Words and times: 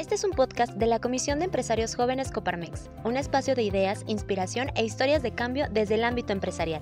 Este 0.00 0.14
es 0.14 0.24
un 0.24 0.30
podcast 0.30 0.78
de 0.78 0.86
la 0.86 0.98
Comisión 0.98 1.40
de 1.40 1.44
Empresarios 1.44 1.94
Jóvenes 1.94 2.32
Coparmex, 2.32 2.88
un 3.04 3.18
espacio 3.18 3.54
de 3.54 3.64
ideas, 3.64 4.02
inspiración 4.08 4.68
e 4.74 4.82
historias 4.82 5.22
de 5.22 5.32
cambio 5.34 5.66
desde 5.70 5.96
el 5.96 6.04
ámbito 6.04 6.32
empresarial. 6.32 6.80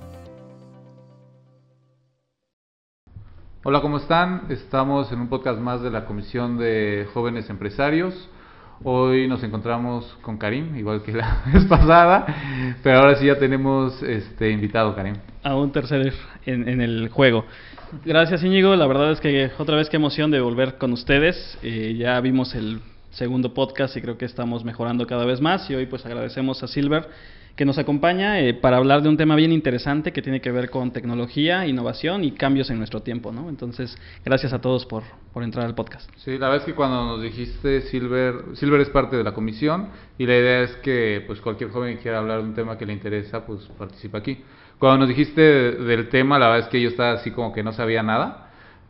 Hola, 3.65 3.81
¿cómo 3.81 3.97
están? 3.97 4.45
Estamos 4.51 5.11
en 5.11 5.21
un 5.21 5.29
podcast 5.29 5.59
más 5.59 5.83
de 5.83 5.91
la 5.91 6.05
Comisión 6.05 6.59
de 6.59 7.09
Jóvenes 7.13 7.51
Empresarios. 7.51 8.15
Hoy 8.85 9.27
nos 9.27 9.43
encontramos 9.43 10.17
con 10.23 10.39
Karim, 10.39 10.77
igual 10.77 11.03
que 11.03 11.11
la 11.11 11.43
vez 11.53 11.65
pasada, 11.65 12.25
pero 12.85 13.01
ahora 13.01 13.17
sí 13.17 13.27
ya 13.27 13.37
tenemos 13.37 14.01
este 14.05 14.53
invitado, 14.53 14.95
Karim. 14.95 15.17
A 15.43 15.57
un 15.57 15.73
tercer 15.73 16.13
en, 16.47 16.69
en 16.69 16.81
el 16.81 17.09
juego. 17.09 17.45
Gracias 18.05 18.45
Íñigo, 18.45 18.77
la 18.77 18.87
verdad 18.87 19.11
es 19.11 19.21
que 19.21 19.51
otra 19.59 19.75
vez 19.75 19.91
qué 19.91 19.97
emoción 19.97 20.31
de 20.31 20.41
volver 20.41 20.79
con 20.79 20.93
ustedes. 20.93 21.59
Eh, 21.65 21.97
ya 21.99 22.21
vimos 22.21 22.55
el 22.55 22.81
segundo 23.11 23.55
podcast 23.55 23.97
y 23.97 24.03
creo 24.03 24.19
que 24.19 24.25
estamos 24.25 24.65
mejorando 24.65 25.07
cada 25.07 25.25
vez 25.25 25.41
más 25.41 25.69
y 25.71 25.75
hoy 25.75 25.87
pues 25.87 26.05
agradecemos 26.05 26.63
a 26.63 26.69
Silver 26.69 27.09
que 27.59 27.65
nos 27.65 27.77
acompaña 27.77 28.39
eh, 28.39 28.55
para 28.55 28.77
hablar 28.77 29.03
de 29.03 29.09
un 29.09 29.17
tema 29.17 29.35
bien 29.35 29.51
interesante 29.51 30.13
que 30.13 30.23
tiene 30.23 30.41
que 30.41 30.53
ver 30.53 30.71
con 30.71 30.93
tecnología, 30.93 31.67
innovación 31.67 32.23
y 32.23 32.31
cambios 32.31 32.71
en 32.71 32.79
nuestro 32.79 33.03
tiempo, 33.03 33.33
¿no? 33.33 33.49
Entonces, 33.49 33.99
gracias 34.25 34.53
a 34.53 34.61
todos 34.61 34.87
por, 34.87 35.03
por 35.33 35.43
entrar 35.43 35.67
al 35.67 35.75
podcast. 35.75 36.09
Sí, 36.19 36.39
la 36.39 36.49
verdad 36.49 36.59
es 36.59 36.65
que 36.67 36.75
cuando 36.75 37.05
nos 37.05 37.21
dijiste 37.21 37.81
Silver, 37.81 38.45
Silver 38.55 38.81
es 38.81 38.91
parte 38.91 39.17
de 39.17 39.25
la 39.25 39.35
comisión 39.35 39.89
y 40.19 40.27
la 40.27 40.37
idea 40.37 40.63
es 40.63 40.77
que 40.77 41.25
pues 41.27 41.41
cualquier 41.41 41.71
joven 41.71 41.97
que 41.97 42.03
quiera 42.03 42.19
hablar 42.19 42.43
de 42.43 42.45
un 42.45 42.55
tema 42.55 42.79
que 42.79 42.87
le 42.87 42.93
interesa, 42.93 43.45
pues 43.45 43.69
participa 43.77 44.19
aquí. 44.19 44.39
Cuando 44.79 44.99
nos 44.99 45.09
dijiste 45.09 45.43
del 45.43 46.09
tema, 46.11 46.39
la 46.39 46.47
verdad 46.47 46.67
es 46.67 46.71
que 46.71 46.81
yo 46.81 46.91
estaba 46.91 47.15
así 47.15 47.33
como 47.33 47.53
que 47.53 47.65
no 47.65 47.73
sabía 47.73 48.05
nada, 48.05 48.48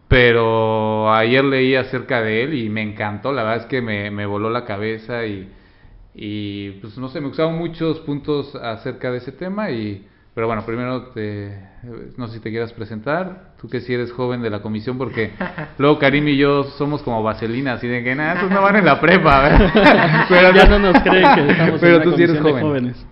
pero 0.09 1.13
ayer 1.13 1.45
leí 1.45 1.75
acerca 1.75 2.23
de 2.23 2.43
él 2.43 2.55
y 2.55 2.69
me 2.69 2.83
encantó, 2.83 3.33
la 3.33 3.43
verdad 3.43 3.65
es 3.65 3.67
que 3.67 3.83
me, 3.83 4.11
me 4.11 4.27
voló 4.27 4.51
la 4.51 4.65
cabeza 4.65 5.27
y 5.27 5.49
y 6.21 6.73
pues 6.81 6.99
no 6.99 7.09
sé, 7.09 7.21
me 7.21 7.29
gustaron 7.29 7.57
muchos 7.57 8.01
puntos 8.01 8.53
acerca 8.57 9.13
de 9.13 9.19
ese 9.19 9.31
tema 9.31 9.71
y 9.71 10.05
pero 10.35 10.49
bueno, 10.49 10.67
primero 10.67 11.11
te 11.11 11.57
no 12.17 12.27
sé 12.27 12.35
si 12.35 12.41
te 12.41 12.51
quieras 12.51 12.73
presentar, 12.73 13.53
tú 13.61 13.69
que 13.69 13.81
si 13.81 13.95
eres 13.95 14.11
joven 14.11 14.43
de 14.43 14.51
la 14.51 14.61
comisión 14.61 14.99
porque 14.99 15.31
luego 15.79 16.01
Karim 16.01 16.27
y 16.27 16.37
yo 16.37 16.65
somos 16.65 17.03
como 17.03 17.23
vaselina, 17.23 17.75
así 17.75 17.87
de 17.87 18.03
que 18.03 18.17
nada, 18.17 18.35
estos 18.35 18.51
no 18.51 18.63
van 18.63 18.75
en 18.75 18.85
la 18.85 19.01
prepa, 19.01 20.27
pero 20.29 20.53
ya 20.53 20.67
no, 20.67 20.81
nos 20.81 21.01
creen 21.03 21.35
que 21.37 21.53
estamos 21.53 21.81
pero 21.81 22.03
tú 22.03 22.17
sí 22.17 22.25
eres 22.25 22.41
joven. 22.41 22.63
jóvenes. 22.63 23.07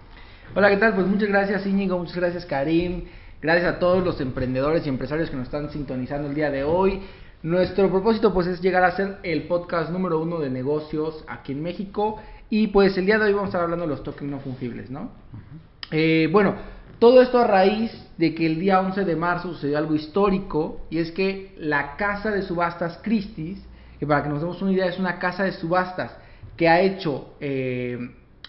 Hola, 0.57 0.71
¿qué 0.71 0.77
tal? 0.79 0.95
Pues 0.95 1.07
muchas 1.07 1.29
gracias 1.29 1.65
Íñigo, 1.65 1.97
muchas 1.99 2.17
gracias 2.17 2.45
Karim, 2.45 3.05
gracias 3.47 3.77
a 3.77 3.79
todos 3.79 4.05
los 4.05 4.21
emprendedores 4.21 4.85
y 4.85 4.89
empresarios 4.89 5.31
que 5.31 5.37
nos 5.37 5.47
están 5.47 5.71
sintonizando 5.71 6.29
el 6.29 6.35
día 6.35 6.51
de 6.51 6.65
hoy. 6.65 7.01
Nuestro 7.45 7.89
propósito 7.89 8.35
pues 8.35 8.49
es 8.49 8.61
llegar 8.61 8.83
a 8.83 8.97
ser 8.97 9.19
el 9.23 9.45
podcast 9.45 9.91
número 9.93 10.21
uno 10.21 10.41
de 10.41 10.51
negocios 10.51 11.25
aquí 11.29 11.53
en 11.53 11.63
México 11.63 12.21
y 12.51 12.67
pues 12.69 12.99
el 12.99 13.07
día 13.07 13.19
de 13.19 13.27
hoy 13.27 13.33
vamos 13.35 13.45
a 13.45 13.51
estar 13.51 13.63
hablando 13.63 13.85
de 13.85 13.91
los 13.91 14.03
tokens 14.03 14.33
no 14.33 14.41
fungibles, 14.41 14.91
¿no? 14.91 15.13
Eh, 15.93 16.29
bueno, 16.33 16.57
todo 16.99 17.23
esto 17.23 17.39
a 17.39 17.47
raíz 17.47 17.93
de 18.19 18.35
que 18.35 18.47
el 18.47 18.59
día 18.59 18.81
11 18.81 19.05
de 19.05 19.15
marzo 19.15 19.53
sucedió 19.53 19.79
algo 19.79 19.95
histórico 19.95 20.81
y 20.91 20.99
es 20.99 21.13
que 21.13 21.55
la 21.57 21.95
casa 21.97 22.33
de 22.33 22.43
subastas 22.43 22.99
Christie's, 23.05 23.63
que 24.01 24.09
para 24.09 24.25
que 24.25 24.29
nos 24.29 24.41
demos 24.41 24.61
una 24.61 24.73
idea 24.73 24.87
es 24.87 24.99
una 24.99 25.21
casa 25.21 25.45
de 25.45 25.53
subastas 25.53 26.17
que 26.57 26.69
ha 26.69 26.81
hecho 26.81 27.37
eh, 27.39 27.97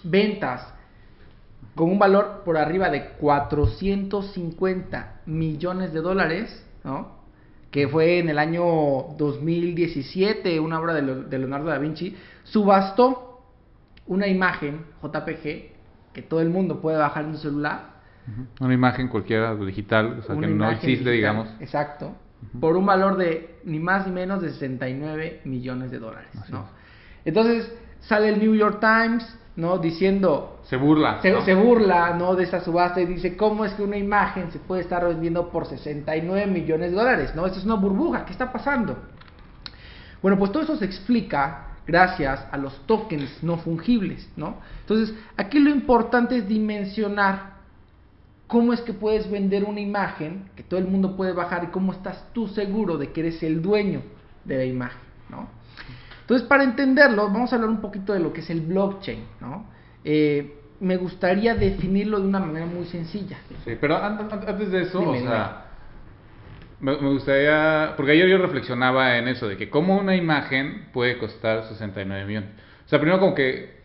ventas 0.03 0.73
con 1.77 1.89
un 1.91 1.99
valor 1.99 2.41
por 2.43 2.57
arriba 2.57 2.89
de 2.89 3.11
450 3.11 5.21
millones 5.27 5.93
de 5.93 6.01
dólares, 6.01 6.65
¿no? 6.83 7.15
que 7.71 7.87
fue 7.87 8.19
en 8.19 8.27
el 8.29 8.39
año 8.39 8.63
2017, 9.17 10.59
una 10.59 10.79
obra 10.79 10.95
de 10.95 11.37
Leonardo 11.37 11.67
da 11.67 11.77
Vinci, 11.77 12.17
subastó 12.43 13.43
una 14.07 14.27
imagen 14.27 14.85
JPG 15.03 15.43
que 16.13 16.23
todo 16.27 16.41
el 16.41 16.49
mundo 16.49 16.81
puede 16.81 16.97
bajar 16.97 17.25
en 17.25 17.35
su 17.35 17.43
celular. 17.43 17.97
Una 18.59 18.73
imagen 18.73 19.07
cualquiera 19.07 19.53
digital, 19.55 20.17
o 20.19 20.23
sea, 20.23 20.35
que 20.35 20.47
no 20.47 20.71
existe, 20.71 21.11
digamos. 21.11 21.47
Exacto. 21.59 22.15
Por 22.59 22.75
un 22.75 22.87
valor 22.87 23.17
de 23.17 23.59
ni 23.65 23.79
más 23.79 24.07
ni 24.07 24.13
menos 24.13 24.41
de 24.41 24.49
69 24.49 25.41
millones 25.45 25.91
de 25.91 25.99
dólares, 25.99 26.31
¿no? 26.49 26.65
Entonces 27.23 27.71
sale 27.99 28.29
el 28.29 28.39
New 28.39 28.55
York 28.55 28.79
Times, 28.79 29.37
¿no? 29.57 29.79
Diciendo... 29.79 30.61
Se 30.63 30.77
burla. 30.77 31.19
Se, 31.21 31.41
se, 31.41 31.53
burla, 31.55 32.13
¿no? 32.13 32.35
De 32.35 32.43
esa 32.43 32.61
subasta 32.63 33.01
y 33.01 33.05
dice, 33.05 33.35
¿cómo 33.35 33.65
es 33.65 33.73
que 33.73 33.83
una 33.83 33.97
imagen 33.97 34.51
se 34.51 34.59
puede 34.59 34.83
estar 34.83 35.05
vendiendo 35.05 35.49
por 35.49 35.65
69 35.65 36.45
millones 36.47 36.91
de 36.91 36.95
dólares? 36.95 37.35
¿No? 37.35 37.45
Esto 37.45 37.59
es 37.59 37.65
una 37.65 37.75
burbuja, 37.75 38.23
¿qué 38.23 38.31
está 38.31 38.51
pasando? 38.53 38.95
Bueno, 40.21 40.37
pues 40.37 40.51
todo 40.51 40.63
eso 40.63 40.77
se 40.77 40.85
explica 40.85 41.67
gracias 41.87 42.45
a 42.51 42.57
los 42.57 42.85
tokens 42.85 43.41
no 43.41 43.57
fungibles, 43.57 44.29
¿no? 44.35 44.57
Entonces, 44.81 45.15
aquí 45.35 45.57
lo 45.57 45.71
importante 45.71 46.37
es 46.37 46.47
dimensionar 46.47 47.57
cómo 48.45 48.73
es 48.73 48.81
que 48.81 48.93
puedes 48.93 49.29
vender 49.29 49.63
una 49.63 49.79
imagen 49.79 50.49
que 50.55 50.63
todo 50.63 50.79
el 50.79 50.87
mundo 50.87 51.15
puede 51.17 51.33
bajar 51.33 51.63
y 51.63 51.67
cómo 51.67 51.93
estás 51.93 52.25
tú 52.33 52.47
seguro 52.47 52.97
de 52.97 53.11
que 53.11 53.21
eres 53.21 53.41
el 53.41 53.61
dueño 53.61 54.03
de 54.45 54.57
la 54.57 54.65
imagen, 54.65 55.01
¿no? 55.29 55.47
Entonces, 56.27 56.45
para 56.45 56.65
entenderlo, 56.65 57.29
vamos 57.31 57.53
a 57.53 57.55
hablar 57.55 57.69
un 57.69 57.79
poquito 57.79 58.11
de 58.11 58.19
lo 58.19 58.33
que 58.33 58.41
es 58.41 58.49
el 58.49 58.59
blockchain, 58.59 59.23
¿no? 59.39 59.65
Eh, 60.03 60.59
me 60.81 60.97
gustaría 60.97 61.55
definirlo 61.55 62.19
de 62.19 62.27
una 62.27 62.41
manera 62.41 62.65
muy 62.65 62.83
sencilla. 62.83 63.37
Sí, 63.63 63.77
pero 63.79 63.95
antes 63.95 64.69
de 64.69 64.81
eso, 64.81 65.09
o 65.09 65.15
sea, 65.15 65.67
me, 66.81 66.95
gustaría, 66.95 67.93
porque 67.95 68.11
ayer 68.11 68.27
yo 68.27 68.39
reflexionaba 68.39 69.17
en 69.17 69.29
eso, 69.29 69.47
de 69.47 69.55
que 69.55 69.69
cómo 69.69 69.97
una 69.97 70.17
imagen 70.17 70.89
puede 70.91 71.17
costar 71.17 71.63
69 71.63 72.25
millones. 72.25 72.49
O 72.85 72.89
sea, 72.89 72.99
primero 72.99 73.21
como 73.21 73.33
que, 73.33 73.76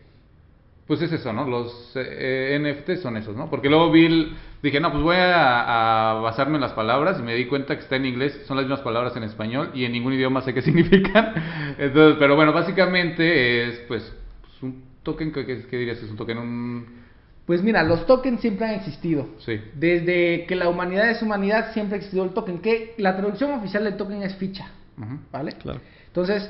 pues 0.87 1.01
es 1.01 1.11
eso, 1.13 1.31
¿no? 1.31 1.47
Los 1.47 1.93
eh, 1.95 2.57
NFT 2.59 3.01
son 3.01 3.17
esos, 3.17 3.35
¿no? 3.35 3.49
Porque 3.49 3.69
luego 3.69 3.91
vi, 3.91 4.35
dije, 4.61 4.79
no, 4.79 4.91
pues 4.91 5.03
voy 5.03 5.15
a, 5.17 6.19
basarme 6.21 6.55
en 6.55 6.61
las 6.61 6.73
palabras 6.73 7.19
y 7.19 7.23
me 7.23 7.35
di 7.35 7.45
cuenta 7.45 7.75
que 7.75 7.83
está 7.83 7.95
en 7.95 8.05
inglés, 8.05 8.41
son 8.47 8.57
las 8.57 8.65
mismas 8.65 8.81
palabras 8.81 9.15
en 9.15 9.23
español 9.23 9.71
y 9.73 9.85
en 9.85 9.93
ningún 9.93 10.13
idioma 10.13 10.41
sé 10.41 10.53
qué 10.53 10.61
significan. 10.63 11.33
Entonces, 11.77 12.17
pero 12.19 12.35
bueno, 12.35 12.51
básicamente 12.51 13.67
es, 13.67 13.79
pues, 13.87 14.13
pues 14.41 14.63
un 14.63 14.83
token, 15.03 15.31
¿qué, 15.31 15.45
qué 15.45 15.77
dirías? 15.77 16.01
Es 16.03 16.09
un 16.09 16.17
token, 16.17 16.37
un 16.37 17.03
pues 17.45 17.61
mira, 17.61 17.83
los 17.83 18.05
tokens 18.05 18.39
siempre 18.39 18.67
han 18.67 18.75
existido. 18.75 19.27
Sí. 19.39 19.59
Desde 19.75 20.45
que 20.45 20.55
la 20.55 20.69
humanidad 20.69 21.09
es 21.09 21.21
humanidad 21.21 21.73
siempre 21.73 21.95
ha 21.95 21.97
existido 21.97 22.23
el 22.23 22.31
token. 22.31 22.59
Que 22.59 22.95
la 22.97 23.17
traducción 23.17 23.51
oficial 23.51 23.83
del 23.83 23.97
token 23.97 24.23
es 24.23 24.35
ficha. 24.35 24.71
¿Vale? 25.31 25.51
Claro. 25.53 25.81
Entonces, 26.07 26.49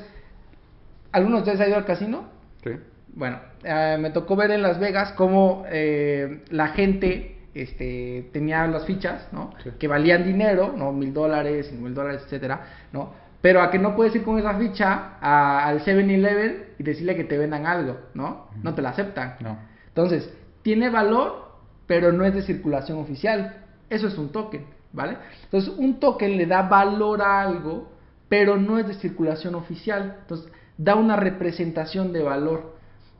¿algunos 1.10 1.38
de 1.38 1.50
ustedes 1.50 1.60
han 1.60 1.68
ido 1.68 1.78
al 1.78 1.84
casino? 1.84 2.28
Sí. 2.62 2.70
Bueno, 3.16 3.38
eh, 3.62 3.96
me 4.00 4.10
tocó 4.10 4.34
ver 4.36 4.50
en 4.50 4.62
Las 4.62 4.78
Vegas 4.78 5.12
cómo 5.12 5.64
eh, 5.68 6.42
la 6.50 6.68
gente 6.68 7.34
este, 7.54 8.28
tenía 8.32 8.66
las 8.66 8.84
fichas, 8.84 9.28
¿no? 9.32 9.54
Que 9.78 9.86
valían 9.86 10.24
dinero, 10.24 10.74
¿no? 10.76 10.92
Mil 10.92 11.14
dólares, 11.14 11.68
cinco 11.70 11.84
mil 11.84 11.94
dólares, 11.94 12.22
etcétera, 12.24 12.60
¿no? 12.92 13.12
Pero 13.40 13.60
a 13.62 13.70
que 13.70 13.78
no 13.78 13.94
puedes 13.94 14.14
ir 14.16 14.24
con 14.24 14.38
esa 14.38 14.54
ficha 14.58 15.18
al 15.20 15.84
7-Eleven 15.84 16.64
y 16.78 16.82
decirle 16.82 17.14
que 17.14 17.24
te 17.24 17.38
vendan 17.38 17.66
algo, 17.66 17.98
¿no? 18.14 18.48
No 18.62 18.74
te 18.74 18.82
la 18.82 18.90
aceptan. 18.90 19.36
No. 19.40 19.58
Entonces, 19.88 20.32
tiene 20.62 20.88
valor, 20.88 21.52
pero 21.86 22.10
no 22.10 22.24
es 22.24 22.34
de 22.34 22.42
circulación 22.42 22.98
oficial. 22.98 23.64
Eso 23.90 24.08
es 24.08 24.16
un 24.16 24.30
token, 24.32 24.64
¿vale? 24.92 25.18
Entonces, 25.44 25.74
un 25.76 26.00
token 26.00 26.38
le 26.38 26.46
da 26.46 26.62
valor 26.62 27.20
a 27.20 27.42
algo, 27.42 27.92
pero 28.30 28.56
no 28.56 28.78
es 28.78 28.88
de 28.88 28.94
circulación 28.94 29.54
oficial. 29.54 30.16
Entonces, 30.22 30.50
da 30.78 30.96
una 30.96 31.16
representación 31.16 32.14
de 32.14 32.22
valor. 32.22 32.73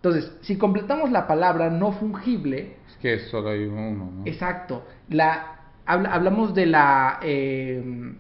Entonces, 0.05 0.31
si 0.43 0.59
completamos 0.59 1.11
la 1.11 1.27
palabra 1.27 1.71
no 1.71 1.93
fungible... 1.93 2.77
Es 2.91 2.97
que 3.01 3.21
solo 3.21 3.49
hay 3.49 3.65
uno, 3.65 4.13
¿no? 4.19 4.27
Exacto. 4.27 4.85
La, 5.09 5.61
hablamos 5.87 6.55
de 6.55 6.67
la... 6.67 7.21
Eh, 7.23 8.13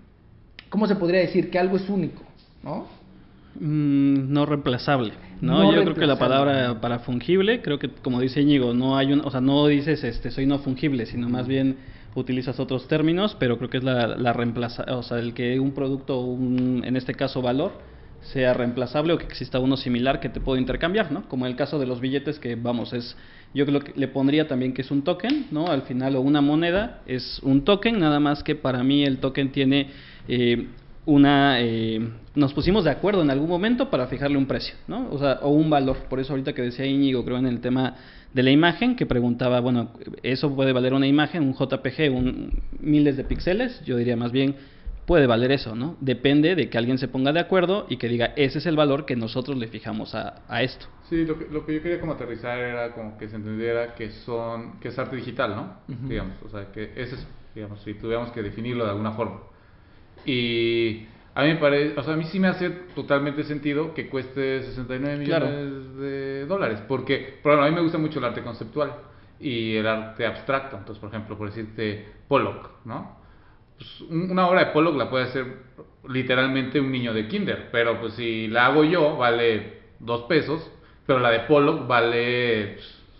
¿Cómo 0.70 0.86
se 0.86 0.96
podría 0.96 1.20
decir? 1.20 1.50
Que 1.50 1.58
algo 1.58 1.76
es 1.76 1.86
único, 1.90 2.22
¿no? 2.62 2.86
Mm, 3.60 4.32
no 4.32 4.46
reemplazable, 4.46 5.12
¿no? 5.42 5.74
Yo 5.74 5.82
creo 5.82 5.94
que 5.94 6.06
la 6.06 6.18
palabra 6.18 6.80
para 6.80 7.00
fungible, 7.00 7.60
creo 7.60 7.78
que 7.78 7.90
como 7.90 8.18
dice 8.18 8.40
Íñigo, 8.40 8.72
no 8.72 8.96
hay 8.96 9.12
un, 9.12 9.20
o 9.20 9.30
sea, 9.30 9.42
no 9.42 9.66
dices 9.66 10.02
este 10.04 10.30
soy 10.30 10.46
no 10.46 10.60
fungible, 10.60 11.04
sino 11.04 11.28
más 11.28 11.46
bien 11.46 11.76
utilizas 12.14 12.58
otros 12.58 12.88
términos, 12.88 13.36
pero 13.38 13.58
creo 13.58 13.68
que 13.68 13.76
es 13.76 13.84
la, 13.84 14.06
la 14.06 14.32
reemplaza, 14.32 14.84
o 14.96 15.02
sea, 15.02 15.18
el 15.18 15.34
que 15.34 15.60
un 15.60 15.72
producto, 15.72 16.18
un, 16.20 16.82
en 16.82 16.96
este 16.96 17.14
caso 17.14 17.42
valor, 17.42 17.72
sea 18.32 18.54
reemplazable 18.54 19.12
o 19.12 19.18
que 19.18 19.24
exista 19.24 19.58
uno 19.58 19.76
similar 19.76 20.20
que 20.20 20.28
te 20.28 20.40
pueda 20.40 20.60
intercambiar, 20.60 21.12
¿no? 21.12 21.28
Como 21.28 21.46
el 21.46 21.56
caso 21.56 21.78
de 21.78 21.86
los 21.86 22.00
billetes 22.00 22.38
que 22.38 22.56
vamos, 22.56 22.92
es 22.92 23.16
yo 23.54 23.64
creo 23.66 23.80
que 23.80 23.92
le 23.94 24.08
pondría 24.08 24.48
también 24.48 24.72
que 24.72 24.82
es 24.82 24.90
un 24.90 25.02
token, 25.02 25.46
¿no? 25.50 25.66
Al 25.68 25.82
final 25.82 26.16
o 26.16 26.20
una 26.20 26.40
moneda 26.40 27.02
es 27.06 27.40
un 27.42 27.64
token, 27.64 28.00
nada 28.00 28.18
más 28.20 28.42
que 28.42 28.54
para 28.56 28.82
mí 28.82 29.04
el 29.04 29.18
token 29.18 29.52
tiene 29.52 29.90
eh, 30.26 30.66
una 31.06 31.60
eh, 31.60 32.00
nos 32.34 32.52
pusimos 32.54 32.84
de 32.84 32.90
acuerdo 32.90 33.22
en 33.22 33.30
algún 33.30 33.48
momento 33.48 33.90
para 33.90 34.06
fijarle 34.06 34.38
un 34.38 34.46
precio, 34.46 34.74
¿no? 34.88 35.08
O 35.10 35.18
sea, 35.18 35.38
o 35.42 35.50
un 35.50 35.70
valor. 35.70 35.98
Por 36.08 36.18
eso 36.18 36.32
ahorita 36.32 36.52
que 36.52 36.62
decía 36.62 36.86
Íñigo, 36.86 37.24
creo 37.24 37.38
en 37.38 37.46
el 37.46 37.60
tema 37.60 37.94
de 38.32 38.42
la 38.42 38.50
imagen, 38.50 38.96
que 38.96 39.06
preguntaba, 39.06 39.60
bueno, 39.60 39.90
eso 40.22 40.54
puede 40.56 40.72
valer 40.72 40.94
una 40.94 41.06
imagen, 41.06 41.42
un 41.42 41.54
JPG, 41.54 42.10
un 42.12 42.62
miles 42.80 43.16
de 43.16 43.24
píxeles, 43.24 43.80
yo 43.84 43.96
diría 43.96 44.16
más 44.16 44.32
bien 44.32 44.56
puede 45.06 45.26
valer 45.26 45.52
eso, 45.52 45.74
¿no? 45.74 45.96
Depende 46.00 46.54
de 46.54 46.70
que 46.70 46.78
alguien 46.78 46.98
se 46.98 47.08
ponga 47.08 47.32
de 47.32 47.40
acuerdo 47.40 47.86
y 47.88 47.96
que 47.96 48.08
diga, 48.08 48.32
ese 48.36 48.58
es 48.58 48.66
el 48.66 48.76
valor 48.76 49.04
que 49.04 49.16
nosotros 49.16 49.56
le 49.56 49.68
fijamos 49.68 50.14
a, 50.14 50.42
a 50.48 50.62
esto. 50.62 50.86
Sí, 51.08 51.24
lo 51.24 51.38
que, 51.38 51.46
lo 51.50 51.66
que 51.66 51.74
yo 51.74 51.82
quería 51.82 52.00
como 52.00 52.12
aterrizar 52.12 52.58
era 52.58 52.92
como 52.92 53.18
que 53.18 53.28
se 53.28 53.36
entendiera 53.36 53.94
que 53.94 54.10
son 54.10 54.80
que 54.80 54.88
es 54.88 54.98
arte 54.98 55.16
digital, 55.16 55.54
¿no? 55.54 55.76
Digamos, 56.08 56.34
o 56.44 56.48
sea, 56.48 56.72
que 56.72 56.92
ese 56.96 57.16
es, 57.16 57.26
digamos, 57.54 57.80
si 57.82 57.94
tuviéramos 57.94 58.32
que 58.32 58.42
definirlo 58.42 58.84
de 58.84 58.90
alguna 58.90 59.12
forma. 59.12 59.40
Y 60.24 61.06
a 61.34 61.42
mí 61.42 61.48
me 61.48 61.56
parece, 61.56 61.98
o 61.98 62.02
sea, 62.02 62.14
a 62.14 62.16
mí 62.16 62.24
sí 62.24 62.40
me 62.40 62.48
hace 62.48 62.70
totalmente 62.94 63.44
sentido 63.44 63.92
que 63.92 64.08
cueste 64.08 64.62
69 64.62 65.18
millones 65.18 65.96
de 65.96 66.46
dólares, 66.46 66.80
porque, 66.88 67.38
por 67.42 67.52
ejemplo, 67.52 67.66
a 67.66 67.68
mí 67.68 67.74
me 67.74 67.82
gusta 67.82 67.98
mucho 67.98 68.20
el 68.20 68.24
arte 68.24 68.42
conceptual 68.42 68.94
y 69.40 69.76
el 69.76 69.86
arte 69.86 70.26
abstracto. 70.26 70.78
Entonces, 70.78 71.00
por 71.00 71.10
ejemplo, 71.10 71.36
por 71.36 71.48
decirte 71.48 72.06
Pollock, 72.28 72.70
¿no? 72.86 73.23
Pues 73.76 74.00
una 74.10 74.48
obra 74.48 74.66
de 74.66 74.66
Pollock 74.72 74.96
la 74.96 75.10
puede 75.10 75.24
hacer 75.24 75.46
literalmente 76.08 76.80
un 76.80 76.92
niño 76.92 77.12
de 77.12 77.28
kinder, 77.28 77.68
pero 77.72 78.00
pues 78.00 78.14
si 78.14 78.48
la 78.48 78.66
hago 78.66 78.84
yo 78.84 79.16
vale 79.16 79.78
dos 79.98 80.22
pesos, 80.22 80.70
pero 81.06 81.18
la 81.18 81.30
de 81.30 81.40
Pollock 81.40 81.86
vale 81.86 82.76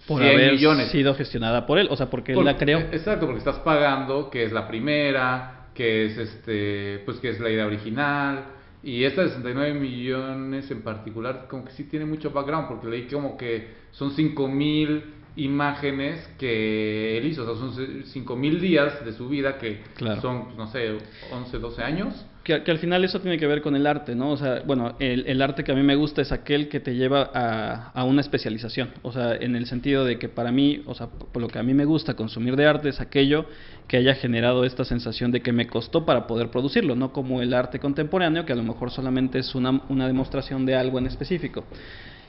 por 0.06 0.22
haber 0.22 0.58
sido 0.88 1.14
gestionada 1.14 1.66
por 1.66 1.78
él, 1.78 1.88
o 1.90 1.96
sea, 1.96 2.10
porque 2.10 2.32
él 2.32 2.44
la 2.44 2.56
creó. 2.56 2.78
Exacto, 2.78 3.26
porque 3.26 3.38
estás 3.38 3.58
pagando 3.60 4.30
que 4.30 4.44
es 4.44 4.52
la 4.52 4.68
primera, 4.68 5.68
que 5.74 6.06
es 6.06 6.18
este, 6.18 7.02
pues 7.04 7.18
que 7.18 7.30
es 7.30 7.40
la 7.40 7.50
idea 7.50 7.66
original. 7.66 8.44
Y 8.82 9.04
esta 9.04 9.22
de 9.22 9.28
69 9.28 9.80
millones 9.80 10.70
en 10.70 10.82
particular, 10.82 11.46
como 11.48 11.64
que 11.64 11.72
sí 11.72 11.84
tiene 11.84 12.04
mucho 12.04 12.30
background, 12.32 12.68
porque 12.68 12.86
leí 12.86 13.06
como 13.06 13.36
que 13.38 13.68
son 13.92 14.10
5 14.10 14.46
mil 14.48 15.04
imágenes 15.36 16.28
que 16.38 17.18
él 17.18 17.26
hizo, 17.26 17.42
o 17.42 17.56
sea, 17.56 17.56
son 17.56 18.04
5000 18.04 18.60
días 18.60 19.04
de 19.04 19.12
su 19.12 19.28
vida 19.28 19.58
que 19.58 19.80
son, 20.20 20.44
pues, 20.44 20.56
no 20.56 20.66
sé, 20.68 20.96
11, 21.32 21.58
12 21.58 21.82
años. 21.82 22.26
Que, 22.44 22.62
que, 22.62 22.70
al 22.70 22.78
final 22.78 23.02
eso 23.04 23.20
tiene 23.20 23.38
que 23.38 23.46
ver 23.46 23.62
con 23.62 23.74
el 23.74 23.86
arte, 23.86 24.14
¿no? 24.14 24.30
O 24.30 24.36
sea, 24.36 24.62
bueno, 24.66 24.96
el, 24.98 25.26
el 25.26 25.40
arte 25.40 25.64
que 25.64 25.72
a 25.72 25.74
mí 25.74 25.82
me 25.82 25.96
gusta 25.96 26.20
es 26.20 26.30
aquel 26.30 26.68
que 26.68 26.78
te 26.78 26.94
lleva 26.94 27.30
a, 27.32 27.90
a, 27.92 28.04
una 28.04 28.20
especialización, 28.20 28.90
o 29.00 29.12
sea, 29.12 29.34
en 29.34 29.56
el 29.56 29.64
sentido 29.64 30.04
de 30.04 30.18
que 30.18 30.28
para 30.28 30.52
mí, 30.52 30.82
o 30.84 30.94
sea, 30.94 31.06
por 31.06 31.40
lo 31.40 31.48
que 31.48 31.58
a 31.58 31.62
mí 31.62 31.72
me 31.72 31.86
gusta 31.86 32.14
consumir 32.14 32.54
de 32.56 32.66
arte 32.66 32.90
es 32.90 33.00
aquello 33.00 33.46
que 33.88 33.96
haya 33.96 34.14
generado 34.14 34.64
esta 34.64 34.84
sensación 34.84 35.32
de 35.32 35.40
que 35.40 35.52
me 35.52 35.66
costó 35.66 36.04
para 36.04 36.26
poder 36.26 36.50
producirlo, 36.50 36.94
no 36.94 37.14
como 37.14 37.40
el 37.40 37.54
arte 37.54 37.78
contemporáneo, 37.78 38.44
que 38.44 38.52
a 38.52 38.56
lo 38.56 38.62
mejor 38.62 38.90
solamente 38.90 39.38
es 39.38 39.54
una, 39.54 39.80
una 39.88 40.06
demostración 40.06 40.66
de 40.66 40.76
algo 40.76 40.98
en 40.98 41.06
específico. 41.06 41.64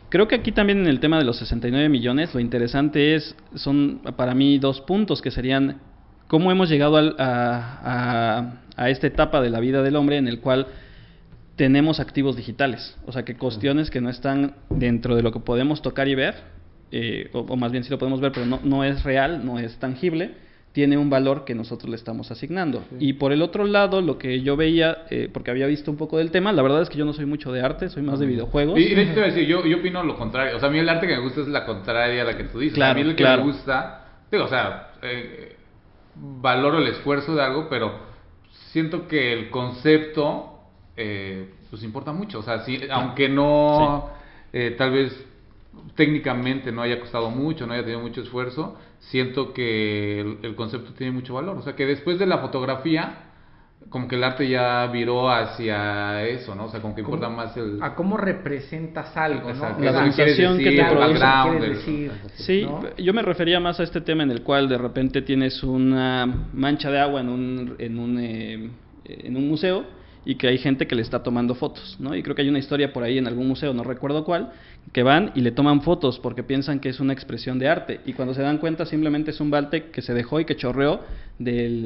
Creo 0.09 0.27
que 0.27 0.35
aquí 0.35 0.51
también 0.51 0.79
en 0.79 0.87
el 0.87 0.99
tema 0.99 1.17
de 1.17 1.25
los 1.25 1.37
69 1.37 1.89
millones, 1.89 2.33
lo 2.33 2.39
interesante 2.39 3.15
es, 3.15 3.35
son 3.55 4.01
para 4.15 4.35
mí 4.35 4.59
dos 4.59 4.81
puntos 4.81 5.21
que 5.21 5.31
serían 5.31 5.81
cómo 6.27 6.51
hemos 6.51 6.69
llegado 6.69 6.97
a, 6.97 8.59
a, 8.77 8.89
esta 8.89 9.07
etapa 9.07 9.41
de 9.41 9.49
la 9.49 9.59
vida 9.59 9.81
del 9.81 9.95
hombre 9.95 10.17
en 10.17 10.27
el 10.27 10.39
cual 10.39 10.67
tenemos 11.55 11.99
activos 11.99 12.35
digitales, 12.35 12.97
o 13.05 13.11
sea 13.11 13.23
que 13.23 13.35
cuestiones 13.35 13.89
que 13.89 14.01
no 14.01 14.09
están 14.09 14.55
dentro 14.69 15.15
de 15.15 15.23
lo 15.23 15.31
que 15.31 15.39
podemos 15.39 15.81
tocar 15.81 16.07
y 16.07 16.15
ver, 16.15 16.35
eh, 16.91 17.29
o, 17.33 17.39
o, 17.39 17.55
más 17.55 17.71
bien 17.71 17.83
sí 17.83 17.89
lo 17.89 17.97
podemos 17.97 18.19
ver, 18.19 18.31
pero 18.31 18.45
no, 18.45 18.59
no 18.63 18.83
es 18.83 19.03
real, 19.03 19.45
no 19.45 19.59
es 19.59 19.77
tangible, 19.77 20.35
tiene 20.75 20.97
un 20.97 21.09
valor 21.09 21.45
que 21.45 21.55
nosotros 21.55 21.89
le 21.89 21.95
estamos 21.95 22.31
asignando. 22.31 22.83
Y 22.99 23.13
por 23.13 23.31
el 23.31 23.41
otro 23.41 23.63
lado, 23.63 24.01
lo 24.01 24.17
que 24.17 24.41
yo 24.41 24.57
veía, 24.57 25.05
eh, 25.09 25.29
porque 25.31 25.49
había 25.49 25.67
visto 25.67 25.89
un 25.89 25.95
poco 25.95 26.17
del 26.17 26.31
tema, 26.31 26.51
la 26.51 26.61
verdad 26.61 26.81
es 26.81 26.89
que 26.89 26.97
yo 26.97 27.05
no 27.05 27.13
soy 27.13 27.25
mucho 27.25 27.53
de 27.53 27.61
arte, 27.61 27.87
soy 27.87 28.03
más 28.03 28.19
de 28.19 28.25
videojuegos. 28.25 28.77
Y, 28.77 28.93
de 28.93 29.03
hecho 29.03 29.13
te 29.13 29.19
voy 29.21 29.29
a 29.29 29.33
decir, 29.33 29.47
yo, 29.47 29.65
yo 29.65 29.77
opino 29.77 30.03
lo 30.03 30.17
contrario. 30.17 30.57
O 30.57 30.59
sea, 30.59 30.67
a 30.67 30.71
mí 30.73 30.77
el 30.77 30.89
arte 30.89 31.07
que 31.07 31.15
me 31.15 31.21
gusta 31.21 31.39
es 31.39 31.47
la 31.47 31.65
contraria 31.65 32.23
a 32.23 32.25
la 32.25 32.35
que 32.35 32.43
tú 32.43 32.59
dices. 32.59 32.77
a 32.83 32.93
mí 32.93 32.99
el 32.99 33.15
que 33.15 33.23
me 33.23 33.37
gusta, 33.37 34.05
digo, 34.29 34.43
o 34.43 34.47
sea, 34.49 34.91
eh, 35.01 35.55
valoro 36.13 36.79
el 36.79 36.87
esfuerzo 36.87 37.33
de 37.35 37.41
algo, 37.41 37.69
pero 37.69 37.93
siento 38.73 39.07
que 39.07 39.31
el 39.31 39.49
concepto, 39.49 40.59
eh, 40.97 41.53
pues 41.69 41.83
importa 41.83 42.11
mucho. 42.11 42.39
O 42.39 42.43
sea, 42.43 42.65
sí, 42.65 42.81
aunque 42.91 43.29
no, 43.29 44.09
tal 44.77 44.91
vez 44.91 45.25
técnicamente 45.95 46.71
no 46.71 46.81
haya 46.81 46.99
costado 46.99 47.29
mucho, 47.29 47.65
no 47.65 47.73
haya 47.73 47.83
tenido 47.83 48.01
mucho 48.01 48.21
esfuerzo, 48.21 48.77
siento 48.99 49.53
que 49.53 50.19
el, 50.41 50.55
concepto 50.55 50.93
tiene 50.93 51.11
mucho 51.11 51.33
valor. 51.33 51.57
O 51.57 51.61
sea, 51.61 51.75
que 51.75 51.85
después 51.85 52.19
de 52.19 52.25
la 52.25 52.39
fotografía, 52.39 53.31
como 53.89 54.07
que 54.07 54.15
el 54.15 54.23
arte 54.23 54.49
ya 54.49 54.87
viró 54.87 55.29
hacia 55.29 56.27
eso, 56.27 56.55
¿no? 56.55 56.65
O 56.65 56.69
sea, 56.69 56.81
como 56.81 56.95
que 56.95 57.01
importa 57.01 57.29
más 57.29 57.55
el... 57.55 57.81
A 57.81 57.95
cómo 57.95 58.17
representas 58.17 59.15
algo, 59.15 59.53
¿no? 59.53 59.79
La 59.79 60.03
sensación 60.03 60.57
que 60.57 60.71
te 60.71 60.85
produce. 60.85 62.11
sí, 62.35 62.67
yo 62.97 63.13
me 63.13 63.21
refería 63.21 63.59
más 63.59 63.79
a 63.79 63.83
este 63.83 64.01
tema 64.01 64.23
en 64.23 64.31
el 64.31 64.43
cual 64.43 64.67
de 64.67 64.77
repente 64.77 65.21
tienes 65.21 65.63
una 65.63 66.25
mancha 66.53 66.91
de 66.91 66.99
agua 66.99 67.21
en 67.21 67.29
un, 67.29 67.75
en 67.77 67.99
un, 67.99 68.19
eh, 68.19 68.69
en 69.05 69.37
un 69.37 69.47
museo 69.47 69.85
y 70.25 70.35
que 70.35 70.47
hay 70.47 70.57
gente 70.57 70.87
que 70.87 70.95
le 70.95 71.03
está 71.03 71.21
tomando 71.21 71.53
fotos, 71.53 71.97
¿no? 71.99 72.15
Y 72.15 72.23
creo 72.23 72.35
que 72.35 72.41
hay 72.41 72.49
una 72.49 72.57
historia 72.57 72.91
por 72.91 73.03
ahí 73.03 73.19
en 73.19 73.27
algún 73.27 73.47
museo, 73.47 73.73
no 73.73 73.83
recuerdo 73.83 74.25
cuál, 74.25 74.51
que 74.91 75.03
van 75.03 75.31
y 75.35 75.41
le 75.41 75.51
toman 75.51 75.81
fotos 75.81 76.19
porque 76.19 76.41
piensan 76.41 76.79
que 76.79 76.89
es 76.89 76.99
una 76.99 77.13
expresión 77.13 77.59
de 77.59 77.69
arte 77.69 78.01
y 78.05 78.13
cuando 78.13 78.33
se 78.33 78.41
dan 78.41 78.57
cuenta 78.57 78.85
simplemente 78.85 79.31
es 79.31 79.39
un 79.39 79.51
balte 79.51 79.91
que 79.91 80.01
se 80.01 80.13
dejó 80.13 80.39
y 80.39 80.45
que 80.45 80.55
chorreó 80.55 81.01
del, 81.37 81.83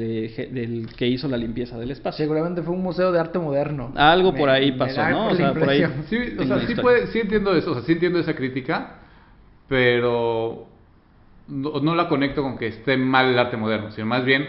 del 0.52 0.88
que 0.96 1.06
hizo 1.06 1.28
la 1.28 1.36
limpieza 1.36 1.78
del 1.78 1.90
espacio. 1.90 2.24
Seguramente 2.24 2.62
fue 2.62 2.74
un 2.74 2.82
museo 2.82 3.12
de 3.12 3.20
arte 3.20 3.38
moderno. 3.38 3.92
Algo 3.94 4.34
por 4.34 4.48
ahí 4.48 4.72
pasó, 4.72 5.06
¿no? 5.08 5.28
O 5.28 5.34
sea, 5.34 5.52
por 5.52 5.68
ahí 5.68 5.84
sí, 6.08 6.16
o 6.38 6.44
sea, 6.44 6.66
sí, 6.66 6.74
puede, 6.76 7.08
sí 7.08 7.20
entiendo 7.20 7.54
eso, 7.54 7.72
o 7.72 7.74
sea, 7.74 7.82
sí 7.82 7.92
entiendo 7.92 8.18
esa 8.18 8.34
crítica, 8.34 9.00
pero 9.68 10.66
no, 11.48 11.80
no 11.80 11.94
la 11.94 12.08
conecto 12.08 12.42
con 12.42 12.56
que 12.56 12.68
esté 12.68 12.96
mal 12.96 13.26
el 13.26 13.38
arte 13.38 13.58
moderno, 13.58 13.90
sino 13.90 14.06
más 14.06 14.24
bien 14.24 14.48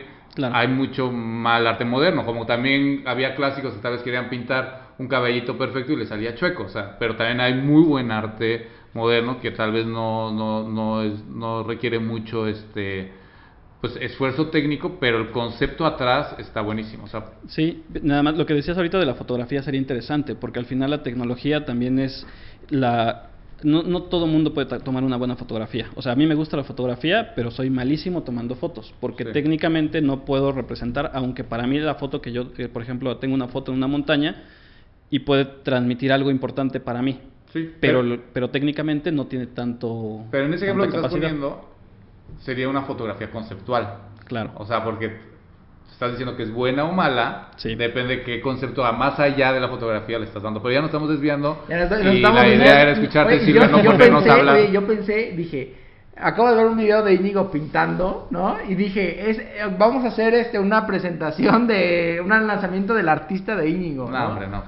hay 0.52 0.68
mucho 0.68 1.12
mal 1.12 1.68
arte 1.68 1.86
moderno, 1.86 2.26
como 2.26 2.46
también 2.46 3.04
había 3.06 3.36
clásicos 3.36 3.74
que 3.74 3.82
tal 3.82 3.94
vez 3.94 4.02
querían 4.04 4.30
pintar 4.30 4.92
un 4.98 5.08
caballito 5.08 5.58
perfecto 5.58 5.94
y 5.94 5.98
le 5.98 6.06
salía 6.06 6.36
chueco, 6.36 6.64
o 6.64 6.70
sea, 6.70 6.98
pero 7.00 7.16
también 7.16 7.42
hay 7.42 7.54
muy 7.54 7.84
buen 7.84 8.12
arte 8.12 8.68
moderno 8.94 9.40
que 9.40 9.52
tal 9.52 9.72
vez 9.72 9.86
no, 9.86 10.32
no, 10.32 10.68
no, 10.68 11.02
es, 11.02 11.24
no 11.26 11.64
requiere 11.64 12.00
mucho 12.00 12.48
este 12.48 13.12
pues 13.82 13.98
esfuerzo 14.00 14.50
técnico, 14.50 14.98
pero 15.00 15.18
el 15.18 15.32
concepto 15.32 15.88
atrás 15.88 16.36
está 16.38 16.62
buenísimo. 16.62 17.06
O 17.06 17.08
sea, 17.08 17.32
sí, 17.48 17.84
nada 18.04 18.22
más 18.22 18.38
lo 18.38 18.46
que 18.46 18.54
decías 18.54 18.78
ahorita 18.78 19.00
de 19.00 19.08
la 19.08 19.16
fotografía 19.16 19.64
sería 19.64 19.82
interesante, 19.82 20.36
porque 20.36 20.60
al 20.60 20.66
final 20.66 20.92
la 20.92 21.02
tecnología 21.02 21.66
también 21.66 21.98
es 21.98 22.28
la 22.70 23.31
no, 23.64 23.84
no 23.84 24.04
todo 24.04 24.28
mundo 24.28 24.54
puede 24.54 24.80
tomar 24.80 25.04
una 25.04 25.18
buena 25.18 25.36
fotografía. 25.36 25.90
O 25.96 26.02
sea, 26.02 26.14
a 26.14 26.16
mí 26.16 26.26
me 26.26 26.36
gusta 26.36 26.58
la 26.58 26.64
fotografía, 26.64 27.34
pero 27.36 27.52
soy 27.52 27.70
malísimo 27.70 28.24
tomando 28.24 28.56
fotos, 28.56 28.94
porque 29.00 29.26
técnicamente 29.26 30.02
no 30.02 30.26
puedo 30.26 30.52
representar, 30.52 31.12
aunque 31.14 31.44
para 31.44 31.68
mí 31.68 31.80
la 31.80 31.96
foto 31.96 32.22
que 32.22 32.32
yo, 32.32 32.52
por 32.74 32.82
ejemplo, 32.82 33.18
tengo 33.18 33.34
una 33.34 33.48
foto 33.48 33.72
en 33.72 33.78
una 33.78 33.88
montaña 33.88 34.44
y 35.10 35.20
puede 35.20 35.46
transmitir 35.46 36.12
algo 36.12 36.32
importante 36.32 36.80
para 36.80 37.02
mí. 37.02 37.20
Sí, 37.54 37.70
pero, 37.82 38.04
pero, 38.32 38.50
técnicamente 38.50 39.12
no 39.12 39.28
tiene 39.28 39.48
tanto. 39.48 40.24
Pero 40.32 40.46
en 40.46 40.54
ese 40.54 40.66
ejemplo 40.66 40.90
que 40.90 40.96
estás 40.96 41.12
poniendo, 41.12 41.70
sería 42.40 42.70
una 42.70 42.84
fotografía 42.84 43.30
conceptual. 43.30 43.98
Claro. 44.26 44.52
O 44.56 44.66
sea, 44.66 44.86
porque 44.86 45.31
estás 45.92 46.12
diciendo 46.12 46.36
que 46.36 46.44
es 46.44 46.52
buena 46.52 46.86
o 46.86 46.94
mala, 46.94 47.50
depende 47.64 48.18
de 48.18 48.24
qué 48.24 48.42
concepto 48.42 48.84
a 48.84 48.92
más 48.92 49.20
allá 49.20 49.54
de 49.54 49.60
la 49.60 49.68
fotografía 49.68 50.18
le 50.18 50.26
estás 50.26 50.42
dando. 50.42 50.62
Pero 50.62 50.74
ya 50.74 50.82
nos 50.82 50.90
estamos 50.90 51.10
desviando. 51.10 51.66
y 51.70 52.22
la 52.22 52.48
idea 52.48 52.82
era 52.82 52.92
escucharte, 52.92 53.40
Silvia, 53.42 53.68
no 53.68 53.84
yo 53.84 53.98
pensé, 53.98 54.72
yo 54.72 54.88
pensé, 54.88 55.34
dije, 55.36 55.81
acabo 56.22 56.50
de 56.50 56.56
ver 56.56 56.66
un 56.68 56.78
video 56.78 57.04
de 57.04 57.16
Íñigo 57.16 57.52
pintando, 57.52 58.28
¿no? 58.30 58.58
Y 58.68 58.76
dije, 58.76 59.30
es, 59.30 59.42
vamos 59.78 60.06
a 60.06 60.10
hacer 60.10 60.34
este 60.36 60.60
una 60.60 60.86
presentación 60.86 61.68
de 61.68 62.22
un 62.24 62.30
lanzamiento 62.30 62.94
del 62.94 63.10
artista 63.10 63.56
de 63.56 63.70
Íñigo. 63.70 64.10
No, 64.10 64.30
hombre, 64.30 64.48
no, 64.48 64.64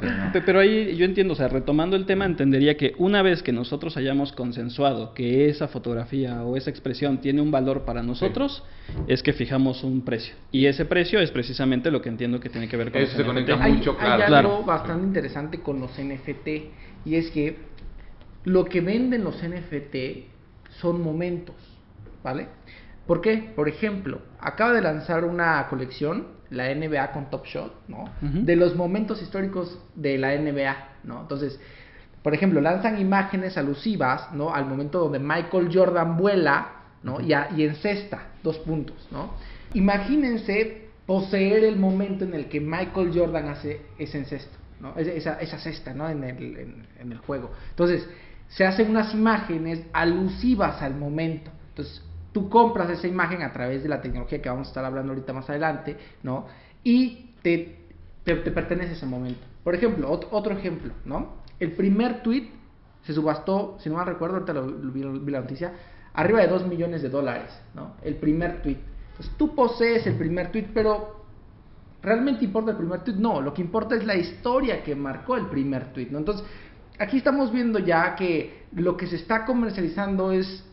Pero 0.45 0.60
ahí 0.60 0.95
yo 0.95 1.05
entiendo, 1.05 1.33
o 1.33 1.36
sea, 1.36 1.48
retomando 1.48 1.95
el 1.95 2.05
tema, 2.05 2.25
entendería 2.25 2.75
que 2.75 2.93
una 2.98 3.22
vez 3.22 3.43
que 3.43 3.51
nosotros 3.51 3.95
hayamos 3.98 4.31
consensuado 4.31 5.13
que 5.13 5.50
esa 5.50 5.67
fotografía 5.67 6.43
o 6.43 6.57
esa 6.57 6.69
expresión 6.69 7.19
tiene 7.19 7.41
un 7.41 7.51
valor 7.51 7.81
para 7.81 8.01
nosotros, 8.01 8.63
es 9.07 9.22
que 9.22 9.33
fijamos 9.33 9.83
un 9.83 10.01
precio. 10.01 10.36
Y 10.51 10.65
ese 10.65 10.86
precio 10.86 11.19
es 11.19 11.31
precisamente 11.31 11.91
lo 11.91 12.01
que 12.01 12.10
entiendo 12.10 12.39
que 12.39 12.50
tiene 12.50 12.67
que 12.67 12.77
ver 12.77 12.91
con 12.91 13.01
Eso 13.01 13.15
se 13.15 13.24
conecta 13.24 13.55
mucho, 13.57 13.95
claro. 13.95 14.24
Hay 14.24 14.33
algo 14.33 14.63
bastante 14.63 15.05
interesante 15.05 15.60
con 15.60 15.79
los 15.79 15.91
NFT 15.91 16.48
y 17.05 17.15
es 17.15 17.29
que 17.31 17.57
lo 18.45 18.65
que 18.65 18.81
venden 18.81 19.24
los 19.24 19.41
NFT 19.41 20.33
son 20.80 21.01
momentos, 21.01 21.56
¿vale? 22.24 22.48
¿Por 23.08 23.22
qué? 23.22 23.51
Por 23.56 23.68
ejemplo, 23.68 24.22
acaba 24.39 24.74
de 24.74 24.82
lanzar 24.82 25.25
una 25.25 25.68
colección, 25.70 26.27
la 26.50 26.74
NBA 26.74 27.12
con 27.12 27.30
Top 27.30 27.46
Shot, 27.46 27.88
¿no? 27.88 28.06
De 28.22 28.56
los 28.56 28.75
momentos 28.75 29.22
históricos 29.22 29.80
de 29.96 30.18
la 30.18 30.36
NBA, 30.38 30.75
¿no? 31.03 31.22
Entonces, 31.22 31.60
por 32.22 32.34
ejemplo, 32.34 32.62
lanzan 32.62 33.00
imágenes 33.00 33.58
alusivas, 33.58 34.32
¿no? 34.34 34.53
Al 34.53 34.65
momento 34.65 35.00
donde 35.00 35.20
Michael 35.20 35.70
Jordan 35.74 36.15
vuela, 36.15 36.68
¿no? 37.01 37.20
y, 37.20 37.34
y 37.58 37.63
encesta, 37.63 38.27
dos 38.44 38.60
puntos, 38.60 39.08
¿no? 39.12 39.34
Imagínense 39.74 40.89
poseer 41.06 41.65
el 41.65 41.75
momento 41.75 42.24
en 42.24 42.34
el 42.34 42.48
que 42.48 42.62
Michael 42.62 43.12
Jordan 43.13 43.50
hace 43.50 43.82
ese 43.98 44.20
encesto, 44.20 44.58
¿no? 44.80 44.96
Esa, 44.96 45.42
esa 45.42 45.58
cesta, 45.58 45.94
¿no? 45.94 46.08
En 46.08 46.24
el, 46.24 46.86
en 47.00 47.12
el 47.12 47.18
juego. 47.18 47.51
Entonces, 47.72 48.08
se 48.50 48.65
hacen 48.65 48.89
unas 48.89 49.13
imágenes 49.13 49.81
alusivas 49.93 50.81
al 50.81 50.95
momento. 50.95 51.51
Entonces, 51.69 52.03
tú 52.31 52.50
compras 52.50 52.89
esa 52.89 53.07
imagen 53.07 53.41
a 53.41 53.51
través 53.51 53.83
de 53.83 53.89
la 53.89 54.01
tecnología 54.01 54.41
que 54.41 54.50
vamos 54.50 54.67
a 54.67 54.69
estar 54.69 54.85
hablando 54.85 55.13
ahorita 55.13 55.33
más 55.33 55.50
adelante, 55.50 55.97
¿no? 56.21 56.45
Y 56.83 57.31
te 57.41 57.83
te, 58.23 58.35
pertenece 58.35 58.93
ese 58.93 59.05
momento. 59.05 59.41
Por 59.63 59.75
ejemplo, 59.75 60.09
otro 60.31 60.53
ejemplo, 60.53 60.93
¿no? 61.05 61.43
El 61.59 61.73
primer 61.73 62.21
tweet 62.23 62.50
se 63.03 63.13
subastó, 63.13 63.77
si 63.79 63.89
no 63.89 63.95
mal 63.95 64.05
recuerdo, 64.05 64.35
ahorita 64.35 64.53
lo, 64.53 64.65
vi, 64.91 65.03
la 65.31 65.41
noticia, 65.41 65.73
arriba 66.13 66.41
de 66.41 66.47
2 66.47 66.67
millones 66.67 67.01
de 67.01 67.09
dólares, 67.09 67.51
¿no? 67.73 67.95
El 68.01 68.15
primer 68.15 68.62
tweet. 68.62 68.77
Entonces 69.12 69.35
tú 69.38 69.53
posees 69.55 70.07
el 70.07 70.15
primer 70.15 70.51
tweet, 70.51 70.67
pero 70.73 71.25
¿realmente 72.01 72.45
importa 72.45 72.71
el 72.71 72.77
primer 72.77 73.01
tweet? 73.01 73.15
No, 73.15 73.41
lo 73.41 73.53
que 73.53 73.62
importa 73.62 73.95
es 73.95 74.05
la 74.05 74.15
historia 74.15 74.83
que 74.83 74.95
marcó 74.95 75.35
el 75.35 75.47
primer 75.47 75.91
tweet, 75.93 76.07
¿no? 76.12 76.19
Entonces, 76.19 76.45
aquí 77.00 77.17
estamos 77.17 77.51
viendo 77.51 77.79
ya 77.79 78.15
que 78.15 78.63
lo 78.75 78.97
que 78.97 79.07
se 79.07 79.15
está 79.15 79.45
comercializando 79.45 80.31
es 80.31 80.63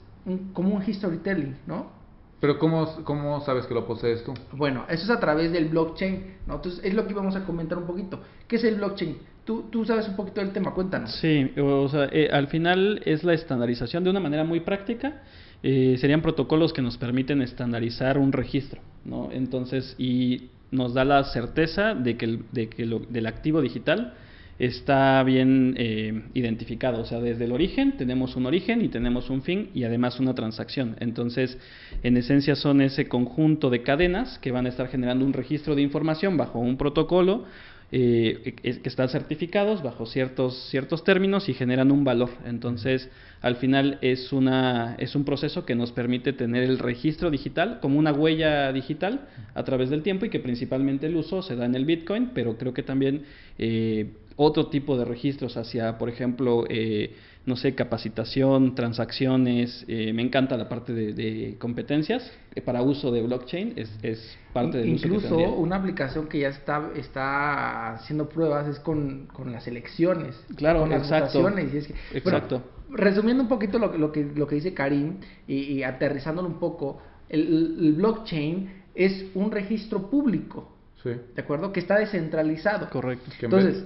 como 0.52 0.74
un 0.74 0.82
storytelling, 0.82 1.56
¿no? 1.66 2.00
Pero 2.40 2.58
¿cómo, 2.58 2.86
¿cómo 3.04 3.40
sabes 3.42 3.66
que 3.66 3.74
lo 3.74 3.86
posees 3.86 4.24
tú? 4.24 4.32
Bueno, 4.52 4.86
eso 4.88 5.04
es 5.04 5.10
a 5.10 5.20
través 5.20 5.52
del 5.52 5.68
blockchain, 5.68 6.36
¿no? 6.46 6.54
Entonces 6.54 6.80
es 6.82 6.94
lo 6.94 7.06
que 7.06 7.12
íbamos 7.12 7.36
a 7.36 7.44
comentar 7.44 7.76
un 7.76 7.86
poquito. 7.86 8.20
¿Qué 8.48 8.56
es 8.56 8.64
el 8.64 8.76
blockchain? 8.76 9.18
Tú, 9.44 9.64
tú 9.70 9.84
sabes 9.84 10.08
un 10.08 10.16
poquito 10.16 10.40
del 10.40 10.52
tema, 10.52 10.72
cuéntanos. 10.72 11.14
Sí, 11.16 11.52
o 11.58 11.88
sea, 11.88 12.08
eh, 12.10 12.30
al 12.32 12.48
final 12.48 13.02
es 13.04 13.24
la 13.24 13.34
estandarización 13.34 14.04
de 14.04 14.10
una 14.10 14.20
manera 14.20 14.44
muy 14.44 14.60
práctica. 14.60 15.22
Eh, 15.62 15.96
serían 16.00 16.22
protocolos 16.22 16.72
que 16.72 16.80
nos 16.80 16.96
permiten 16.96 17.42
estandarizar 17.42 18.16
un 18.16 18.32
registro, 18.32 18.80
¿no? 19.04 19.28
Entonces, 19.30 19.94
y 19.98 20.48
nos 20.70 20.94
da 20.94 21.04
la 21.04 21.24
certeza 21.24 21.94
de 21.94 22.16
que, 22.16 22.24
el, 22.24 22.44
de 22.52 22.70
que 22.70 22.86
lo, 22.86 23.00
del 23.00 23.26
activo 23.26 23.60
digital 23.60 24.14
está 24.60 25.22
bien 25.22 25.74
eh, 25.78 26.22
identificado. 26.34 27.00
O 27.00 27.04
sea, 27.06 27.18
desde 27.18 27.46
el 27.46 27.52
origen 27.52 27.96
tenemos 27.96 28.36
un 28.36 28.44
origen 28.44 28.82
y 28.82 28.88
tenemos 28.88 29.30
un 29.30 29.42
fin 29.42 29.70
y 29.74 29.84
además 29.84 30.20
una 30.20 30.34
transacción. 30.34 30.96
Entonces, 31.00 31.58
en 32.02 32.18
esencia 32.18 32.54
son 32.54 32.82
ese 32.82 33.08
conjunto 33.08 33.70
de 33.70 33.82
cadenas 33.82 34.38
que 34.38 34.52
van 34.52 34.66
a 34.66 34.68
estar 34.68 34.88
generando 34.88 35.24
un 35.24 35.32
registro 35.32 35.74
de 35.74 35.82
información 35.82 36.36
bajo 36.36 36.58
un 36.58 36.76
protocolo 36.76 37.46
eh, 37.92 38.54
que 38.62 38.88
están 38.88 39.08
certificados 39.08 39.82
bajo 39.82 40.06
ciertos, 40.06 40.68
ciertos 40.70 41.02
términos 41.02 41.48
y 41.48 41.54
generan 41.54 41.90
un 41.90 42.04
valor. 42.04 42.30
Entonces, 42.44 43.10
al 43.40 43.56
final 43.56 43.98
es, 44.02 44.32
una, 44.32 44.94
es 44.98 45.16
un 45.16 45.24
proceso 45.24 45.64
que 45.64 45.74
nos 45.74 45.90
permite 45.90 46.32
tener 46.32 46.62
el 46.62 46.78
registro 46.78 47.30
digital 47.30 47.80
como 47.80 47.98
una 47.98 48.12
huella 48.12 48.72
digital 48.72 49.26
a 49.54 49.64
través 49.64 49.90
del 49.90 50.02
tiempo 50.02 50.26
y 50.26 50.30
que 50.30 50.38
principalmente 50.38 51.06
el 51.06 51.16
uso 51.16 51.42
se 51.42 51.56
da 51.56 51.64
en 51.64 51.74
el 51.74 51.84
Bitcoin, 51.84 52.30
pero 52.32 52.56
creo 52.58 52.72
que 52.74 52.84
también 52.84 53.22
eh, 53.58 54.10
otro 54.42 54.68
tipo 54.68 54.96
de 54.96 55.04
registros 55.04 55.58
hacia, 55.58 55.98
por 55.98 56.08
ejemplo, 56.08 56.64
eh, 56.70 57.14
no 57.44 57.56
sé, 57.56 57.74
capacitación, 57.74 58.74
transacciones, 58.74 59.84
eh, 59.86 60.14
me 60.14 60.22
encanta 60.22 60.56
la 60.56 60.66
parte 60.66 60.94
de, 60.94 61.56
competencias 61.58 62.32
eh, 62.54 62.62
para 62.62 62.80
uso 62.80 63.10
de 63.10 63.20
blockchain, 63.20 63.74
es, 63.76 63.90
es 64.02 64.38
parte 64.54 64.78
del 64.78 64.88
Incluso 64.88 65.36
una 65.36 65.76
aplicación 65.76 66.26
que 66.26 66.40
ya 66.40 66.48
está, 66.48 66.90
está 66.96 67.96
haciendo 67.96 68.30
pruebas 68.30 68.66
es 68.66 68.80
con, 68.80 69.26
con 69.30 69.52
las 69.52 69.66
elecciones, 69.66 70.42
claro, 70.56 70.80
con 70.80 70.92
exacto, 70.92 71.46
Y 71.58 71.76
es 71.76 71.88
que, 71.88 72.18
exacto. 72.18 72.62
resumiendo 72.88 73.42
un 73.42 73.48
poquito 73.48 73.78
lo, 73.78 73.94
lo, 73.98 74.10
que, 74.10 74.24
lo 74.24 74.46
que 74.46 74.54
dice 74.54 74.72
Karim 74.72 75.18
y, 75.46 75.82
aterrizándolo 75.82 76.48
un 76.48 76.58
poco, 76.58 77.02
el, 77.28 77.92
blockchain 77.94 78.70
es 78.94 79.26
un 79.34 79.50
registro 79.50 80.08
público. 80.08 80.79
¿De 81.04 81.42
acuerdo? 81.42 81.72
Que 81.72 81.80
está 81.80 81.98
descentralizado. 81.98 82.90
Correcto. 82.90 83.30
Entonces, 83.40 83.84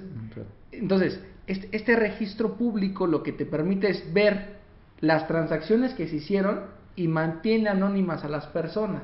entonces 0.72 1.20
este, 1.46 1.68
este, 1.72 1.96
registro 1.96 2.56
público 2.56 3.06
lo 3.06 3.22
que 3.22 3.32
te 3.32 3.46
permite 3.46 3.90
es 3.90 4.12
ver 4.12 4.56
las 5.00 5.28
transacciones 5.28 5.94
que 5.94 6.08
se 6.08 6.16
hicieron 6.16 6.62
y 6.96 7.08
mantiene 7.08 7.68
anónimas 7.68 8.24
a 8.24 8.28
las 8.28 8.46
personas. 8.46 9.02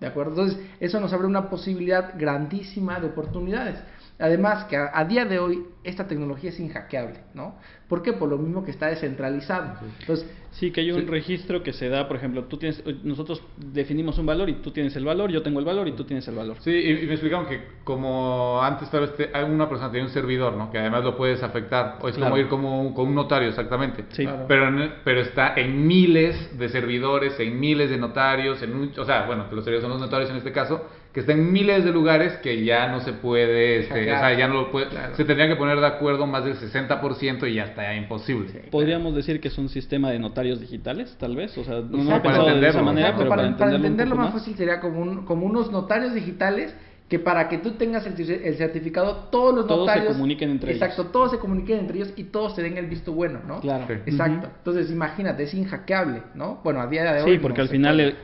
¿De 0.00 0.06
acuerdo? 0.06 0.30
Entonces, 0.30 0.58
eso 0.80 1.00
nos 1.00 1.12
abre 1.12 1.26
una 1.26 1.50
posibilidad 1.50 2.14
grandísima 2.18 2.98
de 2.98 3.08
oportunidades. 3.08 3.78
Además, 4.18 4.64
que 4.64 4.76
a, 4.76 5.04
día 5.04 5.26
de 5.26 5.38
hoy 5.38 5.66
esta 5.84 6.06
tecnología 6.06 6.48
es 6.48 6.58
inhackeable, 6.58 7.20
¿no? 7.34 7.56
¿Por 7.86 8.00
qué? 8.00 8.14
Por 8.14 8.30
lo 8.30 8.38
mismo 8.38 8.64
que 8.64 8.70
está 8.70 8.86
descentralizado. 8.86 9.74
Entonces, 10.00 10.26
sí, 10.58 10.70
que 10.70 10.80
hay 10.80 10.90
un 10.90 11.06
registro 11.06 11.62
que 11.62 11.72
se 11.72 11.88
da, 11.88 12.08
por 12.08 12.16
ejemplo, 12.16 12.44
tú 12.44 12.56
tienes, 12.56 12.82
nosotros 13.02 13.42
definimos 13.56 14.18
un 14.18 14.26
valor 14.26 14.48
y 14.48 14.54
tú 14.54 14.70
tienes 14.70 14.96
el 14.96 15.04
valor, 15.04 15.30
yo 15.30 15.42
tengo 15.42 15.58
el 15.58 15.64
valor 15.64 15.88
y 15.88 15.92
tú 15.92 16.04
tienes 16.04 16.26
el 16.28 16.34
valor. 16.34 16.56
Sí, 16.60 16.70
y, 16.70 17.06
me 17.06 17.12
explicaron 17.12 17.46
que 17.46 17.60
como 17.84 18.60
antes 18.62 18.90
tal 18.90 19.00
vez 19.00 19.12
una 19.48 19.68
persona 19.68 19.90
tenía 19.90 20.06
un 20.06 20.12
servidor, 20.12 20.54
¿no? 20.54 20.70
Que 20.70 20.78
además 20.78 21.04
lo 21.04 21.16
puedes 21.16 21.42
afectar, 21.42 21.98
o 22.00 22.08
es 22.08 22.16
como 22.16 22.36
ir 22.38 22.48
como 22.48 22.94
con 22.94 23.08
un 23.08 23.14
notario 23.14 23.48
exactamente. 23.48 24.04
Sí. 24.10 24.26
Pero, 24.48 24.90
pero 25.04 25.20
está 25.20 25.54
en 25.56 25.86
miles 25.86 26.58
de 26.58 26.68
servidores, 26.68 27.38
en 27.38 27.58
miles 27.60 27.90
de 27.90 27.98
notarios, 27.98 28.62
en 28.62 28.92
o 28.98 29.04
sea, 29.04 29.26
bueno, 29.26 29.48
que 29.48 29.54
los 29.54 29.64
servidores 29.64 29.82
son 29.82 29.92
los 29.92 30.00
notarios 30.00 30.30
en 30.30 30.36
este 30.36 30.52
caso, 30.52 30.86
que 31.16 31.20
está 31.20 31.32
en 31.32 31.50
miles 31.50 31.82
de 31.82 31.92
lugares 31.92 32.34
que 32.42 32.62
ya 32.62 32.88
no 32.88 33.00
se 33.00 33.14
puede, 33.14 33.78
este, 33.78 34.12
o 34.12 34.18
sea, 34.18 34.36
ya 34.36 34.48
no 34.48 34.52
lo 34.52 34.70
puede, 34.70 34.88
se 35.16 35.24
tendría 35.24 35.48
que 35.48 35.56
poner 35.56 35.80
de 35.80 35.86
acuerdo 35.86 36.26
más 36.26 36.44
del 36.44 36.56
60% 36.56 37.50
y 37.50 37.54
ya 37.54 37.64
está 37.64 37.94
imposible. 37.94 38.64
Podríamos 38.70 39.14
decir 39.14 39.40
que 39.40 39.48
es 39.48 39.56
un 39.56 39.70
sistema 39.70 40.10
de 40.10 40.18
notarios 40.18 40.60
digitales, 40.60 41.16
tal 41.18 41.34
vez, 41.34 41.56
o 41.56 41.64
sea, 41.64 41.76
no, 41.80 42.22
para 42.22 42.36
entenderlo, 42.36 42.60
de 42.60 42.68
esa 42.68 42.82
manera, 42.82 43.14
pero 43.16 43.30
para, 43.30 43.46
entenderlo, 43.46 44.14
más, 44.14 44.34
fácil 44.34 44.56
sería 44.56 44.78
como, 44.78 45.00
un, 45.00 45.24
como 45.24 45.46
unos 45.46 45.72
notarios 45.72 46.12
digitales 46.12 46.74
que 47.08 47.20
para 47.20 47.48
que 47.48 47.58
tú 47.58 47.72
tengas 47.72 48.04
el, 48.04 48.16
certificado, 48.56 49.28
todos 49.30 49.54
los 49.54 49.66
todos 49.68 49.80
notarios... 49.86 50.08
se 50.08 50.12
comuniquen 50.14 50.50
entre 50.50 50.72
ellos. 50.72 50.82
Exacto, 50.82 51.10
todos 51.12 51.30
se 51.30 51.38
comuniquen 51.38 51.78
entre 51.78 51.98
ellos 51.98 52.12
y 52.16 52.24
todos 52.24 52.56
se 52.56 52.62
den 52.62 52.76
el 52.78 52.86
visto 52.86 53.12
bueno, 53.12 53.40
¿no? 53.46 53.60
Claro. 53.60 53.86
Exacto. 54.06 54.48
Entonces, 54.58 54.90
imagínate, 54.90 55.44
es 55.44 55.54
inhackeable, 55.54 56.22
¿no? 56.34 56.60
Bueno, 56.64 56.80
a 56.80 56.88
día 56.88 57.12
de 57.12 57.22
hoy... 57.22 57.34
Sí, 57.34 57.38
porque 57.38 57.60
al 57.60 57.68
final 57.68 58.16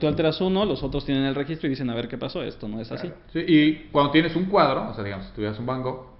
tú 0.00 0.08
alteras 0.08 0.40
uno, 0.40 0.64
los 0.64 0.82
otros 0.82 1.04
tienen 1.04 1.24
el 1.24 1.36
registro 1.36 1.68
y 1.68 1.70
dicen, 1.70 1.88
a 1.88 1.94
ver 1.94 2.08
qué 2.08 2.18
pasó, 2.18 2.42
esto 2.42 2.66
no 2.66 2.80
es 2.80 2.90
así. 2.90 3.12
Sí, 3.32 3.44
y 3.46 3.74
cuando 3.92 4.10
tienes 4.10 4.34
un 4.34 4.46
cuadro, 4.46 4.90
o 4.90 4.94
sea, 4.94 5.04
digamos, 5.04 5.26
si 5.26 5.32
tuvieras 5.32 5.58
un 5.60 5.66
banco, 5.66 6.18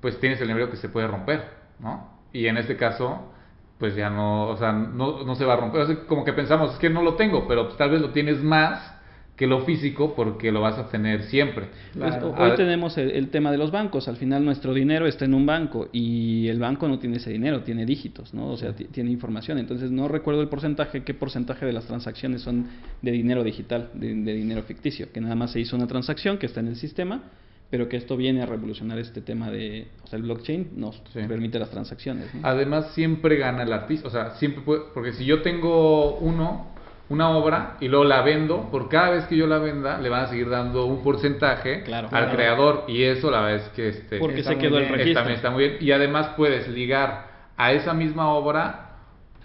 pues 0.00 0.20
tienes 0.20 0.40
el 0.40 0.48
número 0.48 0.70
que 0.70 0.76
se 0.76 0.88
puede 0.88 1.08
romper, 1.08 1.42
¿no? 1.80 2.16
Y 2.32 2.46
en 2.46 2.56
este 2.56 2.76
caso 2.76 3.32
pues 3.78 3.94
ya 3.94 4.08
no, 4.08 4.48
o 4.48 4.56
sea, 4.56 4.72
no, 4.72 5.22
no 5.24 5.34
se 5.34 5.44
va 5.44 5.52
a 5.54 5.56
romper. 5.56 5.82
O 5.82 6.06
como 6.06 6.24
que 6.24 6.32
pensamos, 6.32 6.72
es 6.72 6.78
que 6.78 6.88
no 6.88 7.02
lo 7.02 7.14
tengo, 7.14 7.46
pero 7.46 7.64
pues 7.66 7.76
tal 7.76 7.90
vez 7.90 8.00
lo 8.00 8.10
tienes 8.10 8.42
más 8.42 8.95
que 9.36 9.46
lo 9.46 9.64
físico 9.64 10.14
porque 10.14 10.50
lo 10.50 10.62
vas 10.62 10.78
a 10.78 10.88
tener 10.88 11.24
siempre. 11.24 11.66
Pues, 11.96 12.14
hoy 12.22 12.54
tenemos 12.56 12.96
el, 12.96 13.28
tema 13.28 13.52
de 13.52 13.58
los 13.58 13.70
bancos, 13.70 14.08
al 14.08 14.16
final 14.16 14.44
nuestro 14.44 14.72
dinero 14.72 15.06
está 15.06 15.26
en 15.26 15.34
un 15.34 15.44
banco 15.44 15.88
y 15.92 16.48
el 16.48 16.58
banco 16.58 16.88
no 16.88 16.98
tiene 16.98 17.18
ese 17.18 17.30
dinero, 17.30 17.62
tiene 17.62 17.84
dígitos, 17.84 18.32
¿no? 18.32 18.48
O 18.48 18.56
sea, 18.56 18.74
tiene 18.74 19.10
información, 19.10 19.58
entonces 19.58 19.90
no 19.90 20.08
recuerdo 20.08 20.40
el 20.40 20.48
porcentaje, 20.48 21.04
qué 21.04 21.12
porcentaje 21.12 21.66
de 21.66 21.72
las 21.72 21.84
transacciones 21.84 22.42
son 22.42 22.66
de 23.02 23.10
dinero 23.10 23.44
digital, 23.44 23.90
de, 23.92 24.14
dinero 24.14 24.62
ficticio, 24.62 25.12
que 25.12 25.20
nada 25.20 25.34
más 25.34 25.52
se 25.52 25.60
hizo 25.60 25.76
una 25.76 25.86
transacción 25.86 26.38
que 26.38 26.46
está 26.46 26.60
en 26.60 26.68
el 26.68 26.76
sistema, 26.76 27.24
pero 27.68 27.88
que 27.88 27.98
esto 27.98 28.16
viene 28.16 28.42
a 28.42 28.46
revolucionar 28.46 28.98
este 28.98 29.20
tema 29.20 29.50
de, 29.50 29.88
o 30.04 30.06
sea, 30.06 30.16
el 30.18 30.22
blockchain 30.22 30.70
nos 30.76 30.96
permite 31.12 31.58
las 31.58 31.70
transacciones. 31.70 32.30
Además 32.42 32.92
siempre 32.94 33.36
gana 33.36 33.64
el 33.64 33.72
artista, 33.72 34.08
o 34.08 34.10
sea, 34.10 34.30
siempre 34.36 34.62
puede, 34.62 34.82
porque 34.94 35.12
si 35.12 35.26
yo 35.26 35.42
tengo 35.42 36.16
uno 36.18 36.75
una 37.08 37.30
obra 37.30 37.76
y 37.80 37.88
luego 37.88 38.04
la 38.04 38.22
vendo, 38.22 38.68
por 38.70 38.88
cada 38.88 39.10
vez 39.10 39.24
que 39.26 39.36
yo 39.36 39.46
la 39.46 39.58
venda 39.58 39.98
le 39.98 40.08
van 40.08 40.24
a 40.24 40.26
seguir 40.26 40.48
dando 40.48 40.86
un 40.86 41.02
porcentaje 41.02 41.84
al 42.10 42.30
creador 42.32 42.84
y 42.88 43.04
eso 43.04 43.30
la 43.30 43.42
verdad 43.42 43.66
es 43.66 43.68
que 43.70 43.88
este, 43.88 44.18
porque 44.18 44.42
se 44.42 44.58
quedó 44.58 44.78
el 44.78 44.88
registro. 44.88 45.14
También 45.14 45.36
está 45.36 45.50
muy 45.50 45.68
bien. 45.68 45.76
Y 45.80 45.92
además 45.92 46.30
puedes 46.36 46.68
ligar 46.68 47.28
a 47.56 47.72
esa 47.72 47.94
misma 47.94 48.30
obra 48.30 48.96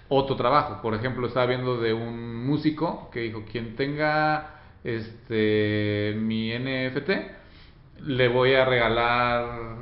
otro 0.08 0.36
trabajo. 0.36 0.82
Por 0.82 0.96
ejemplo, 0.96 1.27
estaba 1.27 1.46
viendo 1.46 1.80
de 1.80 1.94
un 1.94 2.46
músico 2.46 3.10
que 3.13 3.22
dijo, 3.22 3.44
quien 3.50 3.75
tenga 3.75 4.56
este 4.84 6.15
mi 6.18 6.51
NFT 6.51 7.10
le 8.06 8.27
voy 8.27 8.53
a 8.53 8.65
regalar 8.65 9.75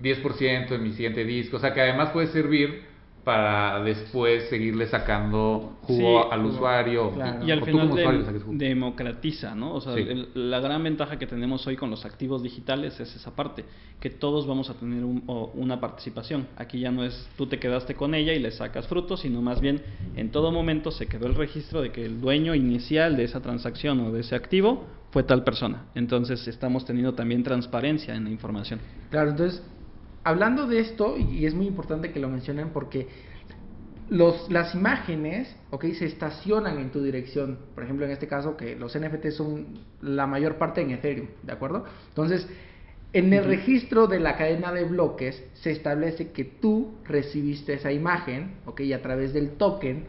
10% 0.00 0.72
en 0.72 0.82
mi 0.82 0.92
siguiente 0.92 1.24
disco, 1.24 1.56
o 1.56 1.60
sea 1.60 1.74
que 1.74 1.80
además 1.80 2.10
puede 2.10 2.28
servir 2.28 2.85
para 3.26 3.82
después 3.82 4.48
seguirle 4.48 4.86
sacando 4.86 5.78
jugo 5.82 6.32
al 6.32 6.44
usuario. 6.44 7.12
Y 7.44 7.50
al 7.50 7.64
final 7.64 7.90
democratiza, 8.52 9.52
¿no? 9.52 9.74
O 9.74 9.80
sea, 9.80 9.96
la 10.34 10.60
gran 10.60 10.84
ventaja 10.84 11.18
que 11.18 11.26
tenemos 11.26 11.66
hoy 11.66 11.74
con 11.74 11.90
los 11.90 12.04
activos 12.04 12.44
digitales 12.44 13.00
es 13.00 13.16
esa 13.16 13.34
parte, 13.34 13.64
que 13.98 14.10
todos 14.10 14.46
vamos 14.46 14.70
a 14.70 14.74
tener 14.74 15.02
una 15.02 15.80
participación. 15.80 16.46
Aquí 16.56 16.78
ya 16.78 16.92
no 16.92 17.02
es 17.02 17.28
tú 17.36 17.46
te 17.46 17.58
quedaste 17.58 17.96
con 17.96 18.14
ella 18.14 18.32
y 18.32 18.38
le 18.38 18.52
sacas 18.52 18.86
frutos, 18.86 19.22
sino 19.22 19.42
más 19.42 19.60
bien 19.60 19.82
en 20.14 20.30
todo 20.30 20.52
momento 20.52 20.92
se 20.92 21.08
quedó 21.08 21.26
el 21.26 21.34
registro 21.34 21.82
de 21.82 21.90
que 21.90 22.04
el 22.04 22.20
dueño 22.20 22.54
inicial 22.54 23.16
de 23.16 23.24
esa 23.24 23.40
transacción 23.40 23.98
o 24.02 24.12
de 24.12 24.20
ese 24.20 24.36
activo 24.36 24.84
fue 25.10 25.24
tal 25.24 25.42
persona. 25.42 25.86
Entonces 25.96 26.46
estamos 26.46 26.84
teniendo 26.84 27.14
también 27.14 27.42
transparencia 27.42 28.14
en 28.14 28.22
la 28.22 28.30
información. 28.30 28.78
Claro, 29.10 29.30
entonces 29.30 29.64
hablando 30.26 30.66
de 30.66 30.80
esto, 30.80 31.16
y 31.16 31.46
es 31.46 31.54
muy 31.54 31.68
importante 31.68 32.10
que 32.10 32.18
lo 32.18 32.28
mencionen 32.28 32.70
porque 32.70 33.06
los, 34.08 34.50
las 34.50 34.74
imágenes, 34.74 35.54
ok, 35.70 35.84
se 35.92 36.06
estacionan 36.06 36.78
en 36.80 36.90
tu 36.90 37.00
dirección. 37.00 37.58
Por 37.76 37.84
ejemplo, 37.84 38.06
en 38.06 38.10
este 38.10 38.26
caso, 38.26 38.56
que 38.56 38.74
los 38.74 38.98
NFT 38.98 39.28
son 39.28 39.66
la 40.02 40.26
mayor 40.26 40.56
parte 40.56 40.80
en 40.80 40.90
Ethereum, 40.90 41.28
¿de 41.44 41.52
acuerdo? 41.52 41.84
Entonces, 42.08 42.48
en 43.12 43.32
el 43.32 43.44
registro 43.44 44.08
de 44.08 44.18
la 44.18 44.36
cadena 44.36 44.72
de 44.72 44.82
bloques 44.82 45.44
se 45.54 45.70
establece 45.70 46.32
que 46.32 46.42
tú 46.42 46.96
recibiste 47.04 47.74
esa 47.74 47.92
imagen, 47.92 48.56
ok, 48.66 48.80
y 48.80 48.94
a 48.94 49.02
través 49.02 49.32
del 49.32 49.50
token 49.50 50.06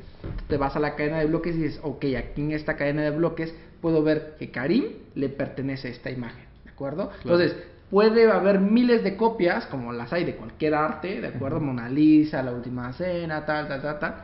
te 0.47 0.57
vas 0.57 0.75
a 0.75 0.79
la 0.79 0.95
cadena 0.95 1.19
de 1.19 1.27
bloques 1.27 1.55
y 1.55 1.61
dices, 1.61 1.79
ok, 1.83 2.05
aquí 2.17 2.41
en 2.41 2.53
esta 2.53 2.75
cadena 2.75 3.03
de 3.03 3.11
bloques 3.11 3.53
puedo 3.81 4.01
ver 4.01 4.35
que 4.39 4.49
Karim 4.49 4.85
le 5.13 5.29
pertenece 5.29 5.89
a 5.89 5.91
esta 5.91 6.09
imagen, 6.09 6.43
¿de 6.65 6.71
acuerdo? 6.71 7.11
Entonces, 7.21 7.55
puede 7.89 8.29
haber 8.29 8.59
miles 8.59 9.03
de 9.03 9.15
copias, 9.15 9.65
como 9.67 9.93
las 9.93 10.11
hay 10.11 10.25
de 10.25 10.35
cualquier 10.35 10.75
arte, 10.75 11.21
¿de 11.21 11.27
acuerdo? 11.27 11.59
Mona 11.59 11.89
Lisa, 11.89 12.43
La 12.43 12.51
Última 12.51 12.91
Cena, 12.93 13.45
tal, 13.45 13.67
tal, 13.67 13.81
tal, 13.81 13.99
tal, 13.99 14.15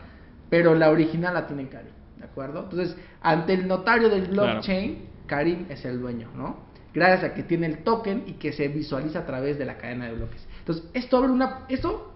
pero 0.50 0.75
la 0.75 0.89
original 0.89 1.34
la 1.34 1.48
tiene 1.48 1.67
Karim, 1.70 1.93
¿de 2.17 2.25
acuerdo? 2.25 2.63
Entonces, 2.63 2.98
ante 3.22 3.53
el 3.53 3.67
notario 3.67 4.10
del 4.10 4.27
blockchain, 4.27 5.08
Karim 5.25 5.65
es 5.70 5.86
el 5.86 6.01
dueño, 6.01 6.29
¿no? 6.36 6.74
Gracias 6.93 7.32
a 7.32 7.34
que 7.34 7.43
tiene 7.43 7.65
el 7.67 7.79
token 7.79 8.24
y 8.27 8.34
que 8.34 8.51
se 8.51 8.67
visualiza 8.67 9.20
a 9.20 9.25
través 9.25 9.58
de 9.58 9.65
la 9.65 9.77
cadena 9.77 10.05
de 10.05 10.13
bloques. 10.13 10.46
Entonces, 10.60 10.86
esto 10.93 11.17
abre 11.17 11.32
una... 11.32 11.62
Esto, 11.70 12.13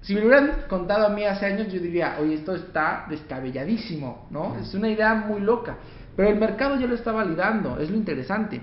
si 0.00 0.14
me 0.14 0.20
lo 0.20 0.28
hubieran 0.28 0.64
contado 0.68 1.06
a 1.06 1.10
mí 1.10 1.24
hace 1.24 1.44
años, 1.44 1.70
yo 1.70 1.78
diría, 1.80 2.16
oye, 2.18 2.34
esto 2.34 2.54
está 2.54 3.04
descabelladísimo, 3.10 4.28
¿no? 4.30 4.56
Es 4.58 4.72
una 4.72 4.88
idea 4.88 5.14
muy 5.14 5.40
loca. 5.40 5.76
Pero 6.16 6.30
el 6.30 6.40
mercado 6.40 6.76
ya 6.80 6.86
lo 6.86 6.94
está 6.94 7.12
validando, 7.12 7.78
es 7.78 7.90
lo 7.90 7.96
interesante. 7.96 8.62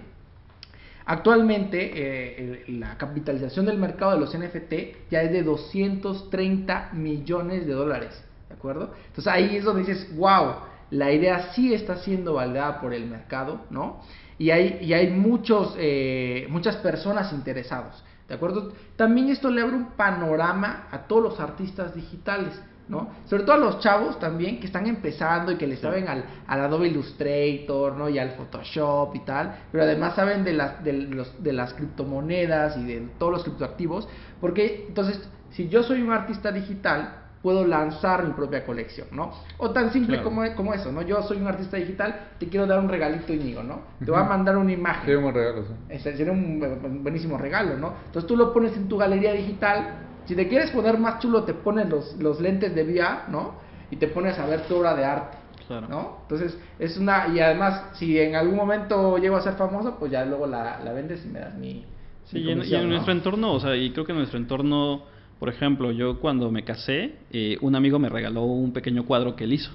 Actualmente 1.08 1.92
eh, 1.94 2.64
la 2.68 2.98
capitalización 2.98 3.68
del 3.68 3.78
mercado 3.78 4.14
de 4.14 4.20
los 4.20 4.36
NFT 4.36 5.10
ya 5.12 5.22
es 5.22 5.32
de 5.32 5.44
230 5.44 6.90
millones 6.94 7.68
de 7.68 7.74
dólares, 7.74 8.24
¿de 8.50 8.56
acuerdo? 8.56 8.92
Entonces 9.08 9.28
ahí 9.28 9.56
es 9.56 9.64
donde 9.64 9.82
dices, 9.82 10.16
wow, 10.18 10.56
la 10.90 11.12
idea 11.12 11.52
sí 11.54 11.74
está 11.76 11.98
siendo 11.98 12.34
validada 12.34 12.82
por 12.82 12.94
el 12.94 13.06
mercado, 13.06 13.62
¿no? 13.70 14.02
Y 14.40 14.50
hay, 14.50 14.80
y 14.82 14.94
hay 14.94 15.12
muchos, 15.12 15.76
eh, 15.78 16.48
muchas 16.50 16.76
personas 16.78 17.32
interesadas, 17.34 18.04
¿de 18.28 18.34
acuerdo? 18.34 18.74
También 18.96 19.30
esto 19.30 19.52
le 19.52 19.62
abre 19.62 19.76
un 19.76 19.92
panorama 19.92 20.88
a 20.92 21.08
todos 21.08 21.22
los 21.22 21.40
artistas 21.40 21.94
digitales. 21.94 22.60
¿No? 22.88 23.10
Sobre 23.26 23.44
todo 23.44 23.54
a 23.56 23.58
los 23.58 23.80
chavos 23.80 24.20
también 24.20 24.60
que 24.60 24.68
están 24.68 24.86
empezando 24.88 25.52
y 25.52 25.56
que 25.56 25.68
le 25.68 25.78
saben 25.78 26.08
al, 26.08 26.24
al, 26.48 26.62
Adobe 26.62 26.88
Illustrator, 26.88 27.94
¿no? 27.96 28.10
Y 28.10 28.20
al 28.20 28.32
Photoshop 28.32 29.16
y 29.16 29.20
tal, 29.20 29.56
pero 29.72 29.84
además 29.84 30.16
saben 30.16 30.44
de 30.44 30.54
las, 30.54 30.84
de, 30.84 30.94
los, 30.94 31.44
de 31.44 31.54
las 31.54 31.74
criptomonedas 31.74 32.78
y 32.78 32.86
de 32.86 33.08
todos 33.18 33.32
los 33.32 33.44
criptoactivos, 33.44 34.08
porque 34.40 34.86
entonces, 34.88 35.28
si 35.52 35.68
yo 35.68 35.84
soy 35.84 36.02
un 36.02 36.12
artista 36.12 36.52
digital, 36.52 37.22
puedo 37.42 37.66
lanzar 37.66 38.26
mi 38.26 38.34
propia 38.34 38.66
colección, 38.66 39.08
¿no? 39.12 39.32
O 39.60 39.70
tan 39.70 39.94
simple 39.94 40.24
como, 40.24 40.42
como 40.56 40.74
eso, 40.74 40.92
¿no? 40.92 41.04
Yo 41.04 41.22
soy 41.22 41.38
un 41.38 41.46
artista 41.46 41.78
digital, 41.78 42.30
te 42.40 42.48
quiero 42.48 42.66
dar 42.66 42.80
un 42.80 42.90
regalito 42.90 43.32
Íñigo, 43.34 43.62
¿no? 43.62 43.82
Te 44.04 44.10
voy 44.10 44.20
a 44.20 44.24
mandar 44.24 44.58
una 44.58 44.72
imagen. 44.72 45.06
Sería 45.06 45.20
un 45.20 45.32
regalo, 45.32 45.64
sí. 45.64 46.00
Sería 46.00 46.32
un 46.32 47.02
buenísimo 47.04 47.38
regalo, 47.38 47.78
¿no? 47.78 47.94
Entonces 48.08 48.28
tú 48.28 48.36
lo 48.36 48.52
pones 48.52 48.76
en 48.76 48.88
tu 48.88 48.98
galería 48.98 49.32
digital 49.34 50.06
si 50.26 50.36
te 50.36 50.48
quieres 50.48 50.72
poner 50.72 50.98
más 50.98 51.20
chulo, 51.20 51.44
te 51.44 51.54
pones 51.54 51.88
los, 51.90 52.16
los 52.20 52.40
lentes 52.40 52.74
de 52.74 52.84
VR, 52.84 53.30
¿no? 53.30 53.56
Y 53.92 53.98
te 53.98 54.08
pones 54.08 54.38
a 54.40 54.46
ver 54.46 54.62
tu 54.68 54.76
obra 54.76 54.96
de 54.96 55.06
arte. 55.06 55.38
Claro. 55.68 55.88
¿no? 55.88 56.18
Entonces, 56.24 56.60
es 56.78 56.98
una. 56.98 57.28
Y 57.34 57.40
además, 57.40 57.96
si 57.96 58.20
en 58.20 58.36
algún 58.36 58.56
momento 58.56 59.18
llego 59.18 59.36
a 59.36 59.42
ser 59.42 59.54
famoso, 59.54 59.98
pues 59.98 60.12
ya 60.12 60.24
luego 60.26 60.46
la, 60.46 60.80
la 60.84 60.94
vendes 60.94 61.26
y 61.26 61.30
me 61.30 61.40
das 61.40 61.56
mi. 61.56 61.84
Sí, 62.26 62.40
y, 62.40 62.50
en, 62.50 62.90
nuestro 62.90 63.12
entorno, 63.12 63.54
o 63.54 63.60
sea, 63.60 63.76
y 63.76 63.92
creo 63.92 64.06
que 64.06 64.12
en 64.12 64.18
nuestro 64.18 64.40
entorno, 64.40 65.04
por 65.40 65.50
ejemplo, 65.50 65.92
yo 65.92 66.20
cuando 66.20 66.52
me 66.52 66.64
casé, 66.64 67.16
eh, 67.32 67.58
un 67.62 67.76
amigo 67.76 68.00
me 68.00 68.10
regaló 68.10 68.44
un 68.44 68.74
pequeño 68.74 69.06
cuadro 69.06 69.36
que 69.36 69.44
él 69.44 69.54
hizo, 69.54 69.72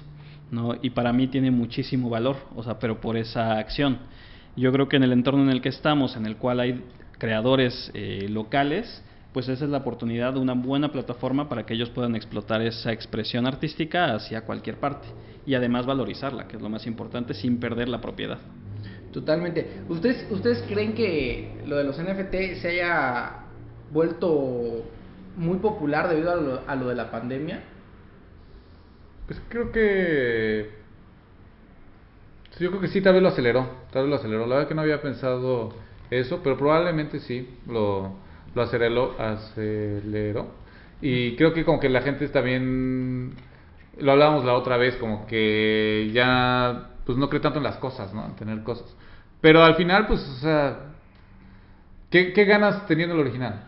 ¿no? 0.49 0.75
Y 0.81 0.89
para 0.89 1.13
mí 1.13 1.27
tiene 1.27 1.49
muchísimo 1.49 2.09
valor, 2.09 2.35
o 2.55 2.63
sea, 2.63 2.77
pero 2.77 2.99
por 2.99 3.15
esa 3.15 3.57
acción. 3.57 3.99
Yo 4.57 4.73
creo 4.73 4.89
que 4.89 4.97
en 4.97 5.03
el 5.03 5.13
entorno 5.13 5.43
en 5.43 5.49
el 5.49 5.61
que 5.61 5.69
estamos, 5.69 6.17
en 6.17 6.25
el 6.25 6.35
cual 6.35 6.59
hay 6.59 6.83
creadores 7.17 7.89
eh, 7.93 8.27
locales, 8.29 9.01
pues 9.33 9.47
esa 9.47 9.65
es 9.65 9.71
la 9.71 9.77
oportunidad 9.77 10.33
de 10.33 10.39
una 10.39 10.53
buena 10.53 10.91
plataforma 10.91 11.47
para 11.47 11.65
que 11.65 11.73
ellos 11.73 11.89
puedan 11.89 12.15
explotar 12.15 12.61
esa 12.61 12.91
expresión 12.91 13.47
artística 13.47 14.13
hacia 14.13 14.41
cualquier 14.41 14.77
parte 14.77 15.07
y 15.45 15.55
además 15.55 15.85
valorizarla, 15.85 16.47
que 16.47 16.57
es 16.57 16.61
lo 16.61 16.69
más 16.69 16.85
importante, 16.85 17.33
sin 17.33 17.59
perder 17.59 17.87
la 17.87 18.01
propiedad. 18.01 18.39
Totalmente. 19.11 19.83
¿Ustedes, 19.89 20.27
¿Ustedes 20.31 20.63
creen 20.67 20.93
que 20.93 21.61
lo 21.65 21.77
de 21.77 21.83
los 21.83 21.97
NFT 21.97 22.61
se 22.61 22.69
haya 22.69 23.45
vuelto 23.91 24.85
muy 25.37 25.57
popular 25.57 26.09
debido 26.09 26.31
a 26.31 26.35
lo, 26.35 26.61
a 26.67 26.75
lo 26.75 26.89
de 26.89 26.95
la 26.95 27.09
pandemia? 27.09 27.63
Pues 29.27 29.41
creo 29.49 29.71
que... 29.71 30.81
Yo 32.59 32.69
creo 32.69 32.81
que 32.81 32.89
sí, 32.89 33.01
tal 33.01 33.13
vez 33.13 33.23
lo 33.23 33.29
aceleró, 33.29 33.67
tal 33.91 34.03
vez 34.03 34.09
lo 34.11 34.15
aceleró. 34.17 34.45
La 34.45 34.55
verdad 34.55 34.67
que 34.67 34.75
no 34.75 34.81
había 34.81 35.01
pensado 35.01 35.73
eso, 36.09 36.41
pero 36.43 36.57
probablemente 36.57 37.19
sí 37.19 37.49
lo 37.65 38.13
lo 38.53 38.61
aceleró, 38.61 39.15
aceleró. 39.19 40.51
Y 41.01 41.35
creo 41.35 41.53
que 41.53 41.65
como 41.65 41.79
que 41.79 41.89
la 41.89 42.01
gente 42.01 42.27
también, 42.29 43.33
lo 43.97 44.11
hablábamos 44.11 44.45
la 44.45 44.53
otra 44.53 44.77
vez, 44.77 44.95
como 44.97 45.25
que 45.25 46.11
ya 46.13 46.89
pues 47.05 47.17
no 47.17 47.29
cree 47.29 47.41
tanto 47.41 47.57
en 47.57 47.63
las 47.63 47.77
cosas, 47.77 48.13
¿no? 48.13 48.25
En 48.25 48.35
tener 48.35 48.63
cosas. 48.63 48.95
Pero 49.41 49.63
al 49.63 49.75
final, 49.75 50.05
pues, 50.07 50.21
o 50.21 50.39
sea, 50.39 50.77
¿qué, 52.11 52.31
qué 52.33 52.45
ganas 52.45 52.85
teniendo 52.85 53.15
el 53.15 53.21
original? 53.21 53.67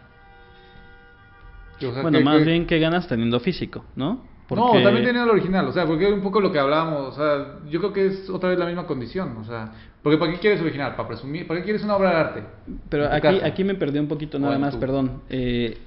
bueno, 2.01 2.21
más 2.21 2.45
bien, 2.45 2.65
¿qué 2.65 2.79
ganas 2.79 3.07
teniendo 3.07 3.39
físico, 3.39 3.83
no? 3.95 4.32
No, 4.49 4.71
también 4.71 5.05
teniendo 5.05 5.23
el 5.23 5.29
original, 5.29 5.67
o 5.67 5.71
sea, 5.71 5.85
porque 5.85 6.07
es 6.07 6.13
un 6.13 6.21
poco 6.21 6.41
lo 6.41 6.51
que 6.51 6.59
hablábamos, 6.59 7.09
o 7.09 7.11
sea, 7.13 7.59
yo 7.69 7.79
creo 7.79 7.93
que 7.93 8.07
es 8.07 8.29
otra 8.29 8.49
vez 8.49 8.59
la 8.59 8.65
misma 8.65 8.85
condición, 8.85 9.37
o 9.37 9.43
sea, 9.43 9.71
porque 10.01 10.17
¿para 10.17 10.31
qué 10.31 10.39
quieres 10.39 10.61
original? 10.61 10.95
¿Para 10.95 11.07
presumir? 11.07 11.47
¿Para 11.47 11.59
qué 11.59 11.63
quieres 11.63 11.83
una 11.83 11.95
obra 11.95 12.09
de 12.09 12.15
arte? 12.15 12.43
Pero 12.89 13.11
aquí, 13.11 13.39
aquí 13.43 13.63
me 13.63 13.75
perdí 13.75 13.99
un 13.99 14.07
poquito 14.07 14.37
nada 14.37 14.59
más, 14.59 14.75
perdón. 14.75 15.21
Eh, 15.29 15.77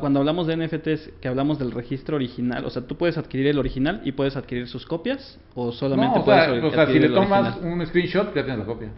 cuando 0.00 0.20
hablamos 0.20 0.46
de 0.46 0.56
NFTs, 0.56 1.12
que 1.20 1.28
hablamos 1.28 1.58
del 1.58 1.72
registro 1.72 2.16
original, 2.16 2.64
o 2.64 2.70
sea, 2.70 2.82
tú 2.86 2.96
puedes 2.96 3.18
adquirir 3.18 3.48
el 3.48 3.58
original 3.58 4.00
y 4.04 4.12
puedes 4.12 4.36
adquirir 4.36 4.68
sus 4.68 4.86
copias, 4.86 5.38
o 5.54 5.72
solamente 5.72 6.16
no, 6.16 6.22
o 6.22 6.24
puedes 6.24 6.44
sea, 6.44 6.66
o 6.66 6.70
sea, 6.70 6.86
si 6.86 6.98
le 6.98 7.08
tomas 7.08 7.56
un 7.58 7.84
screenshot, 7.86 8.34
ya 8.34 8.44
tienes 8.44 8.58
la 8.58 8.64
copia. 8.64 8.88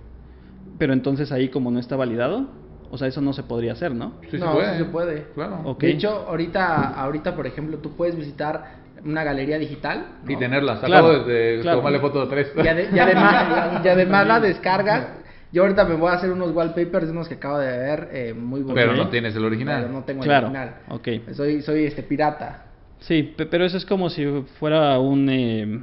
Pero 0.78 0.92
entonces 0.92 1.32
ahí, 1.32 1.48
como 1.48 1.70
no 1.70 1.78
está 1.78 1.96
validado, 1.96 2.48
o 2.90 2.98
sea, 2.98 3.06
eso 3.06 3.20
no 3.20 3.32
se 3.32 3.42
podría 3.44 3.72
hacer, 3.72 3.94
¿no? 3.94 4.14
Sí, 4.30 4.38
no, 4.38 4.46
se 4.46 4.52
puede. 4.52 4.72
Sí 4.72 4.78
se 4.78 4.84
puede. 4.86 5.26
Claro. 5.34 5.76
De 5.78 5.90
hecho, 5.90 6.26
ahorita, 6.28 6.94
ahorita, 7.00 7.36
por 7.36 7.46
ejemplo, 7.46 7.78
tú 7.78 7.96
puedes 7.96 8.16
visitar 8.16 8.79
una 9.04 9.24
galería 9.24 9.58
digital. 9.58 10.06
Y 10.26 10.36
tenerlas. 10.36 10.82
Acabo 10.82 11.24
de 11.24 11.60
tomarle 11.62 12.00
foto 12.00 12.26
de 12.26 12.30
tres. 12.30 12.52
Y, 12.56 12.68
además, 12.98 13.84
y 13.84 13.88
además 13.88 14.26
la 14.26 14.40
descargas. 14.40 15.08
Yo 15.52 15.62
ahorita 15.62 15.84
me 15.84 15.96
voy 15.96 16.10
a 16.10 16.14
hacer 16.14 16.30
unos 16.30 16.52
wallpapers 16.52 17.06
de 17.06 17.12
unos 17.12 17.28
que 17.28 17.34
acabo 17.34 17.58
de 17.58 17.76
ver 17.76 18.08
eh, 18.12 18.34
muy 18.34 18.60
bonitos. 18.60 18.74
Pero 18.74 18.96
no 18.96 19.08
tienes 19.08 19.34
el 19.34 19.44
original. 19.44 19.82
Pero 19.82 19.92
no 19.92 20.04
tengo 20.04 20.22
el 20.22 20.30
original. 20.30 20.74
Okay. 20.88 21.24
Soy, 21.32 21.62
soy 21.62 21.86
este 21.86 22.04
pirata. 22.04 22.66
Sí, 23.00 23.34
pero 23.36 23.64
eso 23.64 23.76
es 23.76 23.84
como 23.84 24.10
si 24.10 24.24
fuera 24.58 24.98
un... 24.98 25.28
Eh 25.28 25.80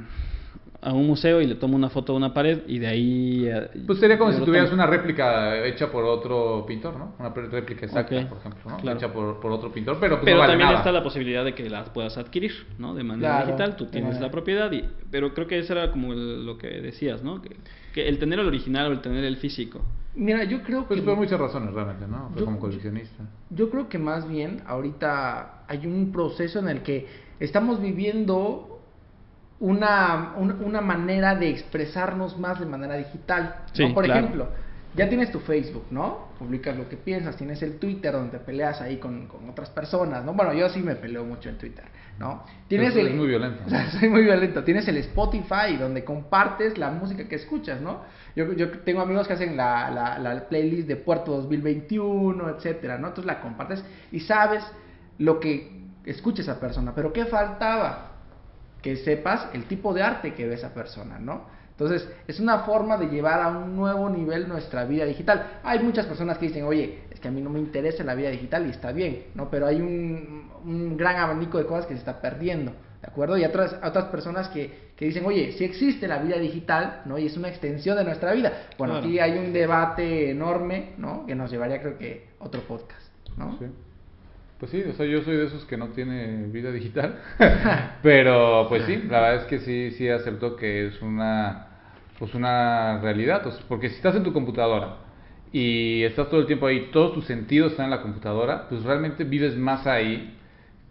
a 0.80 0.92
un 0.92 1.06
museo 1.06 1.40
y 1.40 1.46
le 1.46 1.56
tomo 1.56 1.74
una 1.74 1.90
foto 1.90 2.12
de 2.12 2.18
una 2.18 2.32
pared 2.32 2.60
y 2.68 2.78
de 2.78 2.86
ahí... 2.86 3.46
Eh, 3.48 3.82
pues 3.86 3.98
sería 3.98 4.16
como 4.16 4.32
si 4.32 4.44
tuvieras 4.44 4.72
una 4.72 4.86
réplica 4.86 5.64
hecha 5.66 5.90
por 5.90 6.04
otro 6.04 6.64
pintor, 6.66 6.96
¿no? 6.96 7.14
Una 7.18 7.30
réplica 7.30 7.84
exacta, 7.84 8.28
por 8.28 8.38
ejemplo, 8.38 8.78
¿no? 8.84 8.92
Hecha 8.92 9.12
por, 9.12 9.40
por, 9.40 9.50
otro 9.50 9.72
pintor, 9.72 9.96
pero, 9.98 10.16
pues 10.16 10.24
pero 10.26 10.36
no 10.36 10.40
vale 10.40 10.52
también 10.52 10.68
nada. 10.68 10.78
está 10.78 10.92
la 10.92 11.02
posibilidad 11.02 11.44
de 11.44 11.54
que 11.54 11.68
las 11.68 11.88
puedas 11.90 12.16
adquirir, 12.16 12.52
¿no? 12.78 12.94
De 12.94 13.02
manera 13.02 13.44
digital, 13.44 13.74
tú 13.76 13.86
tienes 13.86 14.20
la 14.20 14.30
propiedad, 14.30 14.70
y, 14.70 14.84
pero 15.10 15.34
creo 15.34 15.48
que 15.48 15.58
eso 15.58 15.72
era 15.72 15.90
como 15.90 16.14
lo 16.14 16.56
que 16.58 16.68
decías, 16.80 17.24
¿no? 17.24 17.42
Que, 17.42 17.56
que, 17.92 18.08
el 18.08 18.18
tener 18.18 18.38
el 18.38 18.46
original 18.46 18.90
o 18.90 18.92
el 18.92 19.00
tener 19.00 19.24
el 19.24 19.38
físico. 19.38 19.82
Mira, 20.14 20.44
yo 20.44 20.62
creo 20.62 20.86
pues 20.86 21.00
que... 21.00 21.04
Pues 21.04 21.16
por 21.16 21.24
muchas 21.24 21.40
razones 21.40 21.74
realmente, 21.74 22.06
¿no? 22.06 22.30
Yo, 22.36 22.44
como 22.44 22.60
coleccionista. 22.60 23.24
Yo 23.50 23.68
creo 23.70 23.88
que 23.88 23.98
más 23.98 24.28
bien 24.28 24.62
ahorita 24.66 25.64
hay 25.66 25.86
un 25.86 26.12
proceso 26.12 26.60
en 26.60 26.68
el 26.68 26.82
que 26.82 27.06
estamos 27.40 27.80
viviendo 27.80 28.77
una, 29.60 30.34
una 30.36 30.80
manera 30.80 31.34
de 31.34 31.50
expresarnos 31.50 32.38
más 32.38 32.60
de 32.60 32.66
manera 32.66 32.96
digital. 32.96 33.64
Por 33.94 34.04
ejemplo, 34.04 34.48
ya 34.94 35.08
tienes 35.08 35.30
tu 35.30 35.40
Facebook, 35.40 35.86
¿no? 35.90 36.28
Publicas 36.38 36.76
lo 36.76 36.88
que 36.88 36.96
piensas, 36.96 37.36
tienes 37.36 37.62
el 37.62 37.78
Twitter 37.78 38.12
donde 38.12 38.38
te 38.38 38.44
peleas 38.44 38.80
ahí 38.80 38.96
con, 38.96 39.26
con 39.26 39.48
otras 39.48 39.70
personas, 39.70 40.24
¿no? 40.24 40.32
Bueno, 40.32 40.52
yo 40.54 40.68
sí 40.68 40.80
me 40.80 40.96
peleo 40.96 41.24
mucho 41.24 41.48
en 41.48 41.58
Twitter, 41.58 41.84
¿no? 42.18 42.44
Tienes 42.68 42.96
el, 42.96 43.14
muy 43.14 43.26
violento. 43.26 43.62
soy 43.98 44.08
muy 44.08 44.22
violento. 44.22 44.64
Tienes 44.64 44.88
el 44.88 44.96
Spotify 44.98 45.76
donde 45.78 46.04
compartes 46.04 46.78
la 46.78 46.90
música 46.90 47.28
que 47.28 47.36
escuchas, 47.36 47.80
¿no? 47.80 48.02
Yo, 48.34 48.52
yo 48.54 48.70
tengo 48.80 49.00
amigos 49.00 49.26
que 49.26 49.34
hacen 49.34 49.56
la, 49.56 49.90
la, 49.90 50.18
la 50.18 50.48
playlist 50.48 50.88
de 50.88 50.96
Puerto 50.96 51.32
2021, 51.32 52.48
etcétera, 52.50 52.98
¿no? 52.98 53.08
Entonces 53.08 53.26
la 53.26 53.40
compartes 53.40 53.84
y 54.10 54.20
sabes 54.20 54.64
lo 55.18 55.40
que 55.40 55.84
escucha 56.06 56.42
esa 56.42 56.58
persona. 56.58 56.92
Pero 56.94 57.12
¿qué 57.12 57.26
faltaba? 57.26 58.17
Que 58.82 58.96
sepas 58.96 59.48
el 59.52 59.64
tipo 59.64 59.92
de 59.92 60.02
arte 60.02 60.34
que 60.34 60.46
ve 60.46 60.54
esa 60.54 60.72
persona, 60.72 61.18
¿no? 61.18 61.58
Entonces, 61.78 62.08
es 62.26 62.40
una 62.40 62.60
forma 62.60 62.96
de 62.96 63.06
llevar 63.06 63.40
a 63.40 63.48
un 63.48 63.76
nuevo 63.76 64.10
nivel 64.10 64.48
nuestra 64.48 64.84
vida 64.84 65.04
digital. 65.04 65.60
Hay 65.62 65.78
muchas 65.78 66.06
personas 66.06 66.36
que 66.36 66.48
dicen, 66.48 66.64
oye, 66.64 67.04
es 67.08 67.20
que 67.20 67.28
a 67.28 67.30
mí 67.30 67.40
no 67.40 67.50
me 67.50 67.60
interesa 67.60 68.02
la 68.02 68.16
vida 68.16 68.30
digital 68.30 68.66
y 68.66 68.70
está 68.70 68.90
bien, 68.90 69.26
¿no? 69.36 69.48
Pero 69.48 69.66
hay 69.66 69.80
un, 69.80 70.50
un 70.64 70.96
gran 70.96 71.16
abanico 71.16 71.56
de 71.56 71.66
cosas 71.66 71.86
que 71.86 71.94
se 71.94 72.00
está 72.00 72.20
perdiendo, 72.20 72.72
¿de 73.00 73.06
acuerdo? 73.06 73.38
Y 73.38 73.44
otras, 73.44 73.76
otras 73.84 74.06
personas 74.06 74.48
que, 74.48 74.90
que 74.96 75.04
dicen, 75.04 75.24
oye, 75.24 75.52
si 75.52 75.62
existe 75.62 76.08
la 76.08 76.18
vida 76.18 76.38
digital, 76.38 77.02
¿no? 77.04 77.16
Y 77.16 77.26
es 77.26 77.36
una 77.36 77.48
extensión 77.48 77.96
de 77.96 78.02
nuestra 78.02 78.32
vida. 78.32 78.52
Bueno, 78.76 78.96
aquí 78.96 79.20
hay 79.20 79.38
un 79.38 79.52
debate 79.52 80.32
enorme, 80.32 80.94
¿no? 80.98 81.26
Que 81.26 81.36
nos 81.36 81.48
llevaría, 81.48 81.80
creo 81.80 81.96
que, 81.96 82.30
otro 82.40 82.60
podcast, 82.62 83.06
¿no? 83.36 83.56
Sí. 83.56 83.66
Pues 84.58 84.72
sí, 84.72 84.82
o 84.82 84.92
sea, 84.94 85.06
yo 85.06 85.22
soy 85.22 85.36
de 85.36 85.46
esos 85.46 85.64
que 85.66 85.76
no 85.76 85.88
tiene 85.90 86.46
vida 86.48 86.72
digital, 86.72 87.20
pero 88.02 88.66
pues 88.68 88.84
sí, 88.86 88.96
la 89.08 89.20
verdad 89.20 89.36
es 89.36 89.44
que 89.44 89.60
sí, 89.60 89.92
sí 89.92 90.08
acepto 90.08 90.56
que 90.56 90.88
es 90.88 91.00
una, 91.00 91.68
pues 92.18 92.34
una 92.34 92.98
realidad, 93.00 93.42
porque 93.68 93.88
si 93.88 93.96
estás 93.96 94.16
en 94.16 94.24
tu 94.24 94.32
computadora 94.32 94.96
y 95.52 96.02
estás 96.02 96.28
todo 96.28 96.40
el 96.40 96.46
tiempo 96.46 96.66
ahí, 96.66 96.90
todos 96.92 97.14
tus 97.14 97.24
sentidos 97.26 97.70
están 97.72 97.86
en 97.86 97.90
la 97.92 98.02
computadora, 98.02 98.68
pues 98.68 98.82
realmente 98.82 99.22
vives 99.22 99.56
más 99.56 99.86
ahí 99.86 100.36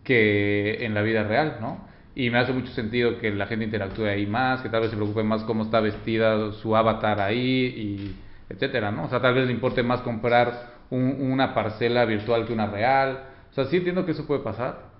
que 0.03 0.85
en 0.85 0.93
la 0.93 1.01
vida 1.01 1.23
real, 1.23 1.57
¿no? 1.59 1.85
Y 2.15 2.29
me 2.29 2.39
hace 2.39 2.53
mucho 2.53 2.71
sentido 2.71 3.19
que 3.19 3.31
la 3.31 3.47
gente 3.47 3.65
interactúe 3.65 4.05
ahí 4.05 4.25
más, 4.25 4.61
que 4.61 4.69
tal 4.69 4.81
vez 4.81 4.91
se 4.91 4.95
preocupe 4.95 5.23
más 5.23 5.43
cómo 5.43 5.63
está 5.63 5.81
vestida 5.81 6.53
su 6.53 6.75
avatar 6.75 7.19
ahí, 7.19 7.39
y 7.39 8.15
etcétera, 8.49 8.91
¿no? 8.91 9.05
O 9.05 9.09
sea, 9.09 9.21
tal 9.21 9.33
vez 9.35 9.45
le 9.45 9.51
importe 9.51 9.83
más 9.83 10.01
comprar 10.01 10.77
una 10.89 11.53
parcela 11.53 12.05
virtual 12.05 12.45
que 12.45 12.53
una 12.53 12.67
real. 12.67 13.26
O 13.57 13.61
sea, 13.61 13.65
sí 13.71 13.77
entiendo 13.77 14.05
que 14.05 14.11
eso 14.11 14.27
puede 14.27 14.41
pasar, 14.41 14.91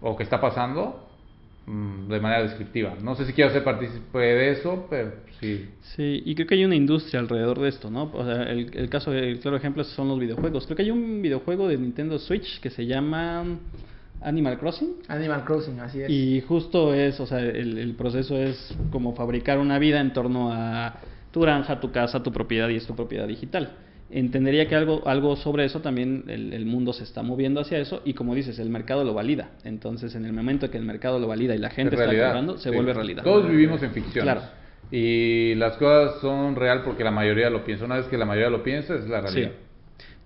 o 0.00 0.16
que 0.16 0.22
está 0.22 0.40
pasando, 0.40 1.06
Mm, 1.66 2.08
de 2.08 2.20
manera 2.20 2.44
descriptiva. 2.44 2.94
No 3.02 3.16
sé 3.16 3.24
si 3.26 3.32
quiero 3.32 3.50
ser 3.50 3.64
partícipe 3.64 4.18
de 4.18 4.52
eso, 4.52 4.86
pero 4.88 5.14
sí. 5.40 5.68
Sí, 5.80 6.22
y 6.24 6.34
creo 6.36 6.46
que 6.46 6.54
hay 6.54 6.64
una 6.64 6.76
industria 6.76 7.18
alrededor 7.18 7.58
de 7.60 7.68
esto, 7.68 7.90
¿no? 7.90 8.04
O 8.14 8.24
sea, 8.24 8.44
el, 8.44 8.70
el 8.72 8.88
caso, 8.88 9.12
el 9.12 9.40
claro 9.40 9.56
ejemplo 9.56 9.82
son 9.82 10.06
los 10.06 10.20
videojuegos. 10.20 10.64
Creo 10.66 10.76
que 10.76 10.84
hay 10.84 10.92
un 10.92 11.20
videojuego 11.22 11.66
de 11.66 11.76
Nintendo 11.76 12.20
Switch 12.20 12.60
que 12.60 12.70
se 12.70 12.86
llama 12.86 13.44
Animal 14.20 14.58
Crossing. 14.60 14.94
Animal 15.08 15.44
Crossing, 15.44 15.80
así 15.80 16.02
es. 16.02 16.08
Y 16.08 16.40
justo 16.42 16.94
es, 16.94 17.18
o 17.18 17.26
sea, 17.26 17.40
el, 17.40 17.78
el 17.78 17.94
proceso 17.96 18.36
es 18.36 18.72
como 18.92 19.16
fabricar 19.16 19.58
una 19.58 19.80
vida 19.80 20.00
en 20.00 20.12
torno 20.12 20.52
a 20.52 20.94
tu 21.32 21.40
granja, 21.40 21.80
tu 21.80 21.90
casa, 21.90 22.22
tu 22.22 22.30
propiedad 22.30 22.68
y 22.68 22.76
es 22.76 22.86
tu 22.86 22.94
propiedad 22.94 23.26
digital 23.26 23.72
entendería 24.10 24.68
que 24.68 24.74
algo, 24.74 25.06
algo 25.06 25.36
sobre 25.36 25.64
eso 25.64 25.80
también 25.80 26.24
el, 26.28 26.64
mundo 26.66 26.92
se 26.92 27.04
está 27.04 27.22
moviendo 27.22 27.60
hacia 27.60 27.78
eso 27.78 28.02
y 28.04 28.14
como 28.14 28.34
dices, 28.34 28.58
el 28.58 28.70
mercado 28.70 29.04
lo 29.04 29.14
valida. 29.14 29.50
Entonces, 29.64 30.14
en 30.14 30.24
el 30.24 30.32
momento 30.32 30.70
que 30.70 30.78
el 30.78 30.84
mercado 30.84 31.18
lo 31.18 31.26
valida 31.26 31.54
y 31.54 31.58
la 31.58 31.70
gente 31.70 31.96
está 31.96 32.06
comprando, 32.06 32.58
se 32.58 32.70
vuelve 32.70 32.92
realidad. 32.92 33.22
Todos 33.24 33.48
vivimos 33.48 33.82
en 33.82 33.90
ficción. 33.92 34.24
Claro. 34.24 34.42
Y 34.90 35.54
las 35.56 35.76
cosas 35.76 36.20
son 36.20 36.54
real 36.54 36.82
porque 36.84 37.02
la 37.02 37.10
mayoría 37.10 37.50
lo 37.50 37.64
piensa. 37.64 37.84
Una 37.84 37.96
vez 37.96 38.06
que 38.06 38.16
la 38.16 38.24
mayoría 38.24 38.50
lo 38.50 38.62
piensa, 38.62 38.94
es 38.94 39.08
la 39.08 39.20
realidad. 39.20 39.52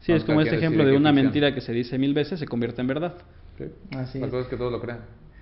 Sí, 0.00 0.12
es 0.12 0.24
como 0.24 0.40
este 0.40 0.56
ejemplo 0.56 0.84
de 0.84 0.96
una 0.96 1.12
mentira 1.12 1.54
que 1.54 1.60
se 1.60 1.72
dice 1.72 1.98
mil 1.98 2.14
veces 2.14 2.38
se 2.38 2.46
convierte 2.46 2.80
en 2.80 2.86
verdad. 2.86 3.14
Sí. 3.58 3.64
Así 3.96 4.18
la 4.18 4.28
cosa 4.28 4.42
es 4.42 4.48
que 4.48 4.56
todos 4.56 4.72
lo 4.72 4.80
crean. 4.80 5.00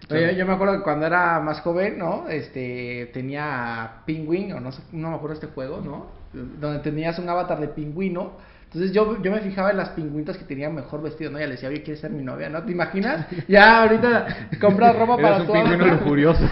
yo 0.09 0.47
me 0.47 0.53
acuerdo 0.53 0.79
que 0.79 0.83
cuando 0.83 1.07
era 1.07 1.41
más 1.41 1.61
joven, 1.61 1.99
¿no? 1.99 2.29
Este, 2.29 3.11
tenía 3.13 4.03
Penguin, 4.07 4.53
o 4.53 4.61
no 4.61 4.73
sé, 4.73 4.83
no 4.93 5.11
me 5.11 5.17
acuerdo 5.17 5.35
este 5.35 5.47
juego, 5.49 5.81
¿no? 5.81 6.18
Donde 6.33 6.81
tenías 6.81 7.19
un 7.19 7.29
avatar 7.29 7.61
de 7.61 7.69
pingüino. 7.69 8.33
Entonces 8.65 8.93
yo, 8.93 9.23
yo 9.23 9.33
me 9.33 9.41
fijaba 9.41 9.71
en 9.71 9.79
las 9.79 9.91
pingüitas 9.91 10.37
que 10.37 10.45
tenían 10.45 10.75
mejor 10.75 11.01
vestido, 11.01 11.31
¿no? 11.31 11.39
Y 11.39 11.43
le 11.43 11.53
decía, 11.53 11.71
oye, 11.71 11.83
¿quieres 11.83 12.01
ser 12.01 12.11
mi 12.11 12.23
novia? 12.23 12.51
¿No? 12.51 12.63
¿Te 12.63 12.73
imaginas? 12.73 13.27
Ya 13.49 13.83
ahorita 13.83 14.27
compras 14.61 14.95
ropa 14.95 15.17
para 15.17 15.37
un 15.39 15.47
pingüino 15.53 15.87
lujurioso. 15.87 16.47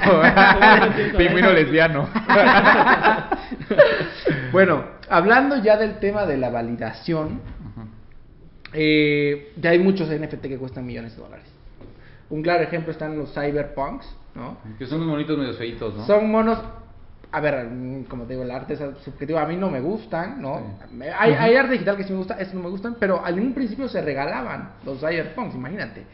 pingüino 1.19 1.53
lesbiano. 1.53 2.09
bueno, 4.53 4.85
hablando 5.11 5.63
ya 5.63 5.77
del 5.77 5.99
tema 5.99 6.25
de 6.25 6.39
la 6.39 6.49
validación, 6.49 7.41
eh, 8.73 9.53
ya 9.61 9.71
hay 9.71 9.79
muchos 9.79 10.09
NFT 10.09 10.41
que 10.43 10.59
cuestan 10.59 10.87
millones 10.87 11.15
de 11.17 11.23
dólares. 11.23 11.45
Un 12.31 12.43
claro 12.43 12.65
ejemplo 12.65 12.93
están 12.93 13.19
los 13.19 13.35
cyberpunks, 13.35 14.07
¿no? 14.35 14.57
Que 14.79 14.87
son 14.87 15.03
unos 15.03 15.11
monitos 15.11 15.39
medio 15.39 15.53
feitos, 15.53 15.95
¿no? 15.95 16.07
Son 16.07 16.31
monos 16.31 16.59
a 17.33 17.41
ver, 17.41 17.69
como 18.09 18.25
te 18.25 18.35
digo, 18.35 18.45
el 18.45 18.51
arte 18.51 18.75
es 18.75 18.81
subjetivo. 19.05 19.39
A 19.39 19.47
mí 19.47 19.57
no 19.57 19.71
me 19.71 19.81
gustan, 19.81 20.41
¿no? 20.41 20.79
Hay, 21.19 21.33
hay, 21.33 21.57
arte 21.57 21.73
digital 21.73 21.97
que 21.97 22.05
sí 22.05 22.13
me 22.13 22.19
gusta, 22.19 22.35
eso 22.41 22.55
no 22.55 22.63
me 22.63 22.71
gustan, 22.71 22.97
pero 22.99 23.25
al 23.25 23.39
un 23.39 23.53
principio 23.53 23.89
se 23.89 24.01
regalaban 24.01 24.71
los 24.85 25.01
cyberpunks, 25.01 25.55
imagínate. 25.55 26.05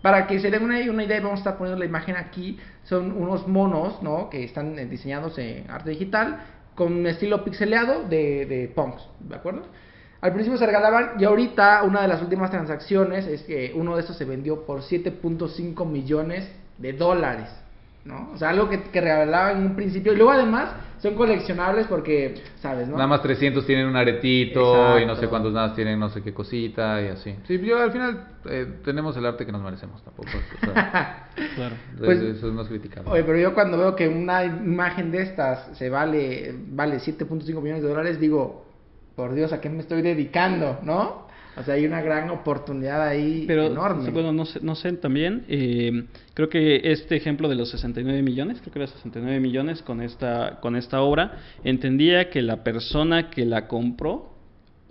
Para 0.00 0.26
que 0.26 0.40
se 0.40 0.50
den 0.50 0.62
una, 0.64 0.78
una, 0.90 1.04
idea, 1.04 1.20
vamos 1.20 1.38
a 1.38 1.42
estar 1.42 1.56
poniendo 1.56 1.78
la 1.78 1.84
imagen 1.86 2.16
aquí. 2.16 2.58
Son 2.84 3.12
unos 3.12 3.46
monos, 3.46 4.02
¿no? 4.02 4.30
Que 4.30 4.44
están 4.44 4.78
eh, 4.78 4.86
diseñados 4.86 5.38
en 5.38 5.70
arte 5.70 5.90
digital 5.90 6.40
con 6.74 6.92
un 6.92 7.06
estilo 7.06 7.44
pixeleado 7.44 8.04
de, 8.04 8.46
de 8.46 8.72
punks, 8.74 9.06
¿de 9.20 9.36
acuerdo? 9.36 9.62
Al 10.22 10.32
principio 10.32 10.58
se 10.58 10.66
regalaban 10.66 11.12
y 11.18 11.24
ahorita 11.24 11.82
una 11.82 12.02
de 12.02 12.08
las 12.08 12.22
últimas 12.22 12.50
transacciones 12.50 13.26
es 13.26 13.42
que 13.42 13.72
uno 13.74 13.96
de 13.96 14.02
estos 14.02 14.16
se 14.16 14.24
vendió 14.24 14.64
por 14.64 14.80
7.5 14.80 15.84
millones 15.84 16.48
de 16.78 16.92
dólares. 16.92 17.48
¿No? 18.04 18.30
O 18.34 18.36
sea, 18.36 18.50
algo 18.50 18.68
que, 18.68 18.82
que 18.82 19.00
regalaba 19.00 19.52
en 19.52 19.58
un 19.58 19.76
principio. 19.76 20.12
Y 20.12 20.16
luego 20.16 20.32
además 20.32 20.70
son 21.02 21.14
coleccionables 21.14 21.88
porque, 21.88 22.42
¿sabes? 22.60 22.86
¿no? 22.86 22.94
Nada 22.94 23.08
más 23.08 23.22
300 23.22 23.66
tienen 23.66 23.86
un 23.86 23.96
aretito 23.96 25.00
y 25.00 25.04
no 25.04 25.16
sé 25.16 25.26
cuántos 25.26 25.52
nada 25.52 25.74
tienen 25.74 25.98
no 25.98 26.08
sé 26.10 26.22
qué 26.22 26.32
cosita 26.32 27.02
y 27.02 27.08
así. 27.08 27.34
Sí, 27.46 27.58
yo 27.58 27.82
al 27.82 27.90
final 27.90 28.28
eh, 28.44 28.66
tenemos 28.84 29.16
el 29.16 29.26
arte 29.26 29.44
que 29.44 29.50
nos 29.50 29.62
merecemos 29.62 30.02
tampoco. 30.04 30.28
claro. 30.60 31.74
Pues, 31.98 32.20
eso 32.20 32.46
es 32.46 32.52
más 32.52 32.68
criticable. 32.68 33.10
Oye, 33.10 33.24
pero 33.24 33.36
yo 33.36 33.52
cuando 33.52 33.78
veo 33.78 33.96
que 33.96 34.08
una 34.08 34.44
imagen 34.44 35.10
de 35.10 35.22
estas 35.22 35.76
se 35.76 35.90
vale, 35.90 36.54
vale 36.68 36.98
7.5 36.98 37.60
millones 37.60 37.82
de 37.82 37.88
dólares, 37.88 38.20
digo, 38.20 38.64
por 39.16 39.34
Dios, 39.34 39.52
¿a 39.52 39.60
qué 39.60 39.68
me 39.68 39.80
estoy 39.80 40.02
dedicando? 40.02 40.78
¿No? 40.82 41.26
O 41.56 41.62
sea, 41.62 41.74
hay 41.74 41.84
una 41.84 42.00
gran 42.00 42.30
oportunidad 42.30 43.06
ahí 43.06 43.44
Pero, 43.46 43.66
enorme. 43.66 44.10
Bueno, 44.10 44.32
no 44.32 44.46
sé, 44.46 44.60
no 44.62 44.74
sé 44.74 44.92
también, 44.92 45.44
eh, 45.48 46.04
creo 46.34 46.48
que 46.48 46.80
este 46.84 47.16
ejemplo 47.16 47.48
de 47.48 47.56
los 47.56 47.70
69 47.70 48.22
millones, 48.22 48.58
creo 48.60 48.72
que 48.72 48.78
era 48.78 48.88
69 48.88 49.38
millones 49.40 49.82
con 49.82 50.00
esta, 50.00 50.60
con 50.60 50.76
esta 50.76 51.02
obra, 51.02 51.38
entendía 51.62 52.30
que 52.30 52.40
la 52.40 52.64
persona 52.64 53.28
que 53.28 53.44
la 53.44 53.68
compró, 53.68 54.32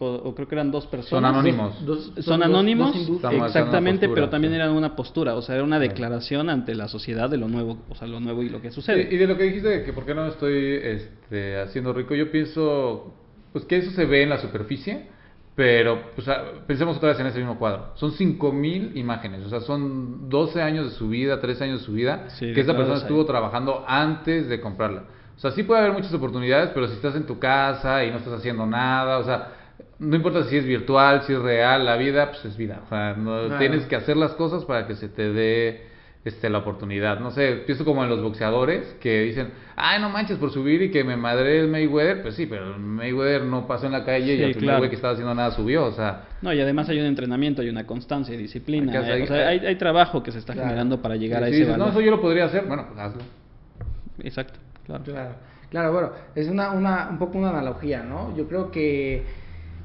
o, 0.04 0.34
creo 0.34 0.48
que 0.48 0.56
eran 0.56 0.72
dos 0.72 0.88
personas. 0.88 1.10
Son 1.10 1.26
anónimos. 1.26 1.76
son, 2.22 2.42
anónimos, 2.42 2.96
exactamente, 3.32 4.10
pero 4.10 4.30
también 4.30 4.54
eran 4.54 4.72
una 4.72 4.96
postura, 4.96 5.36
o 5.36 5.42
sea, 5.42 5.56
era 5.56 5.64
una 5.64 5.80
declaración 5.80 6.50
ante 6.50 6.74
la 6.74 6.88
sociedad 6.88 7.30
de 7.30 7.38
lo 7.38 7.48
nuevo, 7.48 7.78
o 7.88 7.96
sea, 7.96 8.08
lo 8.08 8.20
nuevo 8.20 8.42
y 8.42 8.50
lo 8.50 8.62
que 8.62 8.72
sucede. 8.72 9.08
Y, 9.12 9.18
de 9.18 9.28
lo 9.28 9.38
que 9.38 9.44
dijiste 9.44 9.68
de 9.68 9.84
que 9.84 9.94
por 9.94 10.06
qué 10.06 10.16
no 10.16 10.26
estoy 10.26 10.80
este, 10.82 11.60
haciendo 11.60 11.94
rico, 11.94 12.16
yo 12.16 12.32
pienso, 12.32 13.14
pues 13.52 13.66
que 13.66 13.78
eso 13.78 13.92
se 13.92 14.06
ve 14.06 14.24
en 14.24 14.30
la 14.30 14.40
superficie, 14.40 15.06
pero 15.56 16.12
pues, 16.16 16.28
pensemos 16.66 16.98
otra 16.98 17.10
vez 17.10 17.20
en 17.20 17.28
ese 17.28 17.40
mismo 17.40 17.60
cuadro. 17.60 17.92
Son 17.96 18.12
5.000 18.12 18.96
imágenes, 18.96 19.46
o 19.46 19.50
sea, 19.50 19.60
son 19.60 20.30
12 20.30 20.62
años 20.62 20.86
de 20.86 20.92
su 20.92 21.10
vida, 21.10 21.40
13 21.40 21.64
años 21.66 21.80
de 21.82 21.86
su 21.86 21.94
vida, 21.94 22.28
que 22.40 22.60
esa 22.60 22.76
persona 22.76 22.98
estuvo 22.98 23.26
trabajando 23.26 23.84
antes 23.88 24.48
de 24.48 24.62
comprarla. 24.62 25.04
O 25.36 25.40
sea, 25.40 25.52
sí 25.52 25.64
puede 25.64 25.82
haber 25.82 25.94
muchas 25.94 26.14
oportunidades, 26.14 26.70
pero 26.74 26.88
si 26.88 26.94
estás 26.94 27.16
en 27.16 27.26
tu 27.26 27.40
casa 27.40 28.06
y 28.06 28.12
no 28.12 28.18
estás 28.18 28.34
haciendo 28.34 28.66
nada, 28.66 29.18
o 29.18 29.24
sea, 29.24 29.50
no 30.00 30.16
importa 30.16 30.44
si 30.44 30.58
es 30.58 30.66
virtual, 30.66 31.24
si 31.24 31.34
es 31.34 31.40
real, 31.40 31.86
la 31.86 31.98
vida, 31.98 32.30
pues 32.30 32.46
es 32.46 32.58
vida. 32.58 32.82
O 32.86 32.90
sea, 32.90 33.14
no, 33.14 33.58
tienes 33.58 33.86
que 33.86 33.96
hacer 33.96 34.18
las 34.18 34.34
cosas 34.34 34.66
para 34.66 34.88
que 34.88 34.96
se 34.96 35.10
te 35.10 35.32
dé 35.32 35.91
este, 36.24 36.50
la 36.50 36.60
oportunidad. 36.60 37.20
No 37.20 37.32
sé, 37.32 37.64
pienso 37.66 37.84
como 37.84 38.04
en 38.04 38.10
los 38.10 38.22
boxeadores 38.22 38.96
que 39.00 39.22
dicen, 39.24 39.50
ay, 39.76 40.00
no 40.00 40.10
manches 40.10 40.38
por 40.38 40.52
subir 40.52 40.82
y 40.84 40.92
que 40.92 41.04
me 41.04 41.18
madre 41.18 41.60
el 41.60 41.68
Mayweather. 41.68 42.22
Pues 42.22 42.36
sí, 42.36 42.46
pero 42.46 42.76
el 42.76 42.80
Mayweather 42.80 43.44
no 43.44 43.68
pasó 43.68 43.88
en 43.88 43.94
la 43.94 44.06
calle 44.06 44.36
y 44.36 44.44
el 44.44 44.56
primer 44.56 44.78
güey 44.78 44.90
que 44.90 44.96
estaba 44.96 45.14
haciendo 45.14 45.34
nada 45.34 45.52
subió, 45.52 45.86
o 45.86 45.92
sea. 45.92 46.26
No, 46.42 46.54
y 46.54 46.62
además 46.62 46.90
hay 46.90 47.00
un 47.00 47.08
entrenamiento, 47.08 47.62
hay 47.62 47.70
una 47.70 47.88
constancia 47.88 48.36
y 48.36 48.38
disciplina. 48.38 48.92
Hay, 48.92 49.24
o 49.24 49.28
sea, 49.28 49.48
hay, 49.48 49.60
hay, 49.60 49.76
trabajo 49.76 50.22
que 50.22 50.32
se 50.32 50.40
está 50.40 50.54
generando 50.54 51.02
para 51.02 51.16
llegar 51.16 51.44
a 51.44 51.48
ese 51.48 51.64
valor. 51.64 51.80
No, 51.80 51.90
eso 51.90 52.02
yo 52.02 52.12
lo 52.12 52.22
podría 52.22 52.46
hacer, 52.46 52.66
bueno, 52.66 52.86
pues 52.88 53.00
hazlo. 53.00 53.24
Exacto, 54.20 54.60
claro. 54.86 55.04
Claro, 55.04 55.36
claro 55.72 55.92
bueno, 55.92 56.12
es 56.36 56.48
una, 56.48 56.72
una, 56.72 57.08
un 57.10 57.18
poco 57.18 57.40
una 57.40 57.50
analogía, 57.50 58.04
¿no? 58.04 58.36
Yo 58.38 58.48
creo 58.48 58.70
que 58.70 59.24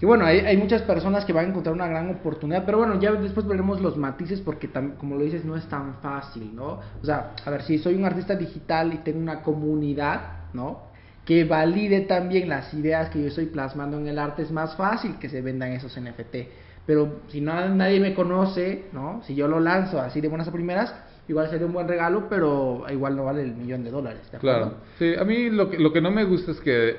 y 0.00 0.04
bueno, 0.04 0.26
hay, 0.26 0.40
hay, 0.40 0.56
muchas 0.58 0.82
personas 0.82 1.24
que 1.24 1.32
van 1.32 1.46
a 1.46 1.48
encontrar 1.48 1.74
una 1.74 1.86
gran 1.86 2.10
oportunidad, 2.10 2.64
pero 2.66 2.78
bueno, 2.78 3.00
ya 3.00 3.12
después 3.12 3.46
veremos 3.46 3.80
los 3.80 3.96
matices 3.96 4.40
porque, 4.40 4.68
como 4.98 5.16
lo 5.16 5.24
dices, 5.24 5.44
no 5.44 5.56
es 5.56 5.66
tan 5.68 5.94
fácil, 6.02 6.54
¿no? 6.54 6.80
O 7.02 7.04
sea, 7.04 7.32
a 7.44 7.50
ver, 7.50 7.62
si 7.62 7.78
soy 7.78 7.94
un 7.94 8.04
artista 8.04 8.34
digital 8.34 8.92
y 8.92 8.98
tengo 8.98 9.20
una 9.20 9.42
comunidad, 9.42 10.50
¿no? 10.52 10.82
Que 11.24 11.44
valide 11.44 12.02
también 12.02 12.48
las 12.48 12.74
ideas 12.74 13.08
que 13.08 13.22
yo 13.22 13.28
estoy 13.28 13.46
plasmando 13.46 13.98
en 13.98 14.06
el 14.06 14.18
arte, 14.18 14.42
es 14.42 14.50
más 14.50 14.76
fácil 14.76 15.18
que 15.18 15.30
se 15.30 15.40
vendan 15.40 15.72
esos 15.72 15.98
NFT. 15.98 16.36
Pero 16.84 17.20
si 17.28 17.40
no, 17.40 17.68
nadie 17.70 17.98
me 17.98 18.14
conoce, 18.14 18.84
¿no? 18.92 19.22
Si 19.24 19.34
yo 19.34 19.48
lo 19.48 19.60
lanzo 19.60 19.98
así 19.98 20.20
de 20.20 20.28
buenas 20.28 20.46
a 20.46 20.52
primeras, 20.52 20.94
igual 21.26 21.48
sería 21.48 21.66
un 21.66 21.72
buen 21.72 21.88
regalo, 21.88 22.28
pero 22.28 22.84
igual 22.90 23.16
no 23.16 23.24
vale 23.24 23.42
el 23.42 23.54
millón 23.54 23.82
de 23.82 23.90
dólares. 23.90 24.20
claro. 24.40 24.74
Sí, 24.98 25.14
a 25.18 25.24
mí 25.24 25.48
lo 25.48 25.70
que, 25.70 25.78
lo 25.78 25.90
que 25.92 26.02
no 26.02 26.10
me 26.10 26.24
gusta 26.24 26.52
es 26.52 26.60
que 26.60 26.96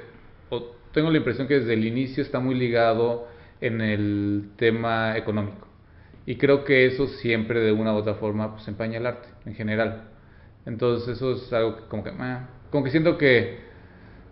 tengo 0.97 1.11
la 1.11 1.17
impresión 1.19 1.47
que 1.47 1.59
desde 1.59 1.73
el 1.75 1.85
inicio 1.85 2.23
está 2.23 2.39
muy 2.39 2.55
ligado 2.55 3.27
en 3.61 3.81
el 3.81 4.49
tema 4.55 5.15
económico. 5.15 5.67
Y 6.25 6.37
creo 6.37 6.63
que 6.63 6.87
eso 6.87 7.07
siempre 7.07 7.59
de 7.59 7.71
una 7.71 7.93
u 7.93 7.97
otra 7.97 8.15
forma 8.15 8.55
pues 8.55 8.67
empaña 8.67 8.97
el 8.97 9.05
arte 9.05 9.27
en 9.45 9.53
general. 9.53 10.05
Entonces 10.65 11.17
eso 11.17 11.33
es 11.33 11.53
algo 11.53 11.77
que 11.77 11.83
como 11.83 12.03
que, 12.03 12.11
como 12.71 12.83
que 12.83 12.89
siento 12.89 13.15
que, 13.19 13.59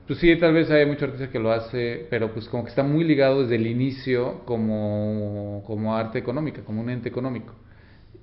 pues 0.08 0.18
sí, 0.18 0.36
tal 0.38 0.56
vez 0.56 0.72
hay 0.72 0.88
muchos 0.88 1.04
artistas 1.04 1.30
que 1.30 1.38
lo 1.38 1.52
hace, 1.52 2.08
pero 2.10 2.34
pues 2.34 2.50
como 2.50 2.64
que 2.64 2.72
está 2.72 2.82
muy 2.82 3.04
ligado 3.04 3.44
desde 3.44 3.58
el 3.58 3.68
inicio 3.68 4.44
como, 4.46 5.64
como 5.68 5.96
arte 5.96 6.18
económica, 6.18 6.64
como 6.64 6.82
un 6.82 6.90
ente 6.90 7.10
económico. 7.10 7.54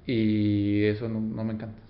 Y 0.04 0.82
eso 0.86 1.08
no 1.08 1.44
me 1.44 1.52
encanta. 1.52 1.80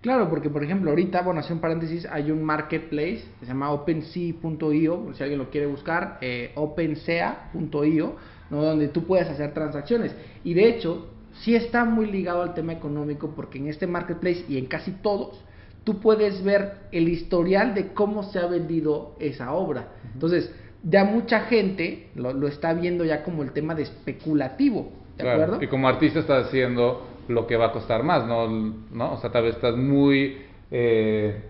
Claro, 0.00 0.30
porque 0.30 0.48
por 0.48 0.62
ejemplo 0.62 0.90
ahorita, 0.90 1.22
bueno, 1.22 1.40
hace 1.40 1.52
un 1.52 1.60
paréntesis, 1.60 2.06
hay 2.06 2.30
un 2.30 2.44
marketplace 2.44 3.24
que 3.40 3.46
se 3.46 3.46
llama 3.46 3.72
OpenSea.io, 3.72 5.12
si 5.14 5.22
alguien 5.22 5.38
lo 5.38 5.50
quiere 5.50 5.66
buscar, 5.66 6.18
eh, 6.20 6.52
OpenSea.io, 6.54 8.16
¿no? 8.50 8.62
donde 8.62 8.88
tú 8.88 9.04
puedes 9.04 9.28
hacer 9.28 9.52
transacciones. 9.52 10.14
Y 10.44 10.54
de 10.54 10.68
hecho, 10.68 11.08
sí 11.40 11.56
está 11.56 11.84
muy 11.84 12.06
ligado 12.06 12.42
al 12.42 12.54
tema 12.54 12.72
económico 12.72 13.32
porque 13.34 13.58
en 13.58 13.66
este 13.66 13.88
marketplace 13.88 14.44
y 14.48 14.58
en 14.58 14.66
casi 14.66 14.92
todos, 14.92 15.44
tú 15.82 15.98
puedes 15.98 16.44
ver 16.44 16.74
el 16.92 17.08
historial 17.08 17.74
de 17.74 17.88
cómo 17.88 18.22
se 18.22 18.38
ha 18.38 18.46
vendido 18.46 19.16
esa 19.18 19.52
obra. 19.52 19.88
Entonces, 20.14 20.54
ya 20.84 21.04
mucha 21.04 21.40
gente 21.40 22.10
lo, 22.14 22.32
lo 22.32 22.46
está 22.46 22.72
viendo 22.72 23.04
ya 23.04 23.24
como 23.24 23.42
el 23.42 23.50
tema 23.50 23.74
de 23.74 23.82
especulativo, 23.82 24.92
¿de 25.16 25.28
acuerdo? 25.28 25.60
Y 25.60 25.66
como 25.66 25.88
artista 25.88 26.20
estás 26.20 26.46
haciendo 26.46 27.17
lo 27.28 27.46
que 27.46 27.56
va 27.56 27.66
a 27.66 27.72
costar 27.72 28.02
más, 28.02 28.26
¿no? 28.26 28.48
¿No? 28.48 29.12
O 29.12 29.16
sea, 29.18 29.30
tal 29.30 29.44
vez 29.44 29.56
estás 29.56 29.76
muy 29.76 30.38
eh, 30.70 31.42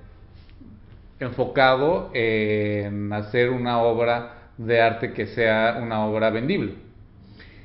enfocado 1.21 2.11
en 2.15 3.13
hacer 3.13 3.51
una 3.51 3.81
obra 3.81 4.51
de 4.59 4.81
arte 4.81 5.13
que 5.13 5.27
sea 5.27 5.81
una 5.83 6.05
obra 6.07 6.31
vendible. 6.31 6.75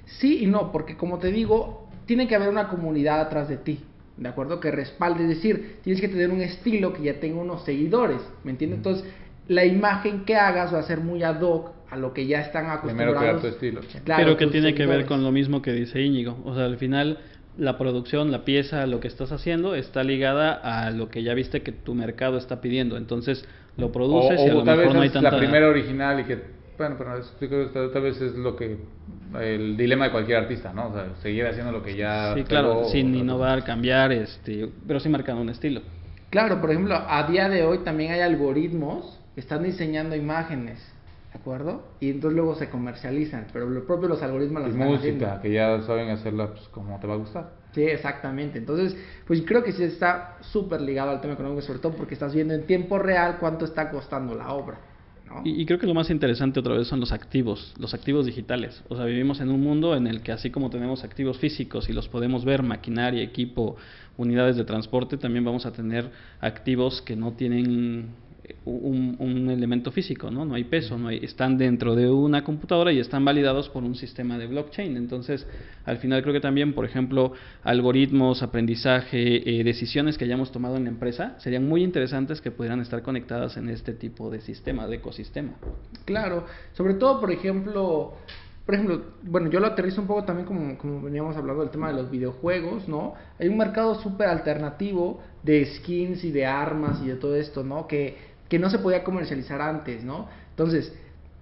Sí 0.06 0.44
y 0.44 0.48
no, 0.48 0.72
porque 0.72 0.96
como 0.96 1.20
te 1.20 1.32
digo, 1.32 1.90
tiene 2.06 2.28
que 2.28 2.36
haber 2.36 2.50
una 2.50 2.68
comunidad 2.68 3.22
atrás 3.22 3.50
de 3.50 3.58
ti, 3.58 3.80
¿de 4.18 4.30
acuerdo? 4.30 4.60
Que 4.60 4.72
respalde, 4.72 5.24
es 5.24 5.30
decir, 5.30 5.80
tienes 5.84 6.02
que 6.02 6.08
tener 6.08 6.30
un 6.30 6.42
estilo 6.42 6.94
que 6.94 7.04
ya 7.04 7.20
tenga 7.20 7.42
unos 7.42 7.64
seguidores, 7.64 8.22
¿me 8.44 8.52
entiendes? 8.52 8.78
Entonces, 8.78 9.06
la 9.48 9.66
imagen 9.66 10.26
que 10.26 10.36
hagas 10.36 10.74
va 10.74 10.80
a 10.80 10.84
ser 10.84 11.00
muy 11.02 11.24
ad 11.24 11.42
hoc 11.42 11.72
a 11.90 11.98
lo 11.98 12.14
que 12.14 12.26
ya 12.26 12.42
están 12.42 12.66
acostumbrados. 12.68 13.16
Primero 13.16 13.20
crear 13.20 13.42
tu 13.42 13.48
estilo. 13.48 13.82
Pero 14.06 14.38
que 14.38 14.48
tiene 14.48 14.74
que 14.74 14.86
ver 14.86 15.06
con 15.06 15.24
lo 15.24 15.32
mismo 15.32 15.62
que 15.62 15.72
dice 15.74 16.02
Íñigo. 16.02 16.38
O 16.44 16.56
sea, 16.56 16.66
al 16.66 16.78
final 16.78 17.20
la 17.58 17.78
producción, 17.78 18.32
la 18.32 18.46
pieza, 18.46 18.86
lo 18.88 19.00
que 19.00 19.08
estás 19.08 19.32
haciendo 19.32 19.76
está 19.76 20.04
ligada 20.04 20.54
a 20.54 20.92
lo 20.92 21.10
que 21.10 21.24
ya 21.24 21.34
viste 21.34 21.62
que 21.62 21.72
tu 21.72 21.94
mercado 21.94 22.38
está 22.38 22.62
pidiendo. 22.62 22.98
Entonces 22.98 23.48
lo 23.78 23.92
produces 23.92 24.40
y 24.40 24.50
a 24.50 24.54
lo 24.54 24.66
mejor 24.66 24.94
no 24.94 25.02
hay 25.02 25.10
tanta... 25.10 25.32
la 25.32 25.38
primera 25.38 25.68
original 25.68 26.20
y 26.20 26.24
que, 26.26 26.42
bueno, 26.78 26.96
pero 26.98 27.92
tal 27.92 28.02
vez 28.02 28.22
es 28.22 28.36
lo 28.36 28.56
que 28.56 28.78
el 29.40 29.78
dilema 29.78 30.06
de 30.06 30.12
cualquier 30.12 30.40
artista, 30.40 30.74
¿no? 30.74 30.90
O 30.90 30.94
sea, 30.94 31.08
seguir 31.22 31.46
haciendo 31.46 31.72
lo 31.72 31.84
que 31.84 31.96
ya... 31.96 32.34
Sí, 32.36 32.44
claro, 32.44 32.86
sin 32.86 33.16
innovar, 33.16 33.64
cambiar, 33.64 34.12
este, 34.12 34.70
pero 34.88 35.00
sí 35.00 35.10
marcando 35.10 35.42
un 35.42 35.50
estilo. 35.50 35.82
Claro, 36.30 36.60
por 36.60 36.72
ejemplo, 36.72 36.96
a 36.96 37.28
día 37.28 37.50
de 37.50 37.64
hoy 37.64 37.80
también 37.80 38.12
hay 38.12 38.22
algoritmos 38.22 39.20
que 39.36 39.42
están 39.42 39.64
diseñando 39.64 40.16
imágenes 40.16 40.93
¿de 41.34 41.40
acuerdo? 41.40 41.84
Y 42.00 42.12
entonces 42.12 42.38
luego 42.38 42.56
se 42.56 42.70
comercializan, 42.70 43.48
pero 43.52 43.68
lo 43.68 43.86
propio 43.86 44.08
los 44.08 44.22
algoritmos 44.22 44.62
las 44.62 44.76
música, 44.76 45.42
que 45.42 45.52
ya 45.52 45.82
saben 45.82 46.10
hacerla 46.10 46.52
pues, 46.52 46.68
como 46.70 47.00
te 47.00 47.08
va 47.08 47.16
a 47.16 47.18
gustar. 47.18 47.54
Sí, 47.74 47.82
exactamente. 47.82 48.60
Entonces, 48.60 48.96
pues 49.26 49.42
creo 49.42 49.64
que 49.64 49.72
sí 49.72 49.84
está 49.84 50.38
súper 50.42 50.82
ligado 50.82 51.10
al 51.10 51.22
tema 51.22 51.34
económico, 51.34 51.62
sobre 51.62 51.80
todo 51.80 51.94
porque 51.94 52.14
estás 52.14 52.36
viendo 52.36 52.54
en 52.54 52.68
tiempo 52.68 53.00
real 53.00 53.38
cuánto 53.40 53.66
está 53.66 53.90
costando 53.90 54.36
la 54.36 54.54
obra. 54.54 54.78
¿no? 55.26 55.42
Y, 55.44 55.60
y, 55.60 55.66
creo 55.66 55.80
que 55.80 55.88
lo 55.88 55.96
más 55.96 56.12
interesante 56.12 56.60
otra 56.60 56.76
vez 56.76 56.88
son 56.88 57.00
los 57.00 57.12
activos, 57.12 57.74
los 57.80 57.96
activos 57.96 58.28
digitales. 58.28 58.84
O 58.90 58.96
sea, 58.96 59.06
vivimos 59.06 59.42
en 59.42 59.50
un 59.50 59.62
mundo 59.62 59.96
en 59.96 60.06
el 60.06 60.22
que 60.22 60.32
así 60.32 60.52
como 60.52 60.70
tenemos 60.70 61.04
activos 61.04 61.40
físicos 61.40 61.90
y 61.90 61.94
los 61.94 62.08
podemos 62.10 62.46
ver, 62.46 62.62
maquinaria, 62.62 63.24
equipo, 63.24 63.76
unidades 64.18 64.56
de 64.56 64.66
transporte, 64.66 65.18
también 65.18 65.44
vamos 65.44 65.66
a 65.66 65.72
tener 65.72 66.12
activos 66.42 67.02
que 67.02 67.16
no 67.16 67.32
tienen 67.34 68.10
un, 68.66 69.50
elemento 69.50 69.92
físico, 69.92 70.32
¿no? 70.32 70.46
No 70.46 70.56
hay 70.56 70.66
peso, 70.66 70.98
no 70.98 71.10
hay, 71.10 71.20
están 71.24 71.58
dentro 71.58 71.96
de 71.96 72.10
una 72.10 72.44
computadora 72.44 72.92
y 72.92 73.00
están 73.00 73.24
validados 73.24 73.70
por 73.70 73.84
un 73.84 73.96
sistema 73.96 74.38
de 74.38 74.48
blockchain. 74.48 74.98
Entonces, 74.98 75.46
al 75.86 75.98
final 75.98 76.22
creo 76.22 76.34
que 76.34 76.40
también, 76.40 76.74
por 76.74 76.86
ejemplo, 76.86 77.34
algoritmos, 77.64 78.44
aprendizaje, 78.44 79.60
eh, 79.60 79.64
decisiones 79.64 80.18
que 80.18 80.26
hayamos 80.26 80.52
tomado 80.52 80.78
en 80.78 80.86
la 80.86 80.90
empresa 80.90 81.36
serían 81.40 81.68
muy 81.68 81.84
interesantes 81.84 82.42
que 82.42 82.52
pudieran 82.52 82.82
estar 82.82 83.02
conectadas 83.02 83.58
en 83.58 83.70
este 83.70 83.94
tipo 83.94 84.30
de 84.30 84.42
sistema, 84.42 84.88
de 84.88 84.98
ecosistema. 84.98 85.54
Claro, 86.06 86.46
sobre 86.74 86.96
todo, 86.96 87.20
por 87.20 87.32
ejemplo, 87.32 88.16
por 88.66 88.76
ejemplo, 88.76 89.02
bueno, 89.24 89.50
yo 89.50 89.60
lo 89.60 89.68
aterrizo 89.68 90.00
un 90.00 90.08
poco 90.08 90.24
también 90.24 90.48
como, 90.48 90.78
como 90.78 91.02
veníamos 91.02 91.36
hablando 91.36 91.64
del 91.64 91.72
tema 91.72 91.90
de 91.90 91.96
los 91.96 92.10
videojuegos, 92.10 92.88
¿no? 92.88 93.14
Hay 93.38 93.50
un 93.50 93.58
mercado 93.58 93.96
súper 93.96 94.30
alternativo 94.30 95.20
de 95.44 95.66
skins 95.66 96.24
y 96.24 96.32
de 96.32 96.46
armas 96.46 97.02
y 97.04 97.08
de 97.08 97.16
todo 97.16 97.36
esto, 97.36 97.64
¿no? 97.64 97.88
Que 97.88 98.33
que 98.54 98.60
no 98.60 98.70
se 98.70 98.78
podía 98.78 99.04
comercializar 99.04 99.60
antes, 99.60 100.04
¿no? 100.04 100.28
Entonces, 100.52 100.94